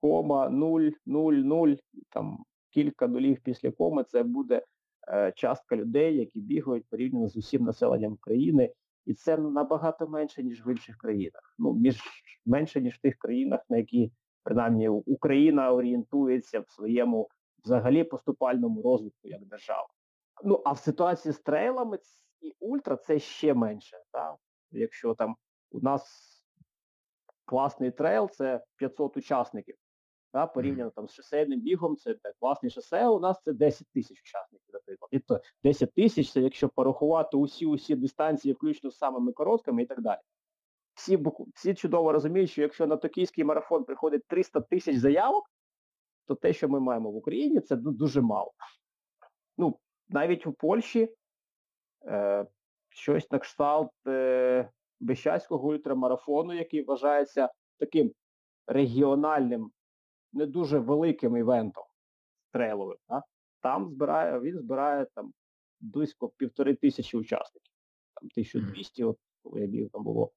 кома 0.00 0.48
0,00, 0.48 1.78
там 2.08 2.44
кілька 2.70 3.06
нулів 3.06 3.40
після 3.42 3.70
коми, 3.70 4.04
це 4.04 4.22
буде 4.22 4.62
е, 5.08 5.32
частка 5.36 5.76
людей, 5.76 6.16
які 6.16 6.40
бігають 6.40 6.86
порівняно 6.90 7.28
з 7.28 7.36
усім 7.36 7.64
населенням 7.64 8.16
країни. 8.16 8.72
І 9.06 9.14
це 9.14 9.36
набагато 9.36 10.08
менше, 10.08 10.42
ніж 10.42 10.66
в 10.66 10.68
інших 10.68 10.96
країнах. 10.96 11.54
Ну, 11.58 11.72
між, 11.72 12.02
менше, 12.46 12.80
ніж 12.80 12.94
в 12.94 13.00
тих 13.00 13.16
країнах, 13.18 13.60
на 13.68 13.76
які 13.76 14.12
принаймні 14.42 14.88
Україна 14.88 15.72
орієнтується 15.72 16.60
в 16.60 16.70
своєму 16.70 17.28
взагалі 17.64 18.04
поступальному 18.04 18.82
розвитку 18.82 19.28
як 19.28 19.44
держава. 19.44 19.88
Ну, 20.44 20.62
а 20.64 20.72
в 20.72 20.78
ситуації 20.78 21.32
з 21.32 21.40
трейлами 21.40 21.98
і 22.40 22.54
ультра 22.60 22.96
це 22.96 23.18
ще 23.18 23.54
менше. 23.54 23.96
Так? 24.12 24.36
Якщо 24.70 25.14
там 25.14 25.36
у 25.70 25.80
нас 25.80 26.30
класний 27.44 27.90
трейл 27.90 28.30
це 28.30 28.64
500 28.76 29.16
учасників, 29.16 29.76
так? 30.32 30.52
порівняно 30.52 30.90
там 30.90 31.08
з 31.08 31.12
шосейним 31.12 31.60
бігом, 31.60 31.96
це 31.96 32.14
так, 32.14 32.34
класний 32.40 32.70
шосе, 32.70 33.08
у 33.08 33.20
нас 33.20 33.42
це 33.44 33.52
10 33.52 33.86
тисяч 33.94 34.20
учасників, 34.20 34.68
наприклад. 34.72 35.08
І 35.12 35.18
то 35.18 35.40
10 35.64 35.94
тисяч 35.94 36.32
це 36.32 36.40
якщо 36.40 36.68
порахувати 36.68 37.36
усі 37.36 37.66
усі 37.66 37.94
дистанції, 37.94 38.54
включно 38.54 38.90
з 38.90 38.98
самими 38.98 39.32
короткими 39.32 39.82
і 39.82 39.86
так 39.86 40.00
далі. 40.00 40.20
Всі 40.94 41.18
всі 41.54 41.74
чудово 41.74 42.12
розуміють, 42.12 42.50
що 42.50 42.62
якщо 42.62 42.86
на 42.86 42.96
токійський 42.96 43.44
марафон 43.44 43.84
приходить 43.84 44.26
300 44.26 44.60
тисяч 44.60 44.96
заявок, 44.96 45.50
то 46.26 46.34
те, 46.34 46.52
що 46.52 46.68
ми 46.68 46.80
маємо 46.80 47.10
в 47.10 47.16
Україні, 47.16 47.60
це 47.60 47.76
дуже 47.76 48.20
мало. 48.20 48.52
Ну, 49.58 49.78
навіть 50.08 50.46
у 50.46 50.52
Польщі 50.52 51.14
е, 52.06 52.46
щось 52.88 53.30
на 53.30 53.38
кшталт 53.38 53.90
е, 54.06 54.70
Бещацького 55.00 55.68
ультрамарафону, 55.68 56.52
який 56.52 56.82
вважається 56.82 57.48
таким 57.78 58.12
регіональним, 58.66 59.70
не 60.32 60.46
дуже 60.46 60.78
великим 60.78 61.36
івентом 61.36 61.84
трейловим. 62.52 62.98
Да? 63.08 63.22
Там 63.60 63.88
збирає, 63.88 64.40
він 64.40 64.58
збирає 64.58 65.06
там 65.14 65.32
близько 65.80 66.28
півтори 66.28 66.74
тисячі 66.74 67.18
учасників. 67.18 67.72
Там 68.14 68.28
1200, 68.32 69.04
от 69.04 69.18
коли 69.42 69.60
я 69.60 69.66
біг, 69.66 69.90
там 69.90 70.02
було, 70.02 70.32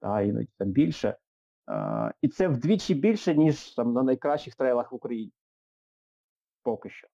а 0.00 0.22
іноді 0.22 0.48
там 0.58 0.68
більше. 0.68 1.18
А, 1.66 2.10
І 2.20 2.28
це 2.28 2.48
вдвічі 2.48 2.94
більше, 2.94 3.34
ніж 3.34 3.74
там 3.74 3.92
на 3.92 4.02
найкращих 4.02 4.54
трейлах 4.54 4.92
в 4.92 4.94
Україні. 4.94 5.32
Поки 6.62 6.90
що. 6.90 7.08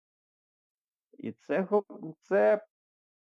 І 1.18 1.32
це 1.32 1.68
це, 2.20 2.66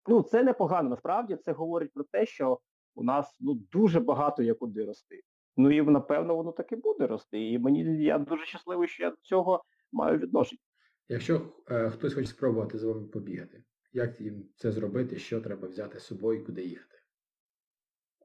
ну, 0.08 0.22
це 0.22 0.44
непогано 0.44 0.90
насправді. 0.90 1.36
Це 1.36 1.52
говорить 1.52 1.94
про 1.94 2.04
те, 2.04 2.26
що 2.26 2.60
у 2.96 3.04
нас 3.04 3.36
ну, 3.40 3.54
дуже 3.54 4.00
багато 4.00 4.44
є 4.44 4.54
куди 4.54 4.86
рости. 4.86 5.22
Ну 5.58 5.72
і 5.72 5.82
напевно 5.82 6.36
воно 6.36 6.52
таки 6.52 6.76
буде 6.76 7.08
рости. 7.08 7.52
І 7.52 7.60
мені 7.60 8.04
я 8.04 8.18
дуже 8.18 8.46
щасливий, 8.46 8.88
що 8.88 9.04
я 9.04 9.10
до 9.10 9.18
цього 9.22 9.64
маю 9.92 10.20
відношення. 10.20 10.62
Якщо 11.10 11.42
е, 11.70 11.90
хтось 11.90 12.14
хоче 12.14 12.28
спробувати 12.28 12.78
з 12.78 12.84
вами 12.84 13.08
побігати, 13.08 13.64
як 13.94 14.22
їм 14.22 14.44
це 14.56 14.72
зробити, 14.72 15.18
що 15.18 15.42
треба 15.42 15.68
взяти 15.68 16.00
з 16.00 16.04
собою, 16.04 16.46
куди 16.46 16.64
їхати? 16.64 16.96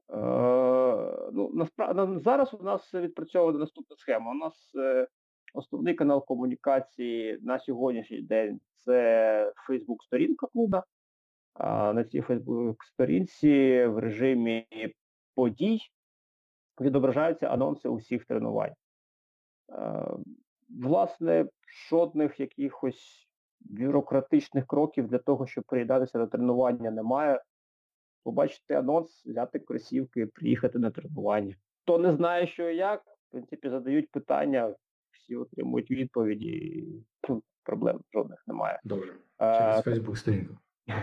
Е, 0.09 0.17
ну, 1.33 1.51
насправді 1.53 2.23
Зараз 2.23 2.53
у 2.53 2.63
нас 2.63 2.93
відпрацьована 2.93 3.59
наступна 3.59 3.95
схема. 3.95 4.31
У 4.31 4.35
нас 4.35 4.71
е, 4.75 5.07
основний 5.53 5.93
канал 5.93 6.25
комунікації 6.25 7.39
на 7.41 7.59
сьогоднішній 7.59 8.21
день 8.21 8.59
це 8.75 9.53
Фейсбук-сторінка 9.67 10.47
клуба. 10.47 10.83
А 11.53 11.93
на 11.93 12.03
цій 12.03 12.21
Фейсбук-сторінці 12.21 13.85
в 13.85 13.97
режимі 13.99 14.67
подій 15.35 15.79
відображаються 16.81 17.47
анонси 17.47 17.89
усіх 17.89 18.25
тренувань. 18.25 18.73
Е, 19.71 20.05
власне, 20.69 21.45
жодних 21.89 22.39
якихось 22.39 23.27
бюрократичних 23.59 24.67
кроків 24.67 25.07
для 25.07 25.17
того, 25.17 25.47
щоб 25.47 25.63
приїдатися 25.63 26.17
на 26.17 26.27
тренування, 26.27 26.91
немає. 26.91 27.41
Побачити 28.23 28.73
анонс, 28.73 29.25
взяти 29.25 29.59
кросівки, 29.59 30.25
приїхати 30.25 30.79
на 30.79 30.91
тренування. 30.91 31.55
Хто 31.83 31.97
не 31.97 32.13
знає, 32.13 32.47
що 32.47 32.69
і 32.69 32.75
як, 32.75 33.01
в 33.01 33.31
принципі, 33.31 33.69
задають 33.69 34.11
питання, 34.11 34.75
всі 35.11 35.35
отримують 35.35 35.91
відповіді, 35.91 36.85
ну, 37.29 37.43
проблем 37.63 38.01
жодних 38.13 38.43
немає. 38.47 38.79
Добре. 38.83 39.09
Е, 39.41 39.57
Через 39.57 39.83
Фейсбук 39.83 40.17
сторінку. 40.17 40.57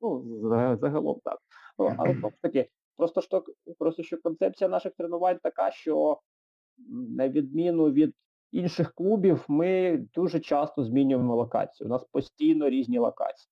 Ну, 0.00 0.40
загалом 0.80 1.20
так. 1.24 1.38
Ну, 1.78 1.94
але 1.98 2.14
знову 2.14 2.30
ж 2.30 2.36
таки, 2.42 2.68
просто 2.96 3.20
що, 3.20 3.44
просто 3.78 4.02
що 4.02 4.18
концепція 4.18 4.68
наших 4.68 4.92
тренувань 4.92 5.38
така, 5.42 5.70
що 5.70 6.20
на 6.88 7.28
відміну 7.28 7.90
від 7.90 8.14
інших 8.52 8.92
клубів, 8.92 9.44
ми 9.48 9.96
дуже 10.14 10.40
часто 10.40 10.84
змінюємо 10.84 11.36
локацію. 11.36 11.86
У 11.86 11.90
нас 11.90 12.04
постійно 12.04 12.70
різні 12.70 12.98
локації. 12.98 13.50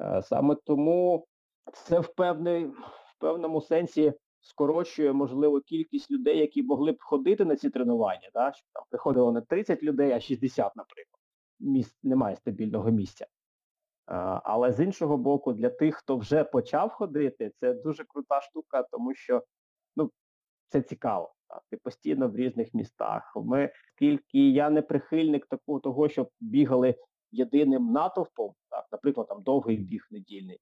Е, 0.00 0.22
саме 0.22 0.56
тому 0.64 1.26
це 1.72 2.00
в, 2.00 2.14
певний, 2.14 2.64
в 2.66 3.18
певному 3.18 3.60
сенсі 3.60 4.12
скорочує, 4.40 5.12
можливо, 5.12 5.60
кількість 5.60 6.10
людей, 6.10 6.38
які 6.38 6.62
могли 6.62 6.92
б 6.92 6.96
ходити 7.00 7.44
на 7.44 7.56
ці 7.56 7.70
тренування. 7.70 8.30
Да? 8.34 8.52
Там 8.72 8.84
приходило 8.90 9.32
не 9.32 9.40
30 9.40 9.82
людей, 9.82 10.12
а 10.12 10.20
60, 10.20 10.76
наприклад. 10.76 11.20
Місць, 11.60 11.98
немає 12.02 12.36
стабільного 12.36 12.90
місця. 12.90 13.26
Але 14.44 14.72
з 14.72 14.80
іншого 14.80 15.16
боку, 15.16 15.52
для 15.52 15.70
тих, 15.70 15.96
хто 15.96 16.16
вже 16.16 16.44
почав 16.44 16.90
ходити, 16.90 17.52
це 17.60 17.74
дуже 17.74 18.04
крута 18.04 18.40
штука, 18.40 18.82
тому 18.82 19.14
що 19.14 19.42
ну, 19.96 20.10
це 20.68 20.82
цікаво. 20.82 21.34
Так? 21.48 21.62
Ти 21.70 21.76
постійно 21.76 22.28
в 22.28 22.36
різних 22.36 22.74
містах. 22.74 23.32
Ми, 23.36 23.70
Оскільки 24.00 24.50
я 24.50 24.70
не 24.70 24.82
прихильник 24.82 25.46
такого 25.46 25.80
того, 25.80 26.08
щоб 26.08 26.30
бігали 26.40 26.94
єдиним 27.30 27.92
натовпом, 27.92 28.54
так, 28.70 28.86
наприклад, 28.92 29.28
там 29.28 29.42
довгий 29.42 29.76
біг 29.76 30.06
недільний, 30.10 30.60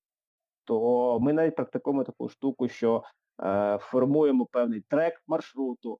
то 0.65 1.19
ми 1.21 1.33
навіть 1.33 1.57
практикуємо 1.57 2.05
таку 2.05 2.29
штуку, 2.29 2.69
що 2.69 3.03
е, 3.43 3.79
формуємо 3.81 4.47
певний 4.47 4.81
трек 4.81 5.23
маршруту, 5.27 5.99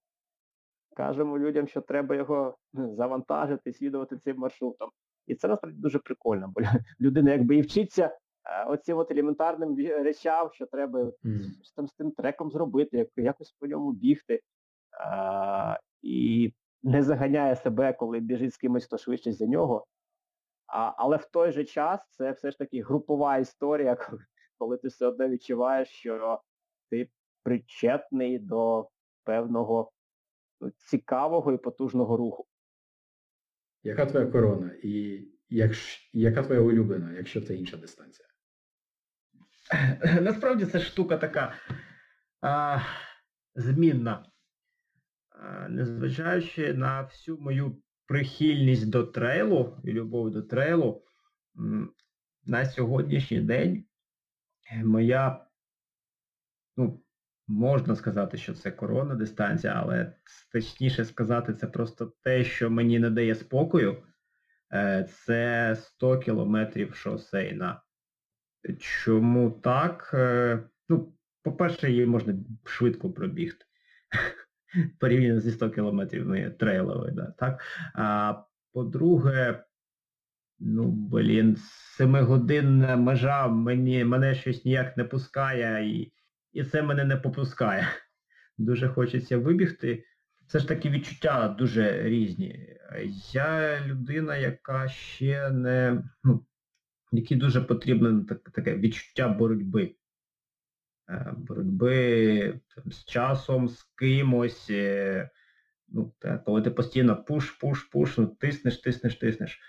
кажемо 0.97 1.39
людям, 1.39 1.69
що 1.69 1.81
треба 1.81 2.15
його 2.15 2.57
завантажити, 2.73 3.73
слідувати 3.73 4.17
цим 4.17 4.37
маршрутом. 4.39 4.91
І 5.29 5.35
це 5.35 5.49
насправді 5.49 5.81
дуже 5.81 5.99
прикольно, 5.99 6.53
бо 6.55 6.61
людина 7.01 7.31
якби 7.31 7.57
і 7.57 7.61
вчиться 7.61 8.05
е, 8.07 8.65
оцим 8.65 8.99
от 8.99 9.11
елементарним 9.11 9.77
речам, 9.77 10.51
що 10.53 10.67
треба 10.67 11.01
mm. 11.01 11.41
там 11.77 11.89
з 11.89 11.95
тим 11.95 12.11
треком 12.11 12.51
зробити, 12.51 12.97
як, 12.97 13.09
якось 13.17 13.53
по 13.53 13.67
ньому 13.67 13.93
бігти. 13.93 14.41
А, 15.01 15.79
І 16.03 16.53
не 16.83 17.03
заганяє 17.03 17.57
себе, 17.57 17.93
коли 17.93 18.21
біжить 18.21 18.55
з 18.55 18.57
кимось, 18.57 18.85
хто 18.85 18.99
швидше 18.99 19.33
за 19.33 19.47
нього. 19.47 19.87
А, 20.67 20.93
Але 20.97 21.17
в 21.17 21.25
той 21.25 21.53
же 21.53 21.65
час 21.65 22.01
це 22.11 22.31
все 22.33 22.51
ж 22.51 22.59
таки 22.59 22.83
групова 22.83 23.39
історія, 23.39 23.97
коли 24.59 24.77
ти 24.77 24.89
все 24.89 25.07
одно 25.07 25.29
відчуваєш, 25.29 25.89
що 25.89 26.41
ти 26.91 27.11
причетний 27.43 28.39
до 28.39 28.89
певного 29.25 29.91
ну, 30.61 30.71
цікавого 30.71 31.53
і 31.53 31.59
потужного 31.59 32.17
руху. 32.17 32.47
Яка 33.83 34.07
твоя 34.07 34.27
корона? 34.27 34.75
І 34.83 35.25
як, 35.49 35.73
яка 36.13 36.43
твоя 36.43 36.61
улюблена, 36.61 37.13
якщо 37.13 37.41
це 37.41 37.57
інша 37.57 37.77
дистанція? 37.77 38.29
Насправді 40.21 40.67
це 40.67 40.81
штука 40.81 41.17
така 41.17 41.55
а, 42.41 42.79
змінна. 43.55 44.33
А, 45.31 45.69
незважаючи 45.69 46.75
на 46.75 47.03
всю 47.03 47.39
мою 47.39 47.83
прихильність 48.07 48.91
до 48.91 49.05
трейлу 49.05 49.81
і 49.85 49.93
любов 49.93 50.31
до 50.31 50.43
трейлу, 50.43 51.05
на 52.45 52.67
сьогоднішній 52.67 53.41
день 53.41 53.85
моя 54.85 55.47
ну, 56.77 57.03
Можна 57.49 57.97
сказати, 57.97 58.37
що 58.37 58.55
це 58.55 58.71
корона 58.71 59.15
дистанція, 59.15 59.73
але 59.77 60.13
точніше 60.53 61.05
сказати, 61.05 61.55
це 61.55 61.67
просто 61.67 62.13
те, 62.23 62.45
що 62.45 62.71
мені 62.71 62.99
не 62.99 63.11
дає 63.11 63.35
спокою. 63.35 64.03
Е, 64.73 65.09
це 65.11 65.77
100 65.81 66.19
кілометрів 66.19 66.95
шосейна. 66.95 67.83
Чому 68.79 69.51
так? 69.51 70.11
Е, 70.15 70.59
ну, 70.89 71.13
по-перше, 71.43 71.91
її 71.91 72.07
можна 72.07 72.35
швидко 72.65 73.11
пробігти. 73.11 73.65
Порівняно 75.01 75.41
зі 75.41 75.51
100 75.51 75.71
кілометрів 75.71 76.57
трейлової, 76.59 77.13
да, 77.13 77.35
так? 77.39 77.61
А 77.95 78.35
по-друге, 78.73 79.65
ну, 80.59 80.91
блін, 80.91 81.57
семигодинна 81.97 82.97
межа 82.97 83.49
мені, 83.49 84.05
мене 84.05 84.35
щось 84.35 84.65
ніяк 84.65 84.97
не 84.97 85.05
пускає 85.05 86.01
і 86.01 86.13
і 86.53 86.65
це 86.65 86.83
мене 86.83 87.05
не 87.05 87.17
попускає. 87.17 87.89
Дуже 88.59 88.89
хочеться 88.89 89.39
вибігти. 89.39 90.05
Це 90.47 90.59
ж 90.59 90.69
такі 90.69 90.91
відчуття 90.91 91.49
дуже 91.59 92.03
різні. 92.03 92.77
Я 93.33 93.81
людина, 93.87 94.37
яка 94.37 94.89
ще 94.89 95.51
не... 95.51 96.03
ну, 96.25 96.47
якій 97.13 97.37
дуже 97.37 97.61
потрібне 97.61 98.25
таке 98.55 98.77
відчуття 98.77 99.29
боротьби. 99.29 99.95
Е, 101.09 101.35
боротьби 101.37 102.61
там, 102.75 102.93
з 102.93 103.05
часом, 103.05 103.69
з 103.69 103.83
кимось. 103.83 104.67
Е, 104.71 105.31
ну, 105.89 106.13
Коли 106.45 106.63
ти 106.63 106.71
постійно 106.71 107.25
push, 107.25 107.51
push, 107.51 107.83
push, 107.83 108.19
ну, 108.19 108.27
тиснеш, 108.27 108.77
тиснеш, 108.77 109.15
тиснеш. 109.15 109.61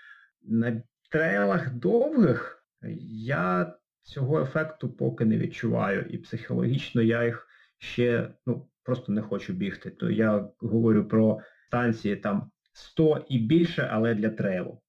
На 0.42 0.82
трейлах 1.10 1.74
довгих 1.74 2.64
я 3.12 3.74
цього 4.02 4.40
ефекту 4.40 4.88
поки 4.88 5.24
не 5.24 5.38
відчуваю. 5.38 6.06
І 6.10 6.18
психологічно 6.18 7.02
я 7.02 7.24
їх 7.24 7.46
ще 7.78 8.34
ну, 8.46 8.68
просто 8.82 9.12
не 9.12 9.22
хочу 9.22 9.52
бігти. 9.52 9.90
То 9.90 10.10
я 10.10 10.48
говорю 10.58 11.04
про 11.04 11.40
станції 11.66 12.16
там 12.16 12.50
100 12.72 13.24
і 13.28 13.38
більше, 13.38 13.88
але 13.92 14.14
для 14.14 14.30
трейлу. 14.30 14.82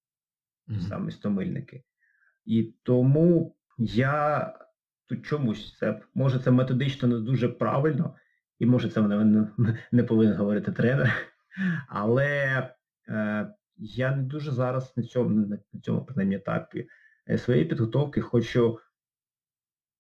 Mm-hmm. 0.68 0.80
Саме 0.80 1.12
100 1.12 1.30
мильники. 1.30 1.84
І 2.46 2.74
тому 2.84 3.56
я 3.78 4.54
тут 5.08 5.26
чомусь 5.26 5.78
це, 5.78 6.02
може 6.14 6.40
це 6.40 6.52
методично 6.52 7.08
не 7.08 7.20
дуже 7.20 7.50
правильно, 7.50 8.16
і 8.60 8.66
може 8.66 8.90
це 8.90 9.02
мене 9.02 9.26
не, 9.58 9.78
не 9.92 10.04
повинен 10.04 10.38
говорити 10.38 10.72
тренер. 10.72 11.14
Але 11.88 12.70
е, 13.10 13.48
я 13.78 14.16
не 14.16 14.24
дуже 14.24 14.52
зараз 14.52 14.94
на 14.98 15.04
цьому 15.04 15.48
на 15.74 15.80
цьому 15.82 16.06
принаймні 16.06 16.36
етапі 16.36 16.88
е, 17.30 17.38
своєї 17.38 17.66
підготовки 17.66 18.22
хочу 18.22 18.80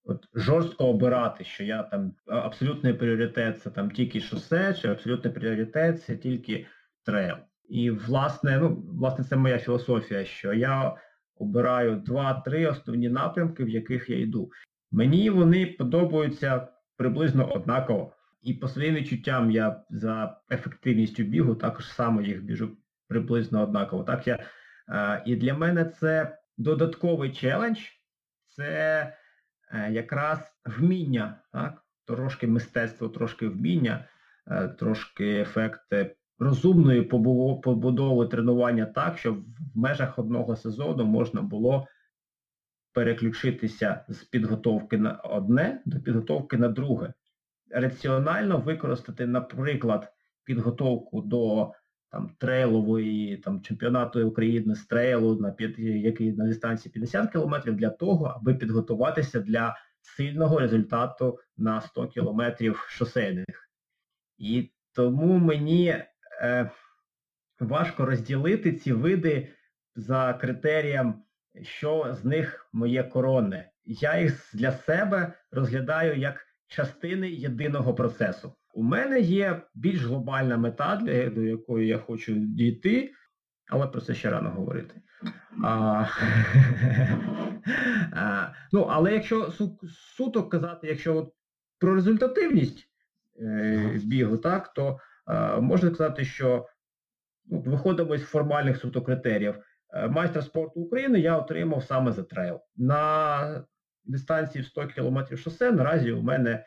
от, 0.04 0.28
жорстко 0.34 0.86
обирати, 0.86 1.43
що 1.43 1.64
я 1.64 1.84
там 1.84 2.14
абсолютний 2.28 2.93
пріоритет 2.93 3.62
це 3.62 3.70
там 3.70 3.91
тільки 3.91 4.22
шосе, 4.22 4.74
чи 4.74 4.88
абсолютний 4.88 5.34
пріоритет 5.34 6.04
це 6.04 6.18
тільки 6.18 6.66
трейл. 7.06 7.36
І 7.70 7.91
власне, 7.91 8.60
ну, 8.60 8.84
власне, 8.99 9.26
це 9.26 9.36
моя 9.36 9.58
філософія, 9.58 10.26
що 10.26 10.54
я 10.54 10.95
обираю 11.36 11.95
два-три 11.95 12.68
основні 12.68 13.10
напрямки, 13.10 13.64
в 13.64 13.70
яких 13.70 14.10
я 14.10 14.20
йду. 14.20 14.52
Мені 14.91 15.30
вони 15.30 15.66
подобаються 15.66 16.68
приблизно 16.97 17.52
однаково. 17.54 18.14
І 18.41 18.54
по 18.54 18.68
своїм 18.68 18.95
відчуттям 18.95 19.52
я 19.52 19.84
за 19.89 20.38
ефективністю 20.52 21.24
бігу 21.24 21.56
також 21.56 21.93
само 21.93 22.22
їх 22.22 22.43
біжу 22.43 22.78
приблизно 23.08 23.64
однаково. 23.64 24.04
Так 24.04 24.28
я, 24.28 24.39
е, 24.89 25.24
І 25.26 25.36
для 25.36 25.54
мене 25.54 25.86
це 25.86 26.38
додатковий 26.58 27.32
челендж, 27.32 27.80
це 28.45 29.14
якраз 29.92 30.40
вміння, 30.66 31.42
так? 31.52 31.84
трошки 32.06 32.48
мистецтво, 32.48 33.10
трошки 33.10 33.48
вміння, 33.48 34.06
е, 34.48 34.68
трошки 34.68 35.40
ефект 35.40 35.82
розумної 36.40 37.02
побудови 37.02 38.28
тренування 38.28 38.86
так, 38.86 39.18
щоб 39.18 39.40
в 39.42 39.78
межах 39.78 40.20
одного 40.20 40.56
сезону 40.56 41.06
можна 41.06 41.42
було 41.42 41.88
переключитися 42.94 44.06
з 44.10 44.24
підготовки 44.24 44.98
на 44.98 45.14
одне 45.14 45.82
до 45.86 46.00
підготовки 46.00 46.58
на 46.58 46.68
друге. 46.68 47.14
Раціонально 47.72 48.58
використати, 48.58 49.28
наприклад, 49.28 50.14
підготовку 50.44 51.22
до 51.22 51.72
там, 52.12 52.36
трейлової 52.39 53.38
там, 53.38 53.62
чемпіонату 53.62 54.28
України 54.28 54.76
з 54.76 54.86
трейлу 54.86 55.39
на 55.39 55.55
який 55.78 56.34
на 56.34 56.45
дистанції 56.45 56.91
50 56.91 57.32
км 57.32 57.55
для 57.66 57.89
того, 57.89 58.26
аби 58.26 58.53
підготуватися 58.53 59.39
для 59.39 59.76
сильного 60.01 60.59
результату 60.59 61.39
на 61.57 61.82
100 61.82 62.07
км 62.07 62.41
шосейних. 62.88 63.70
І 64.38 64.72
тому 64.93 65.38
мені 65.38 65.88
е, 66.41 66.72
важко 67.59 68.05
розділити 68.05 68.74
ці 68.74 68.93
види 68.93 69.53
за 69.95 70.34
критерієм 70.34 71.24
що 71.62 72.18
з 72.22 72.26
них 72.26 72.70
моє 72.74 73.03
коронне. 73.03 73.72
Я 73.86 74.20
їх 74.20 74.49
для 74.53 74.72
себе 74.72 75.34
розглядаю 75.51 76.20
як 76.20 76.45
частини 76.68 77.30
єдиного 77.30 77.93
процесу. 77.93 78.55
У 78.74 78.84
мене 78.84 79.20
є 79.20 79.62
більш 79.76 80.04
глобальна 80.04 80.58
мета, 80.58 80.96
для 80.96 81.30
до 81.30 81.42
якої 81.42 81.88
я 81.88 81.98
хочу 81.98 82.34
дійти, 82.36 83.12
але 83.70 83.88
про 83.88 84.02
це 84.02 84.14
ще 84.14 84.30
рано 84.30 84.50
говорити. 84.50 85.02
А, 85.64 86.06
а, 88.14 88.48
Ну, 88.72 88.82
Але 88.82 89.14
якщо 89.14 89.52
су, 89.52 89.80
суто 90.18 90.44
казати, 90.44 90.88
якщо 90.88 91.18
от 91.18 91.34
про 91.80 91.96
результативність 91.96 92.88
е, 93.42 94.00
бігу, 94.04 94.38
так, 94.38 94.74
то 94.74 95.00
е, 95.28 95.62
можна 95.62 95.90
сказати, 95.90 96.26
що 96.26 96.68
ну, 97.46 97.60
виходимо 97.60 98.16
із 98.16 98.24
формальних 98.24 98.78
суто 98.78 99.02
критеріїв. 99.02 99.56
Е, 99.94 100.08
майстра 100.08 100.42
спорту 100.42 100.80
України 100.80 101.20
я 101.20 101.38
отримав 101.38 101.84
саме 101.84 102.12
за 102.12 102.24
трейл. 102.24 102.60
На 102.76 103.66
дистанції 104.04 104.64
в 104.64 104.68
100 104.68 104.88
км 104.88 105.36
шосе 105.36 105.72
наразі 105.72 106.12
у 106.12 106.22
мене 106.22 106.66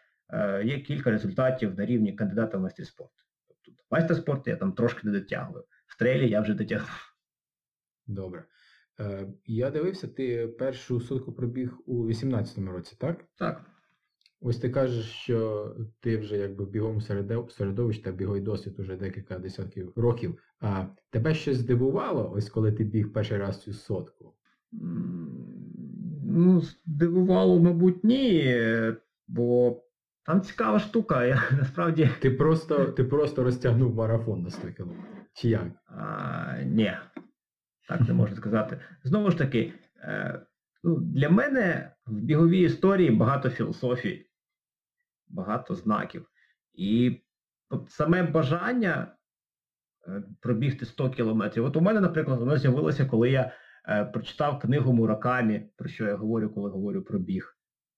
є 0.64 0.80
кілька 0.80 1.10
результатів 1.10 1.78
на 1.78 1.86
рівні 1.86 2.12
кандидата 2.12 2.58
в 2.58 2.60
майстер 2.60 2.86
спорту. 2.86 3.24
Тобто 3.64 3.82
майстер 3.90 4.16
спорту 4.16 4.50
я 4.50 4.56
там 4.56 4.72
трошки 4.72 5.00
не 5.04 5.12
дотягую. 5.12 5.64
В 5.86 5.98
трейлі 5.98 6.30
я 6.30 6.40
вже 6.40 6.54
дотягнув. 6.54 7.14
Добре. 8.06 8.44
Е, 9.00 9.26
Я 9.46 9.70
дивився, 9.70 10.08
ти 10.08 10.48
першу 10.48 11.00
сутку 11.00 11.32
пробіг 11.32 11.78
у 11.86 12.06
18-му 12.06 12.72
році, 12.72 12.96
так? 12.98 13.24
Так. 13.38 13.70
Ось 14.40 14.58
ти 14.58 14.70
кажеш, 14.70 15.06
що 15.06 15.76
ти 16.00 16.16
вже 16.16 16.36
якби 16.36 16.64
бігом 16.64 17.00
середовищ 17.00 17.98
та 17.98 18.12
бігой 18.12 18.40
досвід 18.40 18.78
уже 18.78 18.96
декілька 18.96 19.38
десятків 19.38 19.92
років. 19.96 20.38
А 20.60 20.86
тебе 21.10 21.34
щось 21.34 21.56
здивувало, 21.56 22.32
ось 22.32 22.50
коли 22.50 22.72
ти 22.72 22.84
біг 22.84 23.12
перший 23.12 23.38
раз 23.38 23.62
цю 23.62 23.72
сотку? 23.72 24.34
Ну, 26.26 26.60
здивувало, 26.60 27.60
мабуть, 27.60 28.04
ні. 28.04 28.56
Бо 29.28 29.82
там 30.26 30.40
цікава 30.40 30.78
штука. 30.78 31.24
Я 31.24 31.42
насправді. 31.58 32.10
Ти 32.20 32.30
просто 32.30 32.84
ти 32.84 33.04
просто 33.04 33.44
розтягнув 33.44 33.94
марафон 33.94 34.42
на 34.42 34.50
100 34.50 34.72
кілометрів. 34.72 35.26
Чи 35.34 35.48
як? 35.48 35.66
А, 35.86 36.62
Ні, 36.62 36.96
так 37.88 38.00
не 38.00 38.14
можна 38.14 38.36
сказати. 38.36 38.80
Знову 39.04 39.30
ж 39.30 39.38
таки, 39.38 39.72
е, 39.98 40.46
ну, 40.84 40.96
для 41.00 41.30
мене 41.30 41.94
в 42.06 42.12
біговій 42.12 42.60
історії 42.60 43.10
багато 43.10 43.50
філософій 43.50 44.26
багато 45.28 45.74
знаків. 45.74 46.26
І 46.74 47.20
от 47.70 47.90
саме 47.90 48.22
бажання 48.22 49.16
е, 50.08 50.22
пробігти 50.40 50.86
100 50.86 51.10
кілометрів. 51.10 51.64
От 51.64 51.76
у 51.76 51.80
мене, 51.80 52.00
наприклад, 52.00 52.40
воно 52.40 52.56
з'явилося, 52.56 53.06
коли 53.06 53.30
я 53.30 53.52
е, 53.88 54.04
прочитав 54.04 54.58
книгу 54.58 54.92
Муракамі, 54.92 55.70
про 55.76 55.88
що 55.88 56.04
я 56.04 56.16
говорю, 56.16 56.50
коли 56.50 56.70
говорю 56.70 57.02
про 57.02 57.18
біг. 57.18 57.56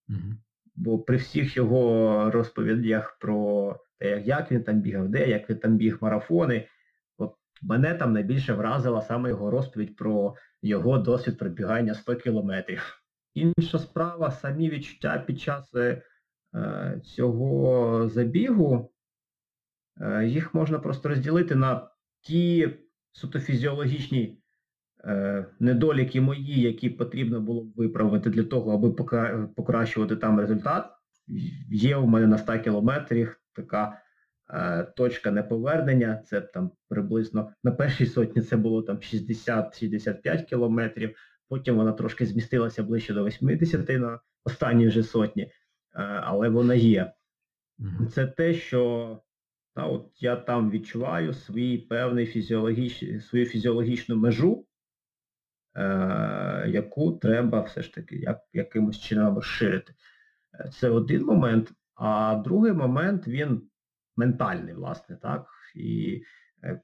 Угу. 0.09 0.35
Бо 0.77 0.99
при 0.99 1.16
всіх 1.16 1.57
його 1.57 2.31
розповідях 2.31 3.18
про 3.20 3.77
те, 3.99 4.20
як 4.20 4.53
він 4.53 4.62
там 4.62 4.81
бігав, 4.81 5.09
де, 5.09 5.29
як 5.29 5.51
він 5.51 5.59
там 5.59 5.77
біг 5.77 5.99
марафони, 6.01 6.68
от 7.18 7.35
мене 7.62 7.95
там 7.95 8.12
найбільше 8.12 8.53
вразила 8.53 9.03
саме 9.03 9.29
його 9.29 9.51
розповідь 9.51 9.97
про 9.97 10.35
його 10.62 10.99
досвід 10.99 11.39
пробігання 11.39 11.95
100 11.95 12.16
кілометрів. 12.16 13.03
Інша 13.35 13.79
справа, 13.79 14.31
самі 14.31 14.70
відчуття 14.70 15.24
під 15.27 15.41
час 15.41 15.74
е, 15.74 16.03
цього 17.05 18.09
забігу, 18.09 18.93
е, 20.01 20.27
їх 20.27 20.55
можна 20.55 20.79
просто 20.79 21.09
розділити 21.09 21.55
на 21.55 21.91
ті 22.20 22.74
суто 23.12 23.41
фізіологічні 23.41 24.43
недоліки 25.61 26.21
мої, 26.21 26.61
які 26.61 26.91
потрібно 26.91 27.41
було 27.41 27.65
б 27.65 27.73
виправити 27.77 28.31
для 28.31 28.43
того, 28.43 28.73
аби 28.73 28.91
покращувати 29.57 30.17
там 30.17 30.41
результат. 30.41 30.87
Є 31.71 31.97
у 31.97 32.07
мене 32.07 32.27
на 32.27 32.39
100 32.39 32.59
кілометрах 32.59 33.41
така 33.53 34.03
точка 34.97 35.31
неповернення, 35.31 36.23
це 36.27 36.41
там 36.41 36.71
приблизно 36.89 37.53
на 37.65 37.71
першій 37.71 38.07
сотні 38.07 38.43
це 38.43 38.57
було 38.57 38.83
там 38.83 38.97
60-65 38.97 40.45
кілометрів, 40.45 41.17
потім 41.49 41.77
вона 41.77 41.93
трошки 41.93 42.27
змістилася 42.27 42.83
ближче 42.83 43.15
до 43.15 43.25
80 43.25 43.89
на 43.89 44.21
останній 44.45 44.89
вже 44.89 45.03
сотні. 45.03 45.43
Е, 45.43 45.51
але 46.03 46.49
вона 46.49 46.75
є. 46.75 47.13
Це 48.13 48.27
те, 48.27 48.55
що 48.55 49.23
та, 49.75 49.87
от 49.87 50.11
я 50.21 50.37
там 50.37 50.71
відчуваю 50.71 51.35
свій 51.35 51.79
певний 51.79 52.27
фізіологіч... 52.27 53.23
свою 53.23 53.47
фізіологічну 53.47 54.17
межу, 54.17 54.65
е, 54.65 54.66
яку 56.66 57.12
треба 57.12 57.61
все 57.61 57.83
ж 57.83 57.95
таки 57.95 58.16
як, 58.16 58.41
якимось 58.53 59.01
чином 59.01 59.35
розширити. 59.35 59.95
Е, 60.61 60.68
це 60.72 60.91
один 60.91 61.24
момент, 61.24 61.72
а 61.95 62.43
другий 62.45 62.72
момент 62.72 63.29
він 63.29 63.62
ментальний, 64.16 64.74
власне, 64.74 65.16
так. 65.16 65.47
І 65.74 66.22
е, 66.64 66.81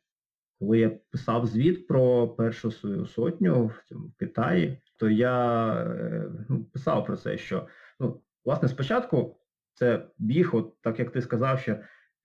коли 0.58 0.78
я 0.78 0.90
писав 0.90 1.46
звіт 1.46 1.86
про 1.86 2.28
першу 2.28 2.70
свою 2.70 3.06
сотню 3.06 3.66
в 3.66 3.82
цьому 3.88 4.06
в 4.06 4.14
Китаї, 4.14 4.82
то 4.98 5.10
я 5.10 5.74
е, 5.74 6.30
ну, 6.48 6.64
писав 6.64 7.06
про 7.06 7.16
це, 7.16 7.38
що 7.38 7.68
ну, 8.00 8.22
Власне, 8.44 8.68
спочатку 8.68 9.36
це 9.74 10.06
біг, 10.18 10.56
от 10.56 10.80
так 10.80 10.98
як 10.98 11.12
ти 11.12 11.22
сказав, 11.22 11.60
що 11.60 11.76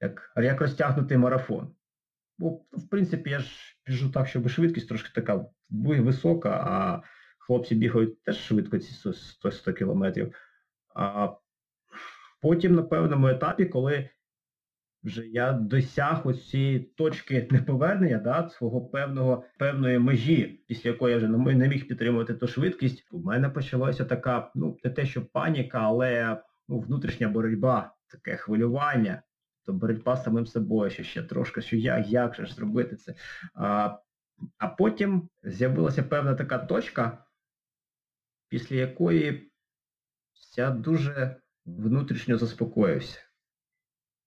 як 0.01 0.33
як 0.35 0.61
розтягнутий 0.61 1.17
марафон. 1.17 1.75
Бо, 2.37 2.49
в 2.71 2.89
принципі, 2.89 3.29
я 3.29 3.39
ж 3.39 3.77
біжу 3.85 4.11
так, 4.11 4.27
щоб 4.27 4.49
швидкість 4.49 4.87
трошки 4.87 5.09
така 5.15 5.45
висока, 5.69 6.49
а 6.49 7.01
хлопці 7.39 7.75
бігають 7.75 8.23
теж 8.23 8.37
швидко 8.37 8.77
ці 8.77 9.13
100 9.13 9.51
100 9.51 9.73
кілометрів. 9.73 10.35
А 10.95 11.29
потім 12.41 12.75
на 12.75 12.83
певному 12.83 13.27
етапі, 13.27 13.65
коли 13.65 14.09
вже 15.03 15.27
я 15.27 15.53
досяг 15.53 16.21
ось 16.27 16.49
цієї 16.49 16.79
точки 16.79 17.47
неповернення, 17.51 18.17
да, 18.17 18.49
свого 18.49 18.81
певного 18.81 19.43
певної 19.59 19.99
межі, 19.99 20.63
після 20.67 20.89
якої 20.89 21.11
я 21.11 21.17
вже 21.17 21.27
не 21.27 21.67
міг 21.67 21.87
підтримувати 21.87 22.33
ту 22.33 22.47
швидкість. 22.47 23.07
У 23.11 23.19
мене 23.19 23.49
почалася 23.49 24.05
така, 24.05 24.51
ну, 24.55 24.77
не 24.83 24.91
те, 24.91 25.05
що 25.05 25.25
паніка, 25.25 25.79
але 25.79 26.41
ну, 26.67 26.79
внутрішня 26.79 27.27
боротьба, 27.27 27.95
таке 28.07 28.35
хвилювання, 28.35 29.21
то 29.67 29.73
боротьба 29.73 30.15
з 30.15 30.23
самим 30.23 30.45
собою, 30.45 30.91
що 30.91 31.03
ще 31.03 31.23
трошки, 31.23 31.61
що 31.61 31.75
як, 31.75 32.07
як 32.07 32.35
же 32.35 32.45
ж 32.45 32.53
зробити 32.53 32.95
це. 32.95 33.15
А, 33.53 33.97
А 34.57 34.67
потім 34.67 35.29
з'явилася 35.43 36.03
певна 36.03 36.35
така 36.35 36.57
точка, 36.57 37.25
після 38.49 38.75
якої 38.75 39.51
я 40.57 40.71
дуже 40.71 41.35
внутрішньо 41.65 42.37
заспокоївся. 42.37 43.19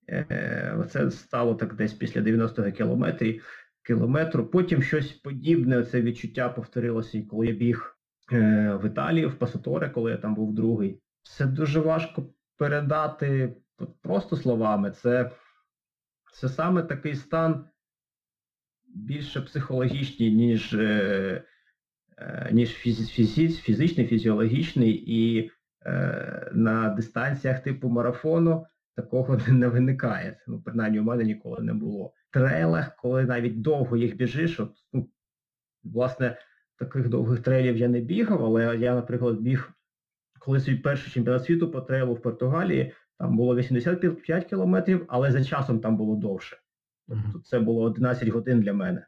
Е, 0.09 0.77
Оце 0.79 1.11
стало 1.11 1.55
так 1.55 1.75
десь 1.75 1.93
після 1.93 2.21
90 2.21 2.73
кілометрів, 2.73 3.45
кілометру. 3.87 4.47
Потім 4.47 4.83
щось 4.83 5.13
подібне, 5.13 5.85
це 5.85 6.03
відчуття 6.03 6.49
повторилося, 6.49 7.23
коли 7.31 7.47
я 7.47 7.53
біг 7.53 7.97
е, 8.33 8.79
в 8.83 8.87
Італії, 8.87 9.27
в 9.27 9.39
Пасаторе, 9.39 9.91
коли 9.91 10.11
я 10.11 10.17
там 10.17 10.35
був 10.35 10.55
другий. 10.55 11.03
Це 11.23 11.47
дуже 11.47 11.81
важко 11.81 12.35
передати 12.57 13.57
просто 14.03 14.37
словами. 14.37 14.91
Це, 14.91 15.31
це 16.33 16.49
саме 16.49 16.83
такий 16.83 17.15
стан 17.15 17.65
більше 18.95 19.41
психологічний, 19.41 20.33
ніж 20.33 20.75
е, 20.75 21.45
ніж 22.53 22.71
фізичний, 22.75 24.07
фізіологічний, 24.07 25.05
і 25.07 25.51
е, 25.87 26.51
на 26.55 26.89
дистанціях 26.89 27.63
типу 27.63 27.89
марафону 27.89 28.67
такого 28.97 29.39
не 29.49 29.69
виникає. 29.69 30.41
Ну, 30.47 30.61
принаймні 30.61 31.01
у 31.01 31.03
мене 31.03 31.25
ніколи 31.25 31.63
не 31.63 31.75
було. 31.75 32.13
Трейлах, 32.31 32.97
коли 32.97 33.25
навіть 33.25 33.61
довго 33.61 33.97
їх 33.97 34.17
біжиш, 34.17 34.61
от, 34.61 34.73
ну, 34.93 35.11
власне, 35.85 36.39
таких 36.79 37.09
довгих 37.09 37.41
трейлів 37.41 37.77
я 37.77 37.89
не 37.89 38.01
бігав, 38.01 38.45
але 38.45 38.77
я, 38.77 38.95
наприклад, 38.95 39.41
біг, 39.41 39.73
коли 40.39 40.61
свій 40.61 40.77
перший 40.77 41.13
чемпіонат 41.13 41.45
світу 41.45 41.71
по 41.71 41.81
трейлу 41.81 42.15
в 42.15 42.23
Португалії, 42.23 42.93
там 43.21 43.37
було 43.37 43.57
85 43.57 44.45
кілометрів, 44.45 45.07
але 45.09 45.33
за 45.33 45.45
часом 45.45 45.81
там 45.81 45.97
було 45.97 46.17
довше. 46.17 46.57
Тобто 47.09 47.39
це 47.39 47.61
було 47.61 47.83
11 47.83 48.29
годин 48.29 48.61
для 48.61 48.73
мене. 48.73 49.07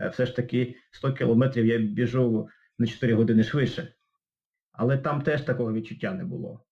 Е, 0.00 0.08
все 0.08 0.26
ж 0.26 0.36
таки 0.36 0.76
100 0.90 1.12
кілометрів 1.12 1.66
я 1.66 1.78
біжу 1.78 2.48
на 2.78 2.86
4 2.86 3.14
години 3.14 3.44
швидше. 3.44 3.94
Але 4.72 4.98
там 4.98 5.22
теж 5.22 5.42
такого 5.42 5.72
відчуття 5.72 6.12
не 6.12 6.24
було. 6.24 6.64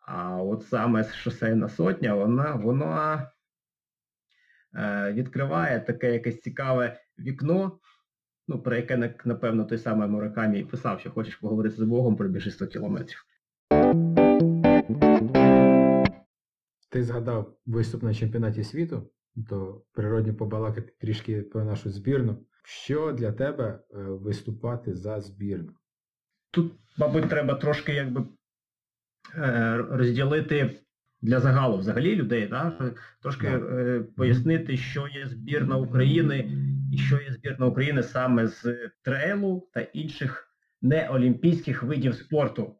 А 0.00 0.42
от 0.42 0.66
саме 0.66 1.04
шосейна 1.04 1.68
сотня, 1.68 2.14
вона 2.14 2.54
воно 2.54 3.22
е, 4.74 5.12
відкриває 5.12 5.80
таке 5.80 6.12
якесь 6.12 6.40
цікаве 6.40 7.00
вікно, 7.18 7.78
ну, 8.48 8.62
про 8.62 8.76
яке, 8.76 9.14
напевно, 9.24 9.64
той 9.64 9.78
самий 9.78 10.08
Муракамі 10.08 10.64
писав, 10.64 11.00
що 11.00 11.10
хочеш 11.10 11.36
поговорити 11.36 11.76
з 11.76 11.82
Богом, 11.82 12.16
пробіжи 12.16 12.50
100 12.50 12.66
кілометрів. 12.66 13.26
Ти 16.88 17.02
згадав 17.04 17.56
виступ 17.66 18.02
на 18.02 18.14
чемпіонаті 18.14 18.64
світу, 18.64 19.10
то 19.48 19.84
природні 19.92 20.32
побалакати 20.32 20.92
трішки 21.00 21.42
про 21.42 21.64
нашу 21.64 21.90
збірну. 21.90 22.46
Що 22.64 23.12
для 23.12 23.32
тебе 23.32 23.64
е, 23.66 23.98
виступати 23.98 24.94
за 24.94 25.20
збірну? 25.20 25.72
Тут, 26.50 26.72
мабуть, 26.98 27.28
треба 27.28 27.54
трошки 27.54 27.92
якби 27.92 28.26
Е, 29.34 29.76
розділити 29.90 30.80
для 31.22 31.40
загалу 31.40 31.76
взагалі 31.78 32.16
людей, 32.16 32.46
да? 32.46 32.92
трошки 33.22 33.46
е, 33.46 34.04
пояснити, 34.16 34.76
що 34.76 35.08
є 35.08 35.26
збірна 35.26 35.76
України 35.76 36.50
і 36.92 36.98
що 36.98 37.20
є 37.20 37.32
збірна 37.32 37.66
України 37.66 38.02
саме 38.02 38.46
з 38.46 38.90
трейлу 39.02 39.68
та 39.74 39.80
інших 39.80 40.54
неолімпійських 40.82 41.82
видів 41.82 42.14
спорту. 42.14 42.74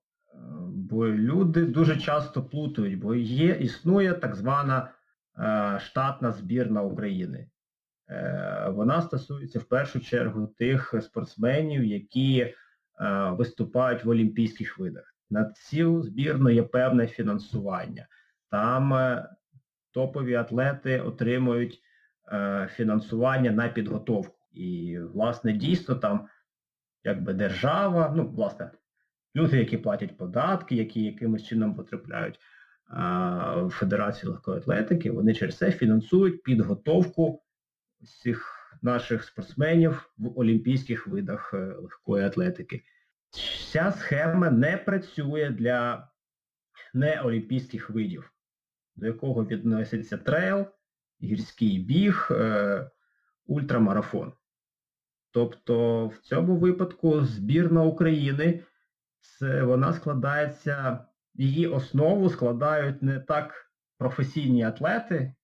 Бо 0.90 1.06
люди 1.06 1.64
дуже 1.64 1.96
часто 1.96 2.42
плутають, 2.42 2.98
бо 2.98 3.14
є, 3.14 3.54
існує 3.54 4.12
так 4.12 4.34
звана 4.34 4.90
е, 5.38 5.78
штатна 5.80 6.32
збірна 6.32 6.82
України. 6.82 7.48
Е, 8.10 8.66
Вона 8.70 9.02
стосується 9.02 9.58
в 9.58 9.64
першу 9.64 10.00
чергу 10.00 10.46
тих 10.46 10.94
спортсменів, 11.02 11.84
які 11.84 12.40
е, 12.40 12.54
виступають 13.30 14.04
в 14.04 14.08
олімпійських 14.08 14.78
видах. 14.78 15.14
На 15.30 15.52
цю 15.52 16.02
збірну 16.02 16.50
є 16.50 16.62
певне 16.62 17.06
фінансування. 17.06 18.06
Там 18.50 18.94
топові 19.92 20.34
атлети 20.34 21.00
отримують 21.00 21.82
фінансування 22.68 23.50
на 23.50 23.68
підготовку. 23.68 24.36
І, 24.52 24.98
власне, 24.98 25.52
дійсно 25.52 25.94
там 25.94 26.28
якби 27.04 27.32
держава, 27.32 28.12
ну, 28.16 28.28
власне, 28.28 28.70
люди, 29.36 29.58
які 29.58 29.76
платять 29.76 30.16
податки, 30.16 30.74
які 30.74 31.02
якимось 31.02 31.44
чином 31.44 31.74
потрапляють 31.74 32.34
е, 32.34 32.40
в 33.62 33.70
Федерацію 33.70 34.32
легкої 34.32 34.58
атлетики, 34.58 35.10
вони 35.10 35.34
через 35.34 35.56
це 35.56 35.72
фінансують 35.72 36.42
підготовку 36.42 37.42
цих 38.22 38.52
наших 38.82 39.24
спортсменів 39.24 40.10
в 40.18 40.38
олімпійських 40.38 41.06
видах 41.06 41.54
е, 41.54 41.56
легкої 41.56 42.24
атлетики. 42.24 42.82
Ця 43.72 43.92
схема 43.92 44.50
не 44.50 44.76
працює 44.76 45.50
для 45.50 46.08
неолімпійських 46.94 47.90
видів, 47.90 48.32
до 48.96 49.06
якого 49.06 49.44
відноситься 49.44 50.16
трейл, 50.16 50.66
гірський 51.22 51.78
біг, 51.78 52.28
е, 52.30 52.90
ультрамарафон. 53.46 54.32
Тобто 55.30 56.06
в 56.06 56.18
цьому 56.18 56.56
випадку 56.56 57.24
збірна 57.24 57.82
України, 57.82 58.64
вона 59.62 59.92
складається, 59.92 60.98
її 61.34 61.66
основу 61.66 62.30
складають 62.30 63.02
не 63.02 63.20
так 63.20 63.70
професійні 63.98 64.62
атлети, 64.64 65.34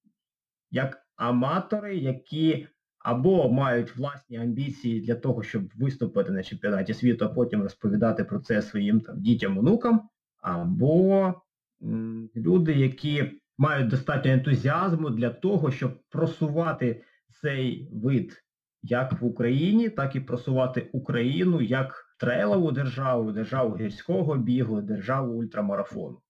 як 0.70 0.98
аматори, 1.16 1.96
які 1.96 2.68
або 2.98 3.52
мають 3.52 3.96
власні 3.96 4.36
амбіції 4.36 5.00
для 5.00 5.14
того, 5.14 5.42
щоб 5.42 5.62
виступити 5.74 6.32
на 6.32 6.42
чемпіонаті 6.42 6.94
світу, 6.94 7.24
а 7.24 7.28
потім 7.28 7.62
розповідати 7.62 8.24
про 8.24 8.38
це 8.38 8.62
своїм 8.62 9.00
там 9.00 9.20
дітям, 9.20 9.58
онукам, 9.58 10.08
або 10.42 11.34
м, 11.82 12.30
люди, 12.36 12.72
які 12.72 13.40
мають 13.58 13.88
достатньо 13.88 14.30
ентузіазму 14.30 15.10
для 15.10 15.30
того, 15.30 15.70
щоб 15.70 16.00
просувати 16.08 17.04
цей 17.42 17.88
вид 17.92 18.42
як 18.82 19.20
в 19.20 19.24
Україні, 19.24 19.88
так 19.88 20.16
і 20.16 20.20
просувати 20.20 20.90
Україну 20.92 21.60
як 21.60 22.04
трейлову 22.18 22.72
державу, 22.72 23.32
державу 23.32 23.76
гірського 23.76 24.36
бігу, 24.36 24.80
державу 24.80 25.34
ультрамарафону. 25.34 26.20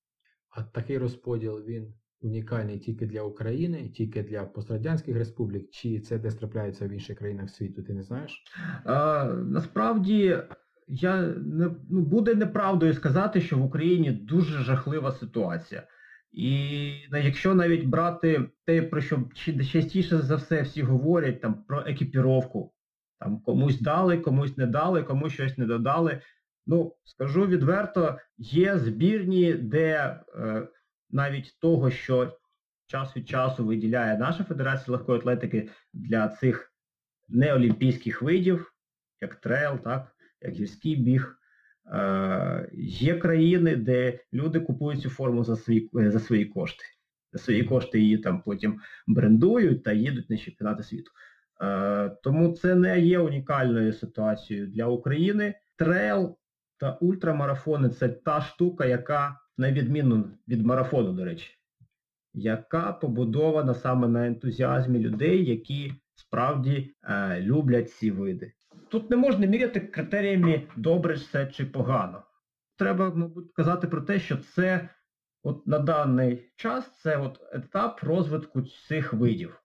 А 0.50 0.62
такий 0.62 0.98
розподіл 0.98 1.58
він 1.58 1.94
унікальний 2.20 2.78
тільки 2.78 3.06
для 3.06 3.22
України, 3.22 3.88
тільки 3.88 4.22
для 4.22 4.44
пострадянських 4.44 5.16
республік, 5.16 5.70
чи 5.70 6.00
це 6.00 6.18
десь 6.18 6.34
трапляється 6.34 6.86
в 6.86 6.90
інших 6.90 7.18
країнах 7.18 7.50
світу, 7.50 7.82
ти 7.82 7.94
не 7.94 8.02
знаєш? 8.02 8.44
А, 8.84 9.24
Насправді 9.46 10.38
я 10.88 11.22
не 11.22 11.70
ну, 11.90 12.00
буде 12.00 12.34
неправдою 12.34 12.94
сказати, 12.94 13.40
що 13.40 13.58
в 13.58 13.64
Україні 13.64 14.10
дуже 14.10 14.58
жахлива 14.58 15.12
ситуація. 15.12 15.86
І 16.32 16.58
якщо 17.10 17.54
навіть 17.54 17.84
брати 17.84 18.50
те, 18.64 18.82
про 18.82 19.00
що 19.00 19.22
частіше 19.72 20.18
за 20.18 20.36
все 20.36 20.62
всі 20.62 20.82
говорять 20.82 21.40
там 21.40 21.64
про 21.68 21.84
екіпіровку, 21.86 22.72
там 23.22 23.38
комусь 23.40 23.78
дали, 23.78 24.18
комусь 24.18 24.56
не 24.56 24.66
дали, 24.66 25.02
комусь 25.02 25.32
щось 25.32 25.58
не 25.58 25.66
додали. 25.66 26.20
Ну, 26.66 26.96
скажу 27.04 27.46
відверто, 27.46 28.18
є 28.38 28.78
збірні, 28.78 29.52
де 29.52 30.20
е, 30.34 30.68
навіть 31.10 31.58
того, 31.60 31.90
що 31.90 32.38
час 32.86 33.16
від 33.16 33.28
часу 33.28 33.66
виділяє 33.66 34.18
наша 34.18 34.44
Федерація 34.44 34.96
легкої 34.96 35.18
атлетики 35.18 35.68
для 35.92 36.28
цих 36.28 36.72
неолімпійських 37.28 38.22
видів, 38.22 38.72
як 39.20 39.34
трейл, 39.34 39.78
так, 39.78 40.16
як 40.40 40.52
гірський 40.52 40.96
біг. 40.96 41.38
Е, 41.92 42.68
Є 42.72 43.18
країни, 43.18 43.76
де 43.76 44.18
люди 44.32 44.60
купують 44.60 45.02
цю 45.02 45.10
форму 45.10 45.44
за 45.44 45.56
свої 45.56 45.90
за 45.92 46.20
свої 46.20 46.44
кошти. 46.44 46.84
За 47.32 47.38
свої 47.38 47.64
кошти 47.64 48.00
її 48.00 48.18
там 48.18 48.42
потім 48.42 48.80
брендують 49.06 49.82
та 49.82 49.92
їдуть 49.92 50.30
на 50.30 50.36
чемпіонати 50.36 50.82
світу. 50.82 51.10
Е, 51.62 52.10
Тому 52.22 52.52
це 52.52 52.74
не 52.74 53.00
є 53.00 53.18
унікальною 53.18 53.92
ситуацією 53.92 54.66
для 54.66 54.86
України. 54.86 55.54
Трейл 55.76 56.38
та 56.78 56.92
ультрамарафони 56.92 57.88
це 57.88 58.08
та 58.08 58.40
штука, 58.40 58.84
яка 58.84 59.40
на 59.58 59.72
відміну 59.72 60.24
від 60.48 60.66
марафону, 60.66 61.12
до 61.12 61.24
речі, 61.24 61.50
яка 62.34 62.92
побудована 62.92 63.74
саме 63.74 64.08
на 64.08 64.26
ентузіазмі 64.26 64.98
людей, 64.98 65.44
які 65.44 65.92
справді 66.14 66.94
е, 67.04 67.40
люблять 67.40 67.90
ці 67.90 68.10
види. 68.10 68.52
Тут 68.88 69.10
не 69.10 69.16
можна 69.16 69.46
міряти 69.46 69.80
критеріями 69.80 70.62
добре 70.76 71.18
це 71.18 71.46
чи 71.46 71.64
погано. 71.64 72.22
Треба, 72.76 73.14
мабуть, 73.14 73.52
казати 73.52 73.86
про 73.86 74.00
те, 74.00 74.18
що 74.18 74.36
це 74.36 74.88
от 75.42 75.66
на 75.66 75.78
даний 75.78 76.52
час 76.56 77.00
це 77.00 77.16
от 77.16 77.40
етап 77.52 78.02
розвитку 78.02 78.62
цих 78.62 79.12
видів. 79.12 79.61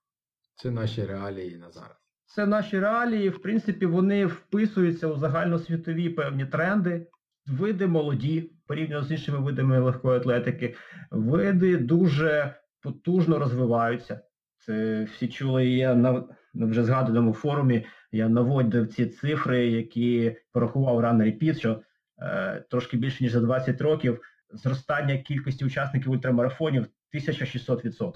Це 0.57 0.71
наші 0.71 1.05
реалії 1.05 1.57
на 1.57 1.71
зараз. 1.71 1.97
Це 2.25 2.45
наші 2.45 2.79
реалії, 2.79 3.29
в 3.29 3.41
принципі, 3.41 3.85
вони 3.85 4.25
вписуються 4.25 5.07
у 5.07 5.17
загальносвітові 5.17 6.09
певні 6.09 6.45
тренди. 6.45 7.07
Види 7.47 7.87
молоді, 7.87 8.51
порівняно 8.67 9.03
з 9.03 9.11
іншими 9.11 9.39
видами 9.39 9.79
легкої 9.79 10.17
атлетики, 10.17 10.75
види 11.11 11.77
дуже 11.77 12.55
потужно 12.81 13.39
розвиваються. 13.39 14.21
Це 14.57 15.03
всі 15.03 15.27
чули, 15.27 15.67
я 15.67 15.95
на, 15.95 16.23
вже 16.53 16.83
згаданому 16.83 17.33
форумі 17.33 17.85
я 18.11 18.29
наводив 18.29 18.87
ці 18.87 19.05
цифри, 19.05 19.67
які 19.67 20.37
порахував 20.51 20.99
Run 20.99 21.17
Repeat, 21.17 21.57
що 21.57 21.81
е, 22.21 22.65
трошки 22.69 22.97
більше 22.97 23.23
ніж 23.23 23.31
за 23.31 23.39
20 23.39 23.81
років 23.81 24.21
зростання 24.49 25.17
кількості 25.17 25.65
учасників 25.65 26.11
ультрамарафонів 26.11 26.87
1600%. 27.13 28.13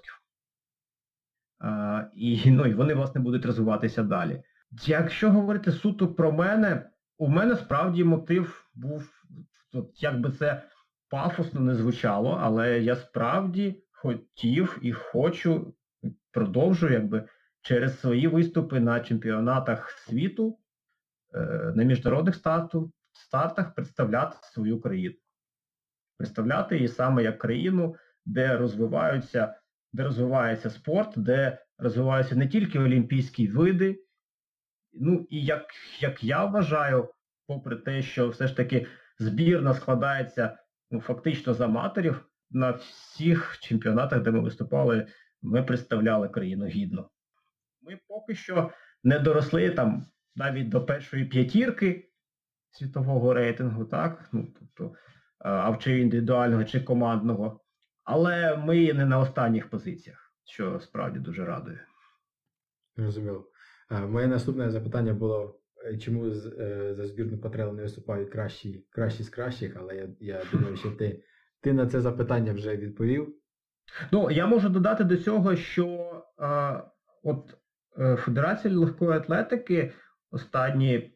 І, 2.13 2.51
ну, 2.51 2.65
і 2.65 2.73
вони, 2.73 2.93
власне, 2.93 3.21
будуть 3.21 3.45
розвиватися 3.45 4.03
далі. 4.03 4.43
Якщо 4.85 5.31
говорити 5.31 5.71
суто 5.71 6.07
про 6.07 6.31
мене, 6.31 6.89
у 7.17 7.27
мене 7.27 7.55
справді 7.55 8.03
мотив 8.03 8.69
був, 8.73 9.09
як 9.95 10.19
би 10.19 10.31
це 10.31 10.63
пафосно 11.09 11.61
не 11.61 11.75
звучало, 11.75 12.39
але 12.41 12.79
я 12.79 12.95
справді 12.95 13.83
хотів 13.91 14.79
і 14.81 14.91
хочу, 14.91 15.73
продовжую 16.31 16.93
якби 16.93 17.27
через 17.61 17.99
свої 17.99 18.27
виступи 18.27 18.79
на 18.79 18.99
чемпіонатах 18.99 19.89
світу, 19.89 20.59
е, 21.33 21.39
на 21.75 21.83
міжнародних 21.83 22.35
старту, 22.35 22.91
стартах 23.11 23.75
представляти 23.75 24.37
свою 24.41 24.81
країну. 24.81 25.15
Представляти 26.17 26.75
її 26.75 26.87
саме 26.87 27.23
як 27.23 27.37
країну, 27.37 27.95
де 28.25 28.57
розвиваються, 28.57 29.55
де 29.93 30.03
розвивається 30.03 30.69
спорт, 30.69 31.13
де 31.15 31.57
розвиваються 31.77 32.35
не 32.35 32.47
тільки 32.47 32.79
олімпійські 32.79 33.47
види. 33.47 34.03
Ну 34.93 35.27
і 35.29 35.45
як, 35.45 35.65
як 35.99 36.23
я 36.23 36.45
вважаю, 36.45 37.09
попри 37.47 37.75
те, 37.75 38.01
що 38.01 38.29
все 38.29 38.47
ж 38.47 38.57
таки 38.57 38.87
збірна 39.19 39.73
складається 39.73 40.57
ну, 40.91 41.01
фактично 41.01 41.53
з 41.53 41.61
аматорів, 41.61 42.25
на 42.51 42.71
всіх 42.71 43.57
чемпіонатах, 43.59 44.21
де 44.21 44.31
ми 44.31 44.39
виступали, 44.39 45.07
ми 45.41 45.63
представляли 45.63 46.29
країну 46.29 46.65
гідно. 46.65 47.09
Ми 47.81 47.99
поки 48.07 48.35
що 48.35 48.71
не 49.03 49.19
доросли 49.19 49.69
там 49.69 50.05
навіть 50.35 50.69
до 50.69 50.85
першої 50.85 51.25
п'ятірки 51.25 52.11
світового 52.71 53.33
рейтингу, 53.33 53.85
так? 53.85 54.29
Ну, 54.31 54.47
тобто, 54.59 54.95
а 55.39 55.77
чи 55.79 55.99
індивідуального, 55.99 56.63
чи 56.63 56.79
командного. 56.79 57.60
Але 58.03 58.57
ми 58.57 58.93
не 58.93 59.05
на 59.05 59.19
останніх 59.19 59.69
позиціях, 59.69 60.33
що 60.45 60.79
справді 60.79 61.19
дуже 61.19 61.45
радує. 61.45 61.85
Зрозуміло. 62.97 63.47
Моє 64.09 64.27
наступне 64.27 64.69
запитання 64.69 65.13
було, 65.13 65.59
чому 65.99 66.31
за 66.31 67.07
збірну 67.07 67.37
Патрелу 67.37 67.73
не 67.73 67.81
виступають 67.81 68.29
кращі 68.29 68.85
кращі 68.89 69.23
з 69.23 69.29
кращих, 69.29 69.75
але 69.79 69.95
я 69.95 70.09
я 70.19 70.43
думаю, 70.51 70.77
що 70.77 70.91
ти 70.91 71.23
ти 71.61 71.73
на 71.73 71.87
це 71.87 72.01
запитання 72.01 72.53
вже 72.53 72.77
відповів. 72.77 73.35
Ну, 74.11 74.31
я 74.31 74.47
можу 74.47 74.69
додати 74.69 75.03
до 75.03 75.17
цього, 75.17 75.55
що 75.55 76.15
а, 76.37 76.81
от 77.23 77.57
е, 77.99 78.15
Федерація 78.15 78.77
легкої 78.77 79.11
атлетики 79.11 79.93
останні 80.31 81.11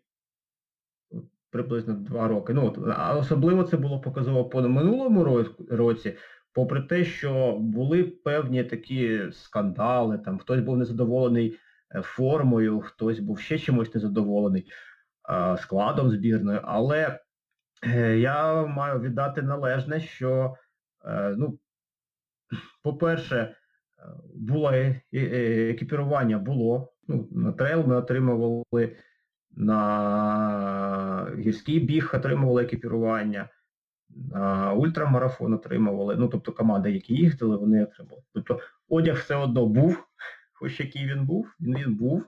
приблизно 1.49 1.93
два 1.93 2.27
роки, 2.27 2.53
ну 2.53 2.67
от, 2.67 2.77
особливо 3.17 3.63
це 3.63 3.77
було 3.77 4.01
показово 4.01 4.45
по 4.45 4.61
минулому 4.61 5.23
році, 5.69 6.17
попри 6.55 6.81
те, 6.81 7.05
що 7.05 7.57
були 7.59 8.03
певні 8.03 8.63
такі 8.63 9.21
скандали, 9.31 10.17
там 10.17 10.37
хтось 10.39 10.61
був 10.61 10.77
незадоволений 10.77 11.59
е, 11.95 12.01
формою, 12.01 12.79
хтось 12.79 13.19
був 13.19 13.39
ще 13.39 13.59
чимось 13.59 13.95
незадоволений 13.95 14.67
а, 15.23 15.57
складом 15.57 16.09
збірної, 16.09 16.59
але 16.63 17.19
е, 17.83 18.17
я 18.17 18.65
маю 18.65 18.99
віддати 18.99 19.41
належне, 19.41 19.99
що, 19.99 20.55
е, 21.05 21.35
ну, 21.37 21.59
по-перше, 22.83 23.55
було 24.35 24.71
екіпірування 25.11 26.37
було. 26.37 26.93
Ну, 27.07 27.27
На 27.31 27.51
трейл 27.51 27.87
ми 27.87 27.95
отримували, 27.95 28.97
на 29.51 31.35
гірський 31.39 31.79
біг 31.79 32.11
отримували 32.13 32.63
екіпірування, 32.63 33.49
ультрамарафон 34.75 35.53
отримували. 35.53 36.15
Ну, 36.15 36.27
тобто 36.27 36.51
команди, 36.51 36.91
які 36.91 37.13
їздили, 37.13 37.57
вони 37.57 37.83
отримали. 37.83 38.21
Тобто 38.33 38.59
одяг 38.89 39.17
все 39.17 39.35
одно 39.35 39.65
був, 39.65 40.07
хоч 40.53 40.79
який 40.79 41.05
він 41.05 41.25
був, 41.25 41.55
він, 41.59 41.77
він 41.77 41.95
був. 41.95 42.25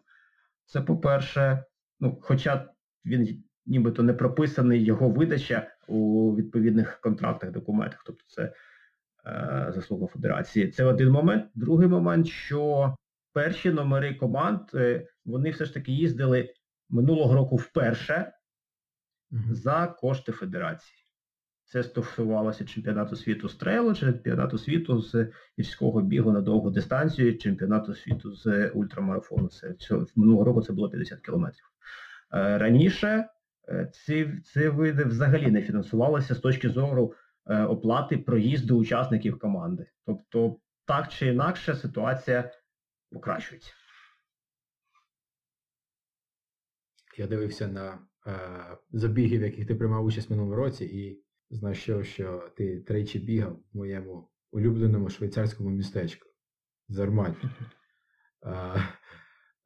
Це 0.65 0.81
по-перше, 0.81 1.63
ну, 1.99 2.17
хоча 2.21 2.69
він 3.05 3.43
нібито 3.65 4.03
не 4.03 4.13
прописаний 4.13 4.83
його 4.83 5.09
видача 5.09 5.67
у 5.87 6.35
відповідних 6.35 7.01
контрактах, 7.01 7.51
документах. 7.51 8.03
Тобто 8.05 8.23
це 8.27 8.53
Е, 9.27 9.71
заслуга 9.75 10.07
Федерації. 10.07 10.67
Це 10.67 10.83
один 10.83 11.11
момент. 11.11 11.45
Другий 11.55 11.87
момент, 11.87 12.27
що 12.27 12.95
перші 13.33 13.71
номери 13.71 14.13
команд, 14.13 14.59
е, 14.73 15.07
вони 15.25 15.49
все 15.49 15.65
ж 15.65 15.73
таки 15.73 15.91
їздили 15.91 16.53
минулого 16.89 17.35
року 17.35 17.55
вперше 17.55 18.31
за 19.51 19.87
кошти 19.87 20.31
Федерації. 20.31 21.06
Це 21.67 21.83
стосувалося 21.83 22.65
чемпіонату 22.65 23.15
світу 23.15 23.49
з 23.49 23.55
трейлу, 23.55 23.93
чемпіонату 23.93 24.57
світу 24.57 25.01
з 25.01 25.31
гірського 25.59 26.01
бігу 26.01 26.31
на 26.31 26.41
довгу 26.41 26.69
дистанцію, 26.69 27.37
чемпіонату 27.37 27.95
світу 27.95 28.31
з 28.35 28.69
ультрамарафону. 28.69 29.47
Це 29.47 29.75
минулого 30.15 30.43
року 30.43 30.61
це 30.61 30.73
було 30.73 30.89
50 30.89 31.19
кілометрів. 31.19 31.65
Е, 32.33 32.57
раніше 32.57 33.29
ці, 33.91 34.41
ці 34.45 34.69
види 34.69 35.03
взагалі 35.03 35.51
не 35.51 35.61
фінансувалися 35.61 36.35
з 36.35 36.39
точки 36.39 36.69
зору 36.69 37.13
Е, 37.49 37.63
оплати 37.63 38.17
проїзду 38.17 38.77
учасників 38.77 39.39
команди. 39.39 39.85
Тобто, 40.05 40.59
так 40.85 41.07
чи 41.07 41.27
інакше 41.27 41.75
ситуація 41.75 42.51
покращується. 43.11 43.73
Я 47.17 47.27
дивився 47.27 47.67
на 47.67 47.99
е, 48.27 48.77
забіги, 48.91 49.37
в 49.37 49.41
яких 49.41 49.67
ти 49.67 49.75
приймав 49.75 50.05
участь 50.05 50.29
в 50.29 50.31
минулому 50.31 50.55
році, 50.55 50.85
і 50.85 51.23
знайшов, 51.49 52.05
що 52.05 52.49
ти 52.57 52.79
тричі 52.79 53.19
бігав 53.19 53.59
в 53.73 53.77
моєму 53.77 54.29
улюбленому 54.51 55.09
швейцарському 55.09 55.69
містечку. 55.69 56.29
Зармань. 56.89 57.35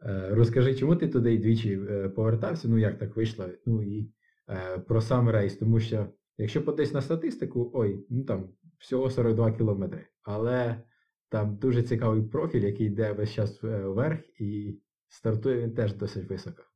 Е, 0.04 0.30
розкажи, 0.30 0.76
чому 0.76 0.96
ти 0.96 1.08
туди 1.08 1.38
двічі 1.38 1.82
е, 1.90 2.10
повертався? 2.10 2.68
Ну 2.68 2.78
як 2.78 3.00
так 3.00 3.16
вийшло? 3.16 3.50
Ну 3.66 3.84
і 3.84 4.14
е, 4.50 4.80
про 4.80 5.02
сам 5.02 5.30
рейс, 5.30 5.58
тому 5.58 5.80
що 5.80 6.08
Якщо 6.42 6.66
подивись 6.66 6.94
на 6.94 7.02
статистику, 7.02 7.72
ой, 7.74 8.06
ну 8.10 8.24
там 8.24 8.50
всього 8.78 9.10
42 9.10 9.52
кілометри. 9.52 10.08
Але 10.24 10.84
там 11.30 11.58
дуже 11.58 11.84
цікавий 11.84 12.24
профіль, 12.24 12.62
який 12.62 12.88
йде 12.88 13.14
весь 13.14 13.34
час 13.34 13.64
вверх 13.64 14.42
і 14.42 14.80
стартує 15.08 15.62
він 15.62 15.74
теж 15.74 15.94
досить 15.94 16.30
високо. 16.30 16.64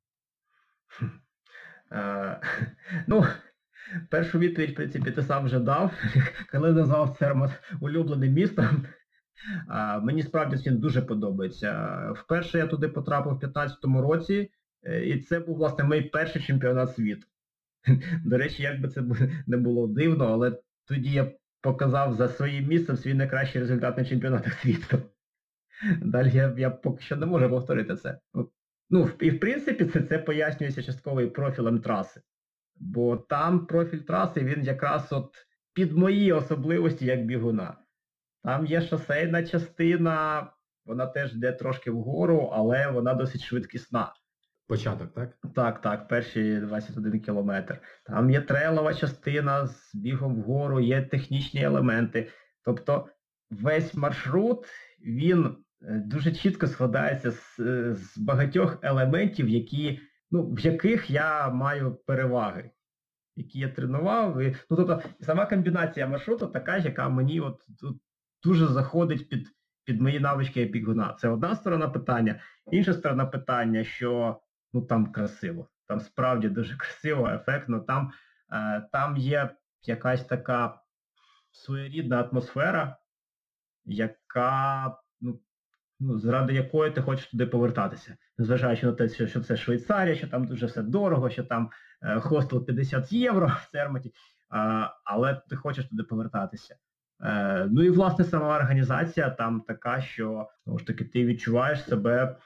Ну, 3.08 3.26
першу 4.10 4.40
відповідь, 4.40 4.72
в 4.72 4.76
принципі, 4.76 5.12
ти 5.12 5.24
сам 5.24 5.46
вже 5.46 5.60
дав, 5.60 5.92
коли 6.52 6.74
назвав 6.74 7.18
Цермат 7.20 7.52
улюбленим 7.82 8.34
містом. 8.34 8.86
Мені 10.02 10.24
справді 10.24 10.70
він 10.70 10.78
дуже 10.78 11.02
подобається. 11.02 12.00
Вперше 12.12 12.58
я 12.58 12.68
туди 12.68 12.88
потрапив 12.88 13.34
в 13.34 13.40
2015 13.40 14.10
році, 14.10 14.52
е, 14.84 15.06
і 15.06 15.22
це 15.22 15.40
був, 15.40 15.58
власне, 15.58 15.84
мій 15.84 16.02
перший 16.02 16.42
чемпіонат 16.42 16.96
світу. 16.96 17.28
До 18.26 18.38
речі, 18.38 18.64
як 18.64 18.82
би 18.82 18.88
це 18.88 19.04
не 19.48 19.58
було 19.58 19.88
дивно, 19.88 20.26
але 20.26 20.60
тоді 20.86 21.12
я 21.12 21.32
показав 21.62 22.14
за 22.14 22.28
своїм 22.28 22.68
місцем 22.68 22.98
свій 22.98 23.14
найкращий 23.14 23.62
результат 23.62 23.98
на 23.98 24.06
чемпіонатах 24.06 24.54
світу. 24.54 25.02
Далі 26.02 26.32
я 26.34 26.56
я 26.58 26.70
поки 26.70 27.04
що 27.04 27.16
не 27.16 27.26
можу 27.26 27.50
повторити 27.50 27.96
це. 27.96 28.20
Ну, 28.90 29.10
І 29.20 29.32
в 29.32 29.40
принципі 29.40 29.86
це 29.86 30.02
це 30.02 30.20
пояснюється 30.20 30.84
частково 30.84 31.22
і 31.22 31.28
профілем 31.28 31.80
траси. 31.80 32.22
Бо 32.76 33.18
там 33.18 33.66
профіль 33.66 34.00
траси, 34.00 34.40
він 34.40 34.64
якраз 34.64 35.14
от 35.14 35.34
під 35.74 35.92
мої 35.98 36.34
особливості 36.34 37.06
як 37.06 37.26
бігуна. 37.26 37.78
Там 38.44 38.66
є 38.66 38.82
шосейна 38.82 39.44
частина, 39.44 40.48
вона 40.86 41.06
теж 41.06 41.34
йде 41.34 41.52
трошки 41.52 41.92
вгору, 41.92 42.52
але 42.54 42.92
вона 42.92 43.14
досить 43.14 43.42
швидкісна. 43.42 44.14
Початок, 44.68 45.14
так? 45.14 45.38
Так, 45.56 45.82
так, 45.82 46.08
перші 46.08 46.58
21 46.58 47.20
кілометр. 47.20 47.82
Там 48.06 48.30
є 48.30 48.42
трейлова 48.42 48.94
частина 48.94 49.68
з 49.68 49.96
бігом 49.96 50.36
вгору, 50.36 50.80
є 50.80 51.02
технічні 51.02 51.64
елементи. 51.64 52.30
Тобто 52.64 53.08
весь 53.52 53.94
маршрут, 53.94 54.66
він 55.00 55.46
е, 55.46 55.56
дуже 56.06 56.32
чітко 56.32 56.68
складається 56.68 57.32
з, 57.32 57.56
з 57.94 58.18
багатьох 58.18 58.78
елементів, 58.82 59.50
які, 59.50 60.00
ну, 60.32 60.54
в 60.54 60.60
яких 60.60 61.10
я 61.10 61.50
маю 61.50 61.96
переваги. 61.96 62.72
які 63.36 63.60
я 63.60 63.70
тренував. 63.70 64.42
І, 64.42 64.56
ну, 64.70 64.78
тобто, 64.78 65.02
сама 65.22 65.46
комбінація 65.46 66.08
маршруту 66.08 66.48
така, 66.48 66.78
яка 66.78 67.10
мені 67.10 67.40
от, 67.40 67.68
от 67.84 67.98
дуже 68.44 68.68
заходить 68.68 69.30
під 69.30 69.56
під 69.86 70.02
мої 70.02 70.20
навички 70.20 70.66
бігуна. 70.66 71.16
Це 71.20 71.30
одна 71.30 71.56
сторона 71.56 71.90
питання. 71.90 72.40
Інша 72.72 72.94
сторона 72.94 73.26
питання, 73.26 73.84
що 73.84 74.40
ну 74.74 74.82
там 74.82 75.12
красиво, 75.12 75.70
там 75.88 76.00
справді 76.00 76.50
дуже 76.50 76.78
красиво, 76.78 77.30
ефектно. 77.30 77.80
Там, 77.80 78.12
е, 78.54 78.90
Там 78.92 79.18
є 79.18 79.50
якась 79.82 80.26
така 80.26 80.82
своєрідна 81.52 82.22
атмосфера, 82.22 82.98
яка, 83.86 84.98
ну, 85.22 85.40
ну, 86.00 86.20
заради 86.20 86.54
якої 86.54 86.92
ти 86.92 87.02
хочеш 87.02 87.28
туди 87.28 87.46
повертатися. 87.46 88.18
Незважаючи 88.38 88.86
на 88.86 88.92
те, 88.92 89.28
що, 89.28 89.42
це 89.42 89.58
Швейцарія, 89.58 90.16
що 90.16 90.28
там 90.28 90.46
дуже 90.46 90.66
все 90.66 90.84
дорого, 90.84 91.30
що 91.30 91.44
там 91.44 91.70
е, 92.02 92.20
хостел 92.20 92.66
50 92.66 93.12
євро 93.12 93.48
в 93.48 93.72
Церматі, 93.72 94.14
але 95.04 95.42
ти 95.50 95.56
хочеш 95.56 95.86
туди 95.86 96.04
повертатися. 96.04 96.76
Е, 97.22 97.68
ну 97.72 97.84
і 97.84 97.90
власне 97.90 98.26
сама 98.26 98.56
організація 98.56 99.30
там 99.30 99.62
така, 99.62 100.02
що 100.02 100.50
знову 100.64 100.80
ж 100.80 100.88
таки 100.88 101.06
ти 101.06 101.26
відчуваєш 101.26 101.84
себе 101.84 102.38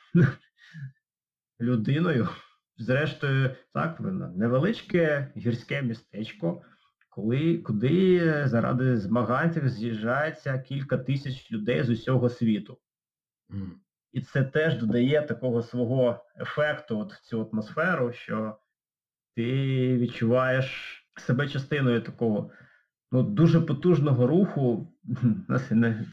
людиною. 1.62 2.30
Зрештою, 2.78 3.50
так, 3.74 4.00
невеличке 4.36 5.32
гірське 5.38 5.82
містечко, 5.82 6.62
коли, 7.10 7.58
куди 7.58 8.44
заради 8.48 8.98
змаганців 8.98 9.70
з'їжджається 9.70 10.60
кілька 10.60 10.98
тисяч 10.98 11.52
людей 11.52 11.84
з 11.84 11.90
усього 11.90 12.30
світу. 12.30 12.78
І 14.12 14.22
це 14.22 14.44
теж 14.44 14.78
додає 14.78 15.22
такого 15.22 15.62
свого 15.62 16.26
ефекту 16.40 17.00
от 17.00 17.14
в 17.14 17.22
цю 17.22 17.50
атмосферу, 17.52 18.14
що 18.14 18.58
ти 19.36 19.98
відчуваєш 19.98 21.00
себе 21.18 21.48
частиною 21.48 22.02
такого 22.02 22.52
ну, 23.12 23.24
дуже 23.24 23.62
потужного 23.62 24.28
руху 24.28 24.94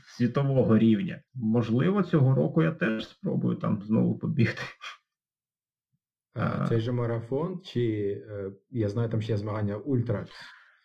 світового 0.07 0.79
рівня. 0.79 1.23
Можливо, 1.35 2.03
цього 2.03 2.35
року 2.35 2.63
я 2.63 2.73
теж 2.73 3.09
спробую 3.09 3.57
там 3.57 3.83
знову 3.83 4.19
побігти. 4.19 4.63
А, 6.35 6.67
Це 6.69 6.81
же 6.81 6.93
марафон, 6.93 7.61
чи 7.65 8.11
е, 8.31 8.53
я 8.71 8.89
знаю, 8.89 9.09
там 9.09 9.23
ще 9.23 9.33
є 9.33 9.39
змагання 9.39 9.77
ультра, 9.77 10.27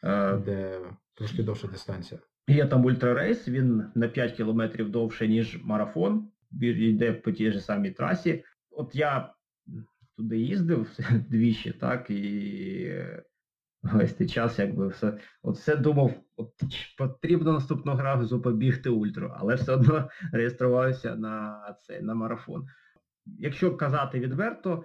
а, 0.03 0.37
де 0.37 0.79
трошки 1.13 1.43
довша 1.43 1.67
дистанція. 1.67 2.21
Є 2.47 2.65
там 2.65 2.85
ультрарейс, 2.85 3.47
він 3.47 3.83
на 3.95 4.07
5 4.07 4.31
кілометрів 4.31 4.89
довше, 4.89 5.27
ніж 5.27 5.63
марафон, 5.63 6.30
йде 6.61 7.13
по 7.13 7.31
тій 7.31 7.51
ж 7.51 7.59
самій 7.59 7.91
трасі. 7.91 8.43
От 8.71 8.95
я 8.95 9.33
туди 10.17 10.37
їздив 10.37 10.97
двічі, 11.29 11.71
так, 11.71 12.09
і 12.09 13.05
весь 13.83 14.15
цей 14.15 14.27
час 14.27 14.59
якби 14.59 14.87
все 14.87 15.17
от 15.43 15.55
все 15.55 15.75
думав, 15.75 16.13
от 16.35 16.49
потрібно 16.97 17.53
наступного 17.53 18.01
разу 18.01 18.41
побігти 18.41 18.89
ультру, 18.89 19.33
але 19.37 19.55
все 19.55 19.73
одно 19.73 20.09
реєструвався 20.31 21.15
на 21.15 21.61
цей 21.79 22.01
на 22.01 22.15
марафон. 22.15 22.67
Якщо 23.25 23.75
казати 23.75 24.19
відверто, 24.19 24.83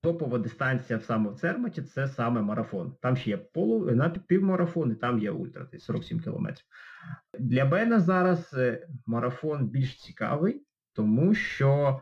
топова 0.00 0.38
дистанція 0.38 1.00
саме 1.00 1.30
в 1.30 1.34
Церматі 1.34 1.82
це 1.82 2.08
саме 2.08 2.42
марафон. 2.42 2.94
Там 3.00 3.16
ще 3.16 3.30
є 3.30 3.36
полу, 3.36 3.90
на 3.90 4.08
півмарафон 4.08 4.92
і 4.92 4.94
там 4.94 5.18
є 5.18 5.30
ультра, 5.30 5.66
47 5.78 6.20
кілометрів. 6.20 6.66
Для 7.38 7.64
мене 7.64 8.00
зараз 8.00 8.54
е, 8.54 8.88
марафон 9.06 9.66
більш 9.66 9.96
цікавий, 9.96 10.65
тому 10.96 11.34
що 11.34 12.00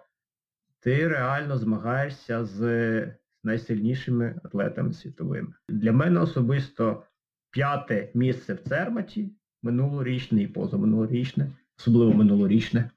ти 0.81 1.09
реально 1.09 1.59
змагаєшся 1.59 2.45
з 2.45 3.17
найсильнішими 3.45 4.41
атлетами 4.45 4.93
світовими. 4.93 5.55
Для 5.69 5.93
мене 5.93 6.21
особисто 6.21 7.03
п'яте 7.51 8.11
місце 8.15 8.55
в 8.55 8.59
Церматі, 8.59 9.31
минулорічне 9.63 10.43
і 10.43 10.47
позаминулорічне, 10.47 11.53
особливо 11.79 12.13
минулорічне. 12.13 12.91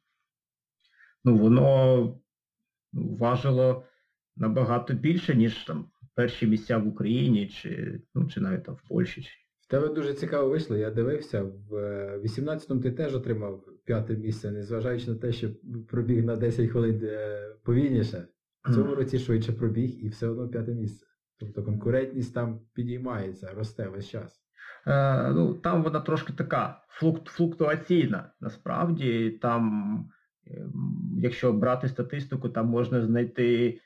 Ну, 1.25 1.37
воно 1.37 1.97
ну, 2.93 3.15
важило 3.15 3.85
набагато 4.35 4.93
більше, 4.93 5.35
ніж 5.35 5.55
там 5.55 5.85
перші 6.13 6.47
місця 6.47 6.77
в 6.77 6.87
Україні 6.87 7.47
чи 7.47 8.01
ну, 8.15 8.27
чи 8.27 8.41
навіть 8.41 8.63
там 8.63 8.75
в 8.75 8.87
Польщі. 8.87 9.27
Тебе 9.69 9.87
дуже 9.87 10.13
цікаво 10.13 10.49
вийшло, 10.49 10.77
я 10.77 10.91
дивився, 10.91 11.43
в 11.69 11.73
18-му 12.17 12.81
ти 12.81 12.91
теж 12.91 13.15
отримав 13.15 13.63
п'яте 13.85 14.17
місце, 14.17 14.51
незважаючи 14.51 15.11
на 15.11 15.17
те, 15.17 15.31
що 15.31 15.49
пробіг 15.87 16.25
на 16.25 16.35
10 16.35 16.69
хвилин 16.69 16.99
е, 17.03 17.49
повільніше. 17.63 18.27
В 18.65 18.75
цьому 18.75 18.95
році 18.95 19.19
швидше 19.19 19.51
пробіг 19.51 19.89
і 19.89 20.09
все 20.09 20.27
одно 20.27 20.47
п'яте 20.47 20.73
місце. 20.73 21.07
Тобто 21.39 21.63
конкурентність 21.63 22.33
там 22.33 22.59
підіймається, 22.73 23.51
росте 23.55 23.87
весь 23.87 24.09
час. 24.09 24.41
Е, 24.87 25.31
ну, 25.31 25.53
Там 25.53 25.83
вона 25.83 25.99
трошки 25.99 26.33
така 26.33 26.81
флук, 26.89 27.25
флуктуаційна. 27.25 28.31
Насправді, 28.41 29.29
там, 29.41 30.05
е, 30.47 30.67
якщо 31.17 31.53
брати 31.53 31.87
статистику, 31.87 32.49
там 32.49 32.67
можна 32.67 33.01
знайти, 33.01 33.79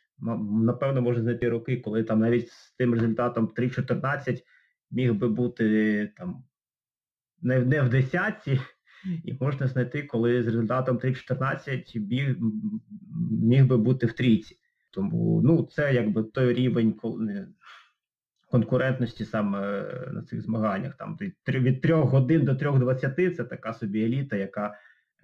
напевно, 0.51 1.01
можна 1.01 1.21
знайти 1.21 1.49
роки, 1.49 1.77
коли 1.77 2.03
там 2.03 2.19
навіть 2.19 2.49
з 2.49 2.71
тим 2.71 2.93
результатом 2.93 3.47
3.14 3.47 4.43
міг 4.91 5.13
би 5.13 5.29
бути 5.29 6.13
там 6.17 6.43
не, 7.41 7.59
не 7.59 7.81
в 7.81 7.89
десятці, 7.89 8.59
і 9.23 9.33
можна 9.39 9.67
знайти, 9.67 10.03
коли 10.03 10.43
з 10.43 10.45
результатом 10.45 10.97
3.14 10.97 11.99
біг 11.99 12.37
міг 13.31 13.65
би 13.65 13.77
бути 13.77 14.05
в 14.05 14.13
трійці. 14.13 14.57
Тому 14.91 15.41
ну, 15.43 15.67
це 15.71 15.93
якби 15.93 16.23
той 16.23 16.53
рівень 16.53 16.99
конкурентності 18.51 19.25
саме 19.25 19.59
на 20.13 20.21
цих 20.21 20.41
змаганнях. 20.41 20.97
Там 20.97 21.17
Від 21.47 21.81
3 21.81 21.93
годин 21.93 22.45
до 22.45 22.51
3.20 22.51 23.35
це 23.35 23.43
така 23.43 23.73
собі 23.73 24.03
еліта, 24.03 24.35
яка 24.35 24.73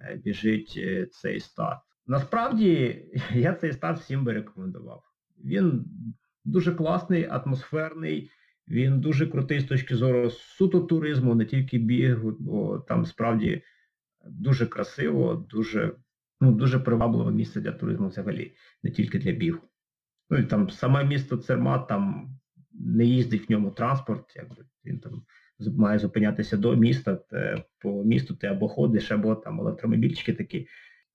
е, 0.00 0.16
біжить 0.24 0.74
е, 0.76 1.06
цей 1.06 1.40
старт. 1.40 1.80
Насправді 2.06 3.04
я 3.34 3.54
цей 3.54 3.72
старт 3.72 4.00
всім 4.00 4.24
би 4.24 4.32
рекомендував. 4.32 5.02
Він 5.44 5.84
дуже 6.44 6.74
класний, 6.74 7.28
атмосферний, 7.30 8.30
він 8.70 9.00
дуже 9.00 9.26
крутий 9.26 9.60
з 9.60 9.64
точки 9.64 9.96
зору 9.96 10.30
суто 10.30 10.80
туризму, 10.80 11.34
не 11.34 11.44
тільки 11.44 11.78
бігу, 11.78 12.36
бо 12.38 12.78
там 12.78 13.06
справді 13.06 13.62
дуже 14.26 14.66
красиво, 14.66 15.46
дуже 15.50 15.92
ну, 16.40 16.52
дуже 16.52 16.78
привабливе 16.78 17.32
місце 17.32 17.60
для 17.60 17.72
туризму 17.72 18.08
взагалі, 18.08 18.52
не 18.82 18.90
тільки 18.90 19.18
для 19.18 19.32
бігу. 19.32 19.60
Ну 20.30 20.38
і 20.38 20.44
там 20.44 20.70
саме 20.70 21.04
місто 21.04 21.36
Цермат, 21.36 21.88
там 21.88 22.30
не 22.72 23.04
їздить 23.04 23.48
в 23.48 23.52
ньому 23.52 23.70
транспорт, 23.70 24.36
якби 24.36 24.64
він 24.84 24.98
там 24.98 25.22
має 25.60 25.98
зупинятися 25.98 26.56
до 26.56 26.76
міста, 26.76 27.16
те, 27.16 27.64
по 27.78 28.04
місту 28.04 28.34
ти 28.34 28.46
або 28.46 28.68
ходиш, 28.68 29.12
або 29.12 29.34
там 29.34 29.60
електромобільчики 29.60 30.32
такі. 30.32 30.66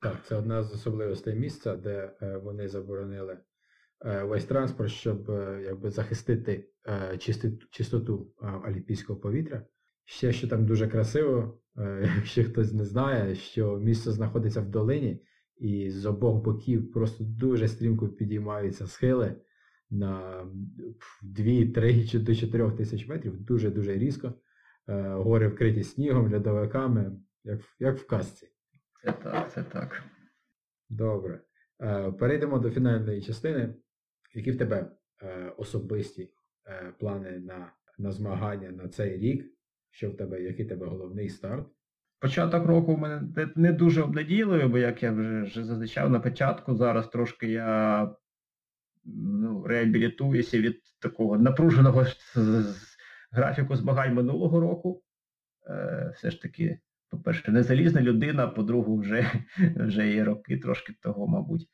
Так, 0.01 0.25
це 0.25 0.35
одна 0.35 0.63
з 0.63 0.73
особливостей 0.73 1.35
місця, 1.35 1.75
де 1.75 2.11
е, 2.21 2.37
вони 2.37 2.67
заборонили 2.67 3.37
весь 4.03 4.45
транспорт, 4.45 4.91
щоб 4.91 5.31
е, 5.31 5.61
якби 5.65 5.89
захистити 5.89 6.69
е, 6.87 7.17
чистоту, 7.71 8.33
е, 8.41 8.47
олімпійського 8.67 9.19
повітря. 9.19 9.65
Ще 10.05 10.31
що 10.31 10.47
там 10.47 10.65
дуже 10.65 10.87
красиво, 10.87 11.59
е, 11.77 12.11
якщо 12.15 12.43
хтось 12.43 12.73
не 12.73 12.85
знає, 12.85 13.35
що 13.35 13.77
місто 13.77 14.11
знаходиться 14.11 14.61
в 14.61 14.69
долині, 14.69 15.21
і 15.57 15.89
з 15.89 16.05
обох 16.05 16.43
боків 16.43 16.91
просто 16.91 17.23
дуже 17.23 17.67
стрімко 17.67 18.09
підіймаються 18.09 18.87
схили 18.87 19.35
на 19.89 20.45
2, 21.23 21.45
3 21.73 22.07
чи 22.07 22.19
до 22.19 22.35
4 22.35 22.71
тисяч 22.71 23.07
метрів, 23.07 23.41
дуже-дуже 23.41 23.93
різко. 23.93 24.33
Е, 24.87 25.09
гори 25.09 25.47
вкриті 25.47 25.83
снігом, 25.83 26.33
льодовиками, 26.33 27.11
як 27.43 27.59
як 27.79 27.97
в 27.97 28.07
казці. 28.07 28.47
Це 29.03 29.11
так, 29.11 29.51
це 29.51 29.63
так. 29.63 30.03
Добре. 30.89 31.41
Е, 31.81 32.11
перейдемо 32.11 32.59
до 32.59 32.71
фінальної 32.71 33.21
частини. 33.21 33.75
Які 34.33 34.51
в 34.51 34.57
тебе 34.57 34.91
особисті 35.57 36.29
плани 36.99 37.39
на 37.39 37.73
на 37.97 38.11
змагання 38.11 38.71
на 38.71 38.87
цей 38.87 39.17
рік? 39.17 39.45
Що 39.91 40.09
в 40.09 40.17
тебе, 40.17 40.41
який 40.41 40.65
тебе 40.65 40.85
головний 40.87 41.29
старт? 41.29 41.67
Початок 42.19 42.65
року 42.65 42.95
в 42.95 42.99
мене 42.99 43.21
не 43.55 43.73
дуже 43.73 44.01
обнадійливий, 44.01 44.67
бо 44.67 44.77
як 44.77 45.03
я 45.03 45.11
вже 45.11 45.43
вже 45.43 45.63
зазначав 45.63 46.09
на 46.09 46.19
початку, 46.19 46.75
зараз 46.75 47.07
трошки 47.07 47.47
я 47.47 48.11
ну, 49.05 49.63
реабілітуюся 49.67 50.59
від 50.59 50.81
такого 50.99 51.37
напруженого 51.37 52.05
графіку 53.31 53.75
змагань 53.75 54.13
минулого 54.13 54.59
року. 54.59 55.03
Е, 55.69 56.13
Все 56.15 56.31
ж 56.31 56.41
таки, 56.41 56.79
по-перше, 57.09 57.51
не 57.51 57.63
залізна 57.63 58.01
людина, 58.01 58.47
по-друге, 58.47 59.01
вже 59.01 59.31
вже 59.75 60.07
є 60.07 60.23
роки 60.23 60.57
трошки 60.57 60.93
того, 61.01 61.27
мабуть. 61.27 61.67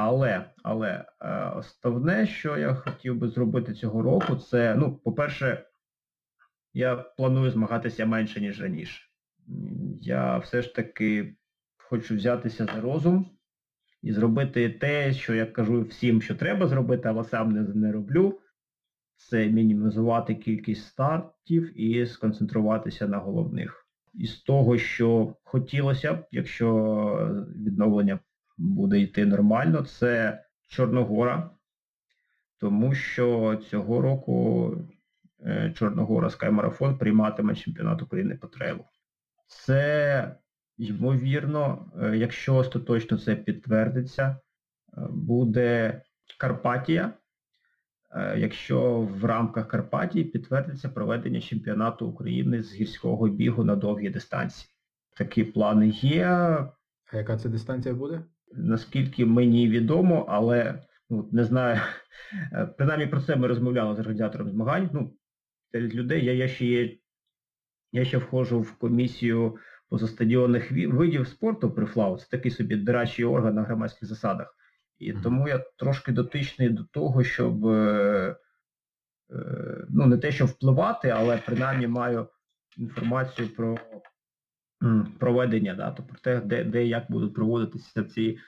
Але 0.00 0.44
але 0.62 1.04
е, 1.20 1.48
основне, 1.56 2.26
що 2.26 2.56
я 2.56 2.74
хотів 2.74 3.16
би 3.16 3.28
зробити 3.28 3.74
цього 3.74 4.02
року, 4.02 4.36
це, 4.36 4.74
ну, 4.74 4.96
по-перше, 4.96 5.66
я 6.72 6.96
планую 6.96 7.50
змагатися 7.50 8.06
менше, 8.06 8.40
ніж 8.40 8.62
раніше. 8.62 9.02
Я 10.00 10.38
все 10.38 10.62
ж 10.62 10.74
таки 10.74 11.36
хочу 11.76 12.14
взятися 12.14 12.66
за 12.66 12.80
розум 12.80 13.26
і 14.02 14.12
зробити 14.12 14.70
те, 14.70 15.12
що 15.12 15.34
я 15.34 15.46
кажу 15.46 15.82
всім, 15.82 16.22
що 16.22 16.34
треба 16.34 16.66
зробити, 16.66 17.08
але 17.08 17.24
сам 17.24 17.52
не, 17.52 17.60
не 17.60 17.92
роблю. 17.92 18.40
це 19.16 19.46
мінімізувати 19.46 20.34
кількість 20.34 20.86
стартів 20.86 21.80
і 21.80 22.06
сконцентруватися 22.06 23.08
на 23.08 23.18
головних. 23.18 23.86
Із 24.14 24.36
того, 24.40 24.78
що 24.78 25.36
хотілося 25.42 26.14
б, 26.14 26.26
якщо 26.30 27.46
відновлення 27.56 28.18
буде 28.58 29.00
йти 29.00 29.26
нормально, 29.26 29.82
це 29.82 30.44
Чорногора, 30.66 31.50
тому 32.58 32.94
що 32.94 33.56
цього 33.70 34.00
року 34.00 34.74
е, 35.46 35.72
Чорногора 35.76 36.30
Скаймарафон 36.30 36.98
прийматиме 36.98 37.54
чемпіонат 37.54 38.02
України 38.02 38.34
по 38.34 38.46
трейлу. 38.46 38.84
Це, 39.46 40.36
ймовірно, 40.76 41.92
е, 42.02 42.16
якщо 42.16 42.56
остаточно 42.56 43.18
це 43.18 43.36
підтвердиться, 43.36 44.24
е, 44.24 44.36
буде 45.10 46.02
Карпатія, 46.38 47.12
якщо 48.36 49.00
в 49.00 49.24
рамках 49.24 49.68
Карпатії 49.68 50.24
підтвердиться 50.24 50.88
проведення 50.88 51.40
чемпіонату 51.40 52.06
України 52.06 52.62
з 52.62 52.74
гірського 52.74 53.28
бігу 53.28 53.64
на 53.64 53.76
довгі 53.76 54.10
дистанції. 54.10 54.70
Такі 55.16 55.44
плани 55.44 55.88
є. 55.88 56.26
А 57.12 57.16
яка 57.16 57.36
це 57.36 57.48
дистанція 57.48 57.94
буде? 57.94 58.24
Наскільки 58.52 59.26
мені 59.26 59.68
відомо, 59.68 60.26
але 60.28 60.82
ну, 61.10 61.28
не 61.32 61.44
знаю, 61.44 61.80
принаймні 62.76 63.06
про 63.06 63.20
це 63.20 63.36
ми 63.36 63.46
розмовляли 63.46 63.96
з 63.96 63.98
організатором 63.98 64.50
змагань. 64.50 64.90
Ну, 64.92 65.14
серед 65.72 65.94
людей 65.94 66.24
я, 66.24 66.32
я 66.32 66.48
ще 66.48 66.66
є, 66.66 66.96
я 67.92 68.04
ще 68.04 68.18
входжу 68.18 68.60
в 68.60 68.78
комісію 68.78 69.58
позастадіонних 69.88 70.72
видів 70.72 71.28
спорту 71.28 71.70
при 71.70 71.86
ФЛАУ. 71.86 72.18
Це 72.18 72.26
такий 72.30 72.50
собі 72.50 72.76
дирачий 72.76 73.24
орган 73.24 73.54
на 73.54 73.62
громадських 73.62 74.08
засадах. 74.08 74.54
І 74.98 75.12
тому 75.12 75.48
я 75.48 75.64
трошки 75.76 76.12
дотичний 76.12 76.68
до 76.68 76.84
того, 76.84 77.24
щоб 77.24 77.66
е, 77.66 78.36
е, 79.30 79.86
ну 79.88 80.06
не 80.06 80.18
те, 80.18 80.32
що 80.32 80.46
впливати, 80.46 81.08
але 81.08 81.42
принаймні 81.46 81.86
маю 81.86 82.28
інформацію 82.76 83.48
про 83.48 83.78
проведення, 85.18 85.74
да, 85.74 85.90
то 85.90 86.02
про 86.02 86.18
те, 86.18 86.40
де 86.40 86.64
де 86.64 86.86
як 86.86 87.10
будуть 87.10 87.34
проводитися 87.34 88.04
ці 88.04 88.38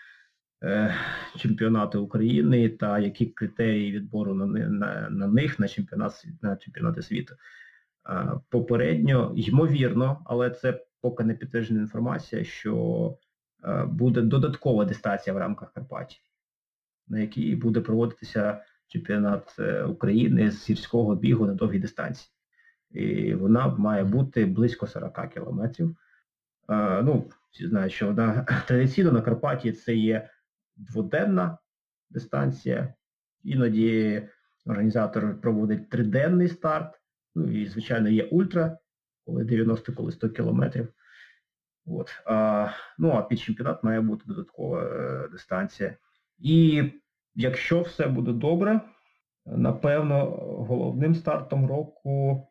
е, 0.62 0.94
чемпіонати 1.36 1.98
України 1.98 2.68
та 2.68 2.98
які 2.98 3.26
критерії 3.26 3.92
відбору 3.92 4.34
на 4.34 4.46
на, 4.46 5.10
на 5.10 5.26
них 5.26 5.58
на 5.58 5.68
чемпіонат 5.68 6.24
на 6.42 6.56
чемпіонати 6.56 7.02
світу. 7.02 7.34
Е, 8.08 8.40
попередньо, 8.48 9.32
ймовірно, 9.36 10.22
але 10.24 10.50
це 10.50 10.84
поки 11.00 11.24
не 11.24 11.34
підтверджена 11.34 11.80
інформація, 11.80 12.44
що 12.44 13.18
е, 13.64 13.84
буде 13.84 14.20
додаткова 14.20 14.84
дистанція 14.84 15.34
в 15.34 15.38
рамках 15.38 15.72
Карпатії, 15.72 16.22
на 17.08 17.20
якій 17.20 17.56
буде 17.56 17.80
проводитися 17.80 18.64
чемпіонат 18.88 19.56
е, 19.58 19.82
України 19.84 20.50
з 20.50 20.62
сільського 20.62 21.16
бігу 21.16 21.46
на 21.46 21.54
довгій 21.54 21.78
дистанції. 21.78 22.32
І 22.90 23.34
вона 23.34 23.68
має 23.68 24.04
бути 24.04 24.46
близько 24.46 24.86
40 24.86 25.32
кілометрів. 25.34 25.96
Ну, 27.02 27.30
всі 27.50 27.68
знають, 27.68 27.92
що 27.92 28.06
вона 28.06 28.42
традиційно 28.66 29.12
на 29.12 29.22
Карпаті 29.22 29.72
це 29.72 29.94
є 29.94 30.30
дводенна 30.76 31.58
дистанція. 32.10 32.94
Іноді 33.42 34.22
організатор 34.66 35.40
проводить 35.40 35.90
триденний 35.90 36.48
старт. 36.48 37.00
Ну 37.34 37.50
і, 37.52 37.66
звичайно, 37.66 38.08
є 38.08 38.24
ультра, 38.24 38.78
коли 39.26 39.44
90, 39.44 39.92
коли 39.92 40.12
100 40.12 40.30
кілометрів. 40.30 40.88
От. 41.86 42.22
А, 42.26 42.68
Ну, 42.98 43.10
а 43.10 43.22
під 43.22 43.40
чемпіонат 43.40 43.84
має 43.84 44.00
бути 44.00 44.24
додаткова 44.26 44.84
е, 44.84 45.28
дистанція. 45.32 45.96
І 46.38 46.84
якщо 47.34 47.80
все 47.82 48.06
буде 48.06 48.32
добре, 48.32 48.80
напевно, 49.46 50.24
головним 50.68 51.14
стартом 51.14 51.66
року 51.66 52.46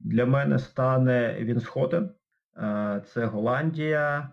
для 0.00 0.26
мене 0.26 0.58
стане 0.58 1.36
Вінсхотен. 1.40 2.10
Е, 2.56 3.02
це 3.06 3.24
Голландія, 3.24 4.32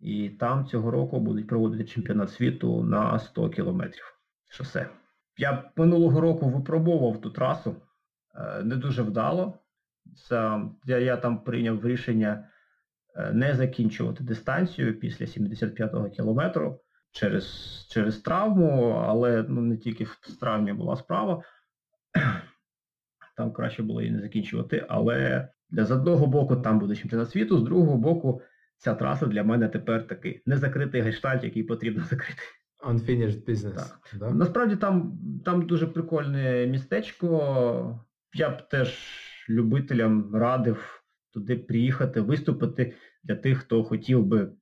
і 0.00 0.28
там 0.28 0.66
цього 0.66 0.90
року 0.90 1.20
будуть 1.20 1.46
проводити 1.46 1.84
чемпіонат 1.84 2.30
світу 2.30 2.84
на 2.84 3.18
100 3.18 3.50
кілометрів 3.50 4.18
шосе. 4.48 4.88
Я 5.36 5.70
минулого 5.76 6.20
року 6.20 6.48
випробовував 6.48 7.20
ту 7.20 7.30
трасу, 7.30 7.76
е, 8.34 8.62
не 8.62 8.76
дуже 8.76 9.02
вдало. 9.02 9.58
Це, 10.16 10.60
я, 10.84 10.98
я 10.98 11.16
там 11.16 11.44
прийняв 11.44 11.86
рішення 11.86 12.48
е, 13.16 13.32
не 13.32 13.54
закінчувати 13.54 14.24
дистанцію 14.24 14.98
після 14.98 15.26
75-го 15.26 16.10
кілометру 16.10 16.80
через 17.10 17.46
через 17.90 18.18
травму, 18.18 18.90
але 18.90 19.44
ну, 19.48 19.60
не 19.60 19.76
тільки 19.76 20.04
в 20.04 20.36
травмі 20.40 20.72
була 20.72 20.96
справа. 20.96 21.42
Там 23.36 23.52
краще 23.52 23.82
було 23.82 24.00
її 24.00 24.12
не 24.12 24.20
закінчувати, 24.20 24.86
але 24.88 25.48
з 25.72 25.90
одного 25.90 26.26
боку 26.26 26.56
там 26.56 26.78
буде 26.78 26.96
чемпіонат 26.96 27.30
світу, 27.30 27.58
з 27.58 27.62
другого 27.62 27.96
боку 27.96 28.42
ця 28.76 28.94
траса 28.94 29.26
для 29.26 29.44
мене 29.44 29.68
тепер 29.68 30.06
такий 30.06 30.42
незакритий 30.46 31.00
гештальт, 31.00 31.44
який 31.44 31.62
потрібно 31.62 32.04
закрити. 32.10 32.42
Unfinished 32.88 33.44
business. 33.48 33.74
Так. 33.74 34.00
Да? 34.18 34.30
Насправді 34.30 34.76
там 34.76 35.18
там 35.44 35.66
дуже 35.66 35.86
прикольне 35.86 36.66
містечко. 36.66 38.00
Я 38.34 38.50
б 38.50 38.68
теж 38.68 38.98
любителям 39.48 40.36
радив 40.36 41.02
туди 41.32 41.56
приїхати, 41.56 42.20
виступити 42.20 42.94
для 43.22 43.36
тих, 43.36 43.58
хто 43.58 43.84
хотів 43.84 44.26
би 44.26 44.52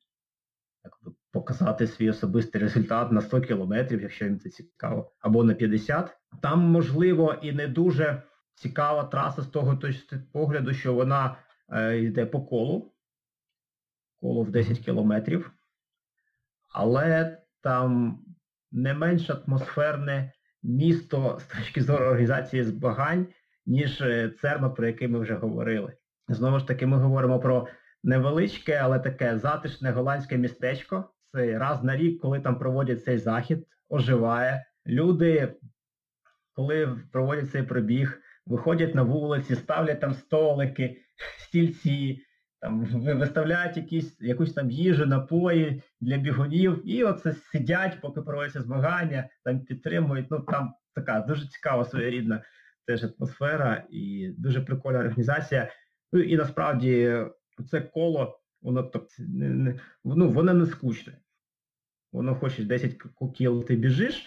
так 0.83 0.93
би, 1.03 1.13
показати 1.33 1.87
свій 1.87 2.11
особистий 2.11 2.61
результат 2.61 3.13
на 3.13 3.21
100 3.21 3.41
кілометрів, 3.41 4.03
якщо 4.03 4.25
їм 4.25 4.39
це 4.39 4.51
цікаво, 4.51 5.13
або 5.21 5.45
на 5.45 5.55
50. 5.55 6.17
Там, 6.43 6.61
можливо, 6.61 7.35
і 7.43 7.53
не 7.53 7.69
дуже 7.69 8.23
цікава 8.61 9.05
траса 9.05 9.43
з 9.43 9.47
того 9.47 9.79
погляду, 10.33 10.75
що 10.75 10.95
вона 10.95 11.37
е, 11.69 11.99
йде 11.99 12.27
по 12.27 12.43
колу, 12.43 12.93
коло 14.21 14.43
в 14.43 14.51
10 14.51 14.79
кілометрів, 14.79 15.53
але 16.75 17.39
там 17.61 18.19
не 18.73 18.95
менш 18.95 19.31
атмосферне 19.31 20.33
місто 20.63 21.39
з 21.41 21.45
точки 21.45 21.83
зору 21.83 22.05
організації 22.05 22.65
збагань, 22.65 23.27
ніж 23.67 24.01
е, 24.01 24.31
Церма, 24.31 24.71
про 24.71 24.87
який 24.87 25.09
ми 25.09 25.19
вже 25.19 25.35
говорили. 25.35 25.97
Знову 26.29 26.59
ж 26.59 26.67
таки, 26.67 26.87
ми 26.87 26.97
говоримо 26.97 27.41
про 27.41 27.69
невеличке, 28.03 28.75
але 28.75 28.99
таке 28.99 29.39
затишне 29.39 29.91
голландське 29.91 30.39
містечко. 30.39 31.11
Це 31.33 31.59
раз 31.59 31.83
на 31.83 31.97
рік, 31.97 32.21
коли 32.21 32.41
там 32.41 32.59
проводять 32.59 33.05
цей 33.05 33.19
захід, 33.19 33.67
оживає. 33.89 34.67
Люди, 34.87 35.55
коли 36.53 36.99
проводять 37.13 37.51
цей 37.51 37.63
пробіг, 37.63 38.23
виходять 38.47 38.95
на 38.95 39.03
вулиці, 39.03 39.55
ставлять 39.55 40.01
там 40.01 40.15
столики, 40.15 40.97
стільці, 41.39 42.23
там 42.61 42.85
виставляють 43.19 43.77
якісь, 43.77 44.21
якусь 44.21 44.53
там 44.53 44.71
їжу, 44.71 45.07
напої 45.07 45.83
для 46.01 46.17
бігунів, 46.17 46.89
і 46.91 47.05
оце 47.05 47.33
сидять, 47.33 48.01
поки 48.01 48.23
проводяться 48.23 48.63
змагання, 48.63 49.29
там 49.45 49.61
підтримують. 49.61 50.31
Ну 50.31 50.41
там 50.41 50.75
така 50.95 51.21
дуже 51.21 51.49
цікава 51.49 51.85
своєрідна 51.85 52.43
теж 52.87 53.05
атмосфера 53.05 53.85
і 53.91 54.35
дуже 54.39 54.61
прикольна 54.61 54.99
організація. 54.99 55.71
Ну 56.13 56.21
і 56.21 56.37
насправді 56.37 57.25
це 57.71 57.81
коло, 57.81 58.41
воно 58.63 58.93
не, 59.19 59.81
ну, 60.05 60.29
воно 60.29 60.55
не 60.55 60.67
скучне. 60.67 61.13
Воно 62.13 62.35
хочеш 62.35 62.65
10 62.65 63.03
кіл 63.37 63.65
ти 63.65 63.77
біжиш, 63.77 64.27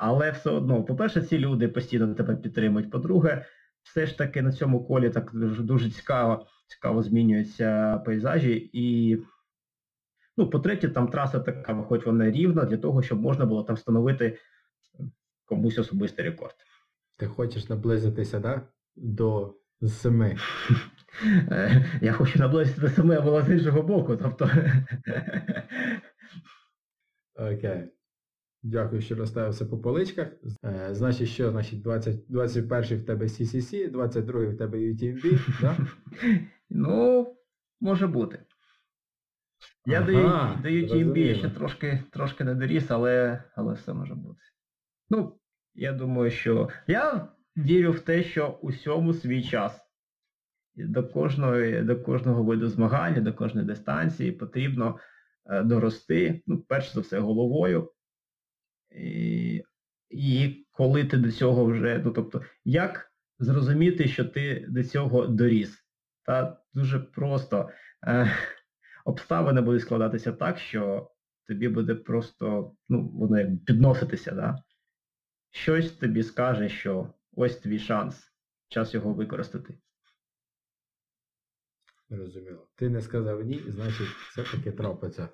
але 0.00 0.30
все 0.30 0.50
одно, 0.50 0.84
по-перше, 0.84 1.22
ці 1.22 1.38
люди 1.38 1.68
постійно 1.68 2.14
тебе 2.14 2.36
підтримують. 2.36 2.90
По-друге, 2.90 3.44
все 3.82 4.06
ж 4.06 4.18
таки 4.18 4.42
на 4.42 4.52
цьому 4.52 4.84
колі 4.84 5.10
так 5.10 5.30
дуже, 5.34 5.62
дуже 5.62 5.90
цікаво 5.90 6.46
цікаво 6.66 7.02
змінюються 7.02 7.98
пейзажі. 7.98 8.70
І, 8.72 9.18
ну, 10.36 10.50
по-третє, 10.50 10.88
там 10.88 11.08
траса 11.08 11.40
така, 11.40 11.82
хоч 11.82 12.06
вона 12.06 12.30
рівна, 12.30 12.64
для 12.64 12.76
того, 12.76 13.02
щоб 13.02 13.20
можна 13.20 13.46
було 13.46 13.62
там 13.62 13.76
встановити 13.76 14.38
комусь 15.44 15.78
особистий 15.78 16.24
рекорд. 16.24 16.54
Ти 17.16 17.26
хочеш 17.26 17.68
наблизитися, 17.68 18.40
да? 18.40 18.62
До 18.96 19.54
семи. 19.82 20.36
Я 22.00 22.12
хочу 22.12 22.38
наблизитися 22.38 22.82
до 22.82 22.88
семи, 22.88 23.16
а 23.16 23.20
була 23.20 23.42
з 23.42 23.50
іншого 23.50 23.82
боку. 23.82 24.16
тобто... 24.16 24.50
Окей. 27.34 27.99
Дякую, 28.62 29.02
що 29.02 29.14
розставився 29.14 29.66
по 29.66 29.78
поличках. 29.78 30.28
Е, 30.64 30.88
значить, 30.94 31.28
що, 31.28 31.50
значить, 31.50 31.82
20, 31.82 32.24
21 32.28 32.98
в 32.98 33.06
тебе 33.06 33.26
CCC, 33.26 33.90
22 33.90 34.40
в 34.40 34.56
тебе 34.56 34.78
UTMB, 34.78 35.60
да? 35.60 35.76
Ну, 36.70 37.26
може 37.80 38.06
бути. 38.06 38.42
Я 39.86 40.00
ага, 40.00 40.60
до 40.62 40.68
UTMB 40.68 41.34
ще 41.34 41.50
трошки 41.50 42.04
трошки 42.10 42.44
не 42.44 42.54
доріс, 42.54 42.90
але 42.90 43.44
але 43.54 43.74
все 43.74 43.92
може 43.92 44.14
бути. 44.14 44.40
Ну, 45.10 45.38
я 45.74 45.92
думаю, 45.92 46.30
що 46.30 46.68
я 46.86 47.28
вірю 47.56 47.92
в 47.92 48.00
те, 48.00 48.22
що 48.22 48.58
усьому 48.62 49.12
свій 49.12 49.42
час. 49.42 49.80
До 50.74 51.08
кожного, 51.08 51.82
до 51.82 52.00
кожного 52.00 52.42
виду 52.42 52.68
змагання, 52.68 53.20
до 53.20 53.34
кожної 53.34 53.66
дистанції 53.66 54.32
потрібно 54.32 54.98
е, 55.46 55.62
дорости, 55.62 56.42
ну, 56.46 56.58
перш 56.58 56.92
за 56.92 57.00
все, 57.00 57.18
головою. 57.18 57.90
І 58.90 60.66
коли 60.70 61.04
ти 61.04 61.16
до 61.16 61.32
цього 61.32 61.64
вже, 61.64 62.02
ну 62.04 62.10
тобто, 62.10 62.44
як 62.64 63.12
зрозуміти, 63.38 64.08
що 64.08 64.24
ти 64.24 64.66
до 64.68 64.84
цього 64.84 65.26
доріс. 65.26 65.84
Та 66.22 66.62
дуже 66.74 66.98
просто 67.00 67.70
е, 68.06 68.32
обставини 69.04 69.60
будуть 69.60 69.82
складатися 69.82 70.32
так, 70.32 70.58
що 70.58 71.10
тобі 71.46 71.68
буде 71.68 71.94
просто, 71.94 72.76
ну, 72.88 73.08
воно 73.08 73.38
як 73.40 73.64
підноситися, 73.64 74.32
да? 74.32 74.62
щось 75.50 75.92
тобі 75.92 76.22
скаже, 76.22 76.68
що 76.68 77.14
ось 77.32 77.56
твій 77.56 77.78
шанс, 77.78 78.32
час 78.68 78.94
його 78.94 79.14
використати. 79.14 79.78
Розуміло. 82.08 82.68
Ти 82.74 82.88
не 82.88 83.00
сказав 83.00 83.42
ні, 83.42 83.62
значить 83.66 84.08
все 84.08 84.42
таки 84.42 84.72
трапиться. 84.72 85.28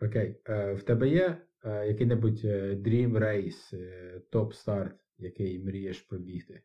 Окей. 0.00 0.42
Е, 0.48 0.74
в 0.74 0.82
тебе 0.82 1.08
є 1.08 1.47
який-небудь 1.64 2.40
е, 2.44 2.74
Dream 2.74 3.18
Race, 3.18 3.76
е, 3.76 4.20
топ 4.30 4.54
старт, 4.54 4.96
який 5.18 5.64
мрієш 5.64 6.00
пробігти? 6.00 6.62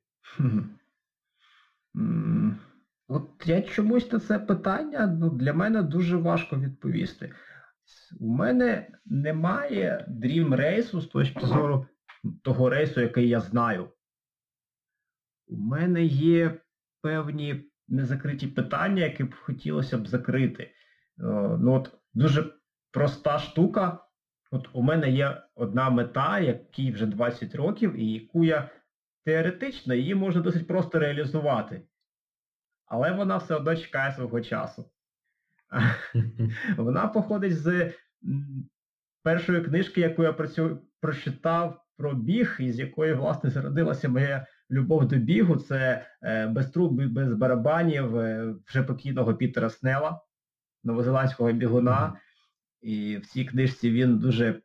От 3.08 3.30
я 3.46 3.62
чомусь 3.62 4.12
на 4.12 4.20
це 4.20 4.40
питання 4.40 5.08
ну, 5.08 5.30
для 5.30 5.54
мене 5.54 5.84
дуже 5.84 6.18
важко 6.18 6.60
відповісти. 6.60 7.34
У 8.20 8.28
мене 8.28 8.88
немає 9.06 10.06
Dream 10.10 10.56
рейсу 10.56 11.02
з 11.02 11.08
точки 11.08 11.46
зору 11.46 11.88
того 12.44 12.70
рейсу, 12.70 13.02
який 13.02 13.30
я 13.30 13.40
знаю. 13.40 13.90
У 15.48 15.58
мене 15.58 16.04
є 16.06 16.62
певні 17.02 17.72
незакриті 17.88 18.48
питання, 18.48 19.04
які 19.04 19.24
б 19.24 19.36
хотілося 19.36 19.98
б 19.98 20.08
закрити. 20.08 20.72
Ну 21.18 21.74
от 21.74 21.92
Дуже 22.14 22.54
проста 22.92 23.40
штука. 23.40 24.03
От 24.54 24.70
У 24.74 24.82
мене 24.82 25.10
є 25.10 25.42
одна 25.56 25.90
мета, 25.90 26.40
якій 26.40 26.92
вже 26.92 27.06
20 27.06 27.56
років, 27.56 27.96
і 27.96 28.14
яку 28.14 28.46
я 28.46 28.70
теоретично 29.26 29.94
її 29.94 30.16
можна 30.16 30.42
досить 30.42 30.68
просто 30.68 31.00
реалізувати. 31.00 31.82
Але 32.86 33.12
вона 33.12 33.38
все 33.38 33.56
одно 33.56 33.76
чекає 33.76 34.12
свого 34.12 34.42
часу. 34.42 34.92
Вона 36.78 37.08
походить 37.08 37.58
з 37.58 37.94
першої 39.24 39.62
книжки, 39.62 40.02
яку 40.02 40.24
я 40.24 40.34
прочитав 41.02 41.84
про 41.98 42.14
біг, 42.14 42.56
і 42.60 42.72
з 42.72 42.80
якої, 42.80 43.14
власне, 43.14 43.50
зародилася 43.50 44.10
моя 44.10 44.48
любов 44.72 45.08
до 45.08 45.16
бігу. 45.16 45.56
Це 45.56 46.06
е, 46.24 46.48
без 46.48 46.70
труб, 46.70 47.02
без 47.02 47.34
барабанів 47.34 48.18
е, 48.18 48.56
вже 48.68 48.84
покійного 48.84 49.36
Пітера 49.36 49.70
Снела, 49.70 50.22
новозеландського 50.84 51.52
бігуна. 51.52 52.20
І 52.84 53.18
в 53.18 53.26
цій 53.26 53.46
книжці 53.46 53.92
він 53.92 54.20
дуже 54.20 54.62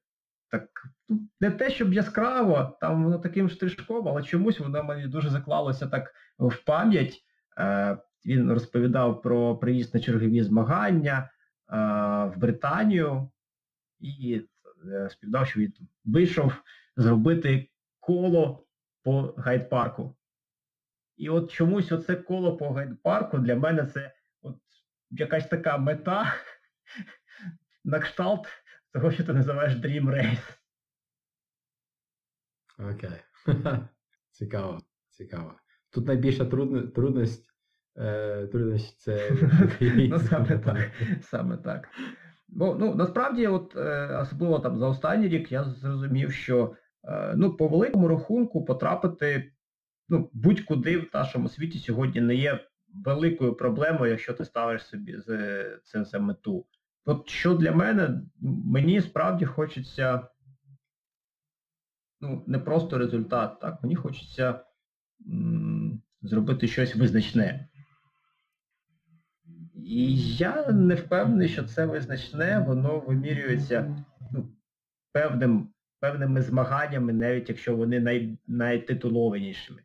так, 0.50 0.68
ну, 1.08 1.20
не 1.40 1.50
те, 1.50 1.70
щоб 1.70 1.92
яскраво, 1.92 2.78
там 2.80 3.04
воно 3.04 3.18
таким 3.18 3.48
штришком, 3.48 4.08
але 4.08 4.22
чомусь 4.22 4.60
воно 4.60 4.84
мені 4.84 5.06
дуже 5.06 5.30
заклалося 5.30 5.86
так 5.86 6.14
в 6.38 6.64
пам'ять. 6.64 7.24
Е, 7.58 7.98
він 8.26 8.52
розповідав 8.52 9.22
про 9.22 9.56
приїзд 9.56 9.94
на 9.94 10.00
чергові 10.00 10.42
змагання 10.42 11.30
в 11.68 12.32
Британію 12.36 13.30
і 14.00 14.42
співдав, 15.10 15.46
що 15.46 15.60
він 15.60 15.72
вийшов 16.04 16.52
зробити 16.96 17.70
коло 18.00 18.66
по 19.02 19.34
гайд-парку. 19.36 20.16
І 21.16 21.28
от 21.28 21.52
чомусь 21.52 21.92
оце 21.92 22.16
коло 22.16 22.56
по 22.56 22.70
гайд-парку 22.70 23.38
для 23.38 23.56
мене 23.56 23.86
це 23.86 24.14
от 24.42 24.56
якась 25.10 25.48
така 25.48 25.78
мета 25.78 26.34
на 27.84 28.00
кшталт 28.00 28.46
того, 28.92 29.10
що 29.10 29.24
ти 29.24 29.32
називаєш 29.32 29.74
Dream 29.74 30.04
Race. 30.04 30.58
Окей. 32.78 33.20
Цікаво, 34.30 34.80
цікаво. 35.10 35.54
Тут 35.90 36.06
найбільша 36.06 36.44
трудність 36.94 37.50
е, 37.96 38.46
трудність 38.46 39.00
це. 39.00 39.30
Ну, 39.80 40.18
саме 40.18 40.58
так. 40.64 40.90
Саме 41.22 41.56
так. 41.56 41.88
Бо 42.48 42.76
ну, 42.80 42.94
насправді, 42.94 43.46
от, 43.46 43.76
е, 43.76 44.18
особливо 44.22 44.58
там 44.58 44.78
за 44.78 44.88
останній 44.88 45.28
рік 45.28 45.52
я 45.52 45.64
зрозумів, 45.64 46.32
що 46.32 46.76
е, 47.04 47.34
ну, 47.36 47.56
по 47.56 47.68
великому 47.68 48.08
рахунку 48.08 48.64
потрапити 48.64 49.52
ну, 50.08 50.30
будь-куди 50.32 50.98
в 50.98 51.10
нашому 51.14 51.48
світі 51.48 51.78
сьогодні 51.78 52.20
не 52.20 52.34
є 52.34 52.68
великою 53.04 53.54
проблемою, 53.54 54.10
якщо 54.10 54.34
ти 54.34 54.44
ставиш 54.44 54.86
собі 54.86 55.18
це 55.84 56.04
за 56.04 56.18
мету. 56.18 56.66
От 57.08 57.28
що 57.28 57.54
для 57.54 57.72
мене, 57.72 58.20
мені 58.40 59.00
справді 59.00 59.44
хочеться 59.44 60.28
ну, 62.20 62.44
не 62.46 62.58
просто 62.58 62.98
результат, 62.98 63.60
так, 63.60 63.82
мені 63.82 63.94
хочеться 63.94 64.60
м, 65.26 66.02
зробити 66.22 66.68
щось 66.68 66.96
визначне. 66.96 67.68
І 69.74 70.16
я 70.36 70.72
не 70.72 70.94
впевнений, 70.94 71.48
що 71.48 71.64
це 71.64 71.86
визначне, 71.86 72.64
воно 72.66 72.98
вимірюється 73.00 74.04
ну, 74.32 74.52
певним, 75.12 75.68
певними 76.00 76.42
змаганнями, 76.42 77.12
навіть 77.12 77.48
якщо 77.48 77.76
вони 77.76 78.00
най, 78.00 78.38
найтитулованішими, 78.46 79.82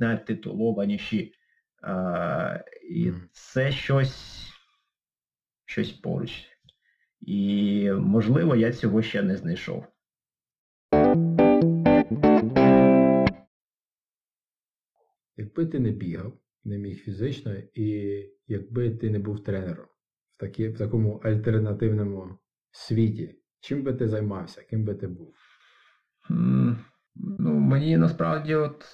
найтитулованіші. 0.00 1.34
А, 1.82 2.64
І 2.90 3.12
це 3.32 3.72
щось 3.72 4.37
щось 5.68 5.92
поруч. 5.92 6.46
І, 7.20 7.90
можливо, 7.92 8.56
я 8.56 8.72
цього 8.72 9.02
ще 9.02 9.22
не 9.22 9.36
знайшов. 9.36 9.84
Якби 15.36 15.66
ти 15.66 15.80
не 15.80 15.90
бігав, 15.90 16.38
не 16.64 16.78
міг 16.78 16.96
фізично, 16.96 17.54
і 17.74 18.18
якби 18.46 18.90
ти 18.90 19.10
не 19.10 19.18
був 19.18 19.44
тренером 19.44 19.86
в 20.30 20.36
такі, 20.36 20.68
в 20.68 20.78
такому 20.78 21.20
альтернативному 21.24 22.38
світі, 22.70 23.42
чим 23.60 23.82
би 23.82 23.94
ти 23.94 24.08
займався, 24.08 24.62
ким 24.62 24.84
би 24.84 24.94
ти 24.94 25.06
був? 25.06 25.34
Mm, 26.30 26.76
ну, 27.14 27.54
Мені 27.54 27.96
насправді 27.96 28.54
от 28.54 28.84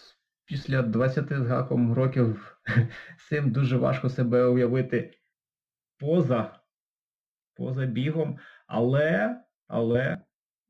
після 0.44 0.82
20 0.82 1.28
з 1.28 1.46
гаком 1.46 1.92
років 1.92 2.58
цим 3.28 3.50
дуже 3.50 3.76
важко 3.76 4.08
себе 4.08 4.46
уявити 4.46 5.14
поза 5.98 6.63
поза 7.54 7.86
бігом, 7.86 8.38
але, 8.66 9.40
але 9.66 10.20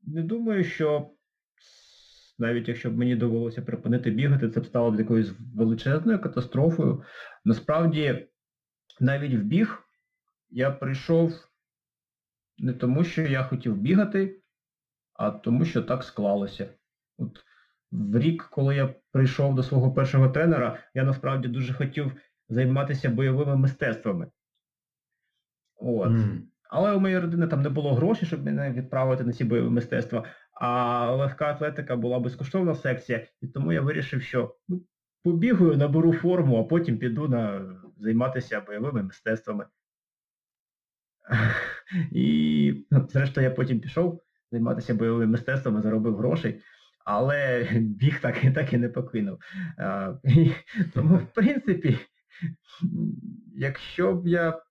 не 0.01 0.23
думаю, 0.23 0.63
що 0.63 1.11
навіть 2.37 2.67
якщо 2.67 2.91
б 2.91 2.97
мені 2.97 3.15
довелося 3.15 3.61
припинити 3.61 4.11
бігати, 4.11 4.49
це 4.49 4.59
б 4.59 4.65
стало 4.65 4.91
б 4.91 4.99
якоюсь 4.99 5.31
величезною 5.55 6.21
катастрофою. 6.21 7.03
Насправді, 7.45 8.27
навіть 8.99 9.33
в 9.33 9.41
біг 9.41 9.83
я 10.49 10.71
прийшов 10.71 11.47
не 12.57 12.73
тому, 12.73 13.03
що 13.03 13.21
я 13.21 13.43
хотів 13.43 13.77
бігати, 13.77 14.41
а 15.13 15.31
тому, 15.31 15.65
що 15.65 15.81
так 15.81 16.03
склалося. 16.03 16.73
От 17.17 17.45
В 17.91 18.19
рік, 18.19 18.49
коли 18.51 18.75
я 18.75 18.95
прийшов 19.11 19.55
до 19.55 19.63
свого 19.63 19.93
першого 19.93 20.29
тренера, 20.29 20.79
я 20.93 21.03
насправді 21.03 21.47
дуже 21.47 21.73
хотів 21.73 22.11
займатися 22.49 23.09
бойовими 23.09 23.55
мистецтвами. 23.55 24.31
От. 25.75 26.11
Mm. 26.11 26.41
Але 26.75 26.91
у 26.91 26.99
моєї 26.99 27.19
родини 27.19 27.47
там 27.47 27.61
не 27.61 27.69
було 27.69 27.93
грошей, 27.93 28.27
щоб 28.27 28.45
мене 28.45 28.71
відправити 28.71 29.23
на 29.23 29.33
ці 29.33 29.43
бойові 29.43 29.69
мистецтва. 29.69 30.25
А 30.51 31.11
легка 31.11 31.45
атлетика 31.45 31.95
була 31.95 32.19
безкоштовна 32.19 32.75
секція, 32.75 33.27
і 33.41 33.47
тому 33.47 33.73
я 33.73 33.81
вирішив, 33.81 34.21
що 34.21 34.55
ну, 34.67 34.81
побігаю, 35.23 35.77
наберу 35.77 36.13
форму, 36.13 36.59
а 36.59 36.63
потім 36.63 36.97
піду 36.97 37.27
на 37.27 37.61
займатися 37.97 38.61
бойовими 38.61 39.03
мистецтвами. 39.03 39.65
І 42.11 42.85
зрештою 43.09 43.47
я 43.47 43.51
потім 43.51 43.79
пішов 43.79 44.23
займатися 44.51 44.93
бойовими 44.93 45.25
мистецтвами, 45.25 45.81
заробив 45.81 46.17
грошей, 46.17 46.61
але 47.05 47.69
біг 47.81 48.21
так 48.21 48.43
і 48.43 48.51
так 48.51 48.73
і 48.73 48.77
не 48.77 48.89
покинув. 48.89 49.39
А, 49.77 50.13
і, 50.23 50.51
Тому, 50.93 51.17
в 51.17 51.33
принципі, 51.33 51.97
якщо 53.55 54.13
б 54.13 54.27
я 54.27 54.61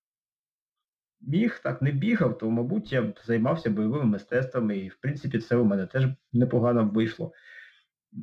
міг, 1.26 1.60
так 1.62 1.82
не 1.82 1.90
бігав, 1.92 2.38
то, 2.38 2.50
мабуть, 2.50 2.92
я 2.92 3.02
б 3.02 3.18
займався 3.24 3.70
бойовими 3.70 4.04
мистецтвами, 4.04 4.78
і 4.78 4.88
в 4.88 4.96
принципі 4.96 5.38
це 5.38 5.56
у 5.56 5.64
мене 5.64 5.86
теж 5.86 6.08
непогано 6.32 6.90
вийшло. 6.94 7.32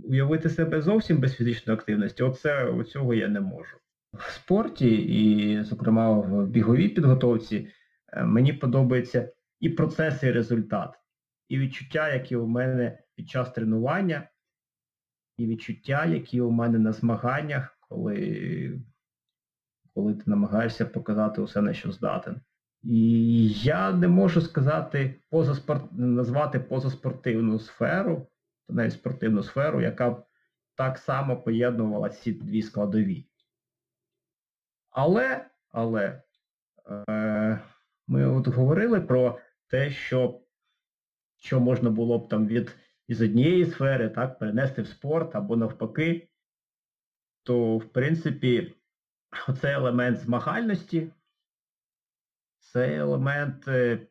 Уявити 0.04 0.50
себе 0.50 0.82
зовсім 0.82 1.18
без 1.18 1.36
фізичної 1.36 1.80
активності, 1.80 2.24
оце 2.24 2.84
цього 2.84 3.14
я 3.14 3.28
не 3.28 3.40
можу. 3.42 3.78
В 4.14 4.32
спорті 4.32 4.96
і, 4.96 5.64
зокрема, 5.64 6.12
в 6.12 6.48
біговій 6.48 6.90
підготовці 6.90 7.68
е, 8.14 8.24
мені 8.24 8.54
подобається 8.54 9.32
і 9.60 9.70
процес, 9.70 10.24
і 10.24 10.32
результат, 10.32 11.00
і 11.50 11.60
відчуття, 11.60 12.14
які 12.14 12.36
у 12.36 12.48
мене 12.48 13.00
під 13.16 13.30
час 13.30 13.52
тренування, 13.52 14.30
і 15.38 15.48
відчуття, 15.48 16.06
які 16.06 16.42
у 16.42 16.52
мене 16.52 16.80
на 16.80 16.94
змаганнях, 16.94 17.78
коли 17.90 18.82
коли 19.94 20.14
ти 20.14 20.24
намагаєшся 20.26 20.86
показати 20.86 21.42
усе, 21.42 21.62
на 21.62 21.74
що 21.74 21.92
здатен. 21.92 22.42
І 22.84 23.50
я 23.50 23.92
не 23.92 24.08
можу 24.08 24.42
сказати, 24.42 25.16
позаспорт... 25.30 25.92
назвати 25.92 26.60
позаспортивну 26.60 27.60
сферу, 27.60 28.28
навіть 28.70 28.94
спортивну 28.94 29.44
сферу, 29.44 29.82
яка 29.82 30.10
б 30.10 30.26
так 30.76 30.98
само 30.98 31.42
поєднувала 31.42 32.10
ці 32.10 32.32
дві 32.32 32.62
складові. 32.62 33.26
Але, 34.90 35.46
але 35.72 36.22
е, 37.10 37.60
ми 38.08 38.28
от 38.28 38.48
говорили 38.48 39.02
про 39.02 39.40
те, 39.68 39.90
що 39.90 40.42
що 41.36 41.60
можна 41.60 41.90
було 41.90 42.20
б 42.20 42.30
там 42.30 42.48
від 42.48 42.76
із 43.08 43.22
однієї 43.22 43.66
сфери 43.66 44.10
так, 44.10 44.40
перенести 44.40 44.82
в 44.82 44.88
спорт 44.88 45.36
або 45.36 45.56
навпаки, 45.56 46.30
то 47.44 47.78
в 47.78 47.86
принципі 47.86 48.76
оцей 49.48 49.74
елемент 49.74 50.18
змагальності, 50.18 51.12
цей 52.62 52.96
елемент 52.96 53.68
е, 53.68 54.08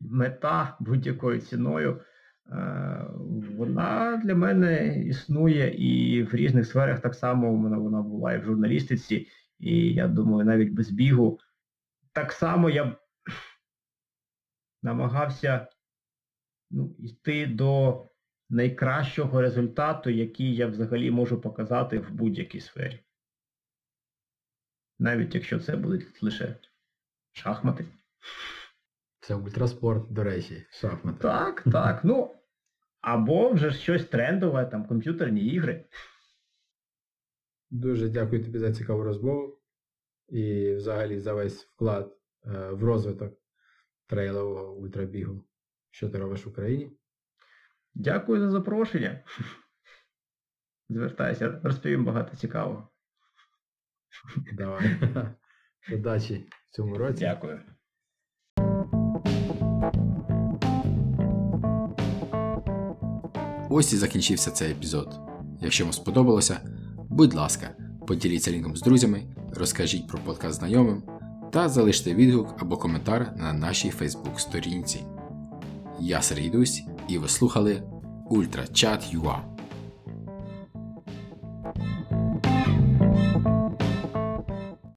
мета 0.00 0.76
будь-якою 0.80 1.40
ціною, 1.40 2.00
е, 2.46 3.06
вона 3.56 4.16
для 4.24 4.34
мене 4.34 5.02
існує 5.04 5.74
і 5.76 6.22
в 6.22 6.34
різних 6.34 6.66
сферах 6.66 7.00
так 7.00 7.14
само 7.14 7.54
вона, 7.54 8.02
була 8.02 8.32
і 8.32 8.38
в 8.38 8.44
журналістиці, 8.44 9.26
і 9.58 9.94
я 9.94 10.08
думаю, 10.08 10.44
навіть 10.44 10.72
без 10.72 10.90
бігу. 10.90 11.40
Так 12.12 12.32
само 12.32 12.70
я 12.70 12.96
намагався 14.82 15.68
ну, 16.70 16.96
йти 16.98 17.46
до 17.46 18.04
найкращого 18.50 19.40
результату, 19.40 20.10
який 20.10 20.56
я 20.56 20.66
взагалі 20.66 21.10
можу 21.10 21.40
показати 21.40 21.98
в 21.98 22.10
будь-якій 22.10 22.60
сфері. 22.60 23.00
Навіть 24.98 25.34
якщо 25.34 25.60
це 25.60 25.76
будуть 25.76 26.22
лише 26.22 26.56
шахмати. 27.38 27.84
Це 29.20 29.34
ультраспорт, 29.34 30.12
до 30.12 30.24
речі, 30.24 30.66
шахмати. 30.70 31.18
Так, 31.18 31.64
так. 31.72 32.04
Ну, 32.04 32.34
або 33.00 33.50
вже 33.50 33.72
щось 33.72 34.04
трендове, 34.04 34.66
там 34.66 34.86
комп'ютерні 34.86 35.46
ігри. 35.46 35.84
Дуже 37.70 38.08
дякую 38.08 38.44
тобі 38.44 38.58
за 38.58 38.72
цікаву 38.72 39.02
розмову 39.02 39.60
і 40.28 40.74
взагалі 40.74 41.18
за 41.18 41.32
весь 41.32 41.64
вклад 41.64 42.16
е, 42.46 42.70
в 42.70 42.84
розвиток 42.84 43.34
трейлового 44.06 44.74
ультрабігу. 44.74 45.44
Що 45.90 46.08
ти 46.08 46.18
робиш 46.18 46.46
в 46.46 46.48
Україні? 46.48 46.98
Дякую 47.94 48.40
за 48.40 48.50
запрошення. 48.50 49.24
Звертайся, 50.88 51.60
розповім 51.64 52.04
багато 52.04 52.36
цікавого. 52.36 52.88
Давай. 54.52 54.96
Удачі 55.92 56.48
в 56.70 56.74
цьому 56.74 56.98
році. 56.98 57.18
Дякую. 57.20 57.60
Ось 63.70 63.92
і 63.92 63.96
закінчився 63.96 64.50
цей 64.50 64.70
епізод. 64.70 65.20
Якщо 65.60 65.84
вам 65.84 65.92
сподобалося, 65.92 66.60
будь 67.08 67.34
ласка, 67.34 67.76
поділіться 68.06 68.50
лінком 68.50 68.76
з 68.76 68.82
друзями, 68.82 69.22
розкажіть 69.54 70.08
про 70.08 70.18
подкаст 70.18 70.58
знайомим 70.58 71.02
та 71.52 71.68
залиште 71.68 72.14
відгук 72.14 72.54
або 72.58 72.76
коментар 72.76 73.32
на 73.36 73.52
нашій 73.52 73.90
Фейсбук 73.90 74.40
сторінці. 74.40 75.04
Я 76.00 76.22
Сергій 76.22 76.50
Дусь 76.50 76.82
і 77.08 77.18
ви 77.18 77.28
слухали 77.28 77.82
Ультрачат.ua 78.30 79.57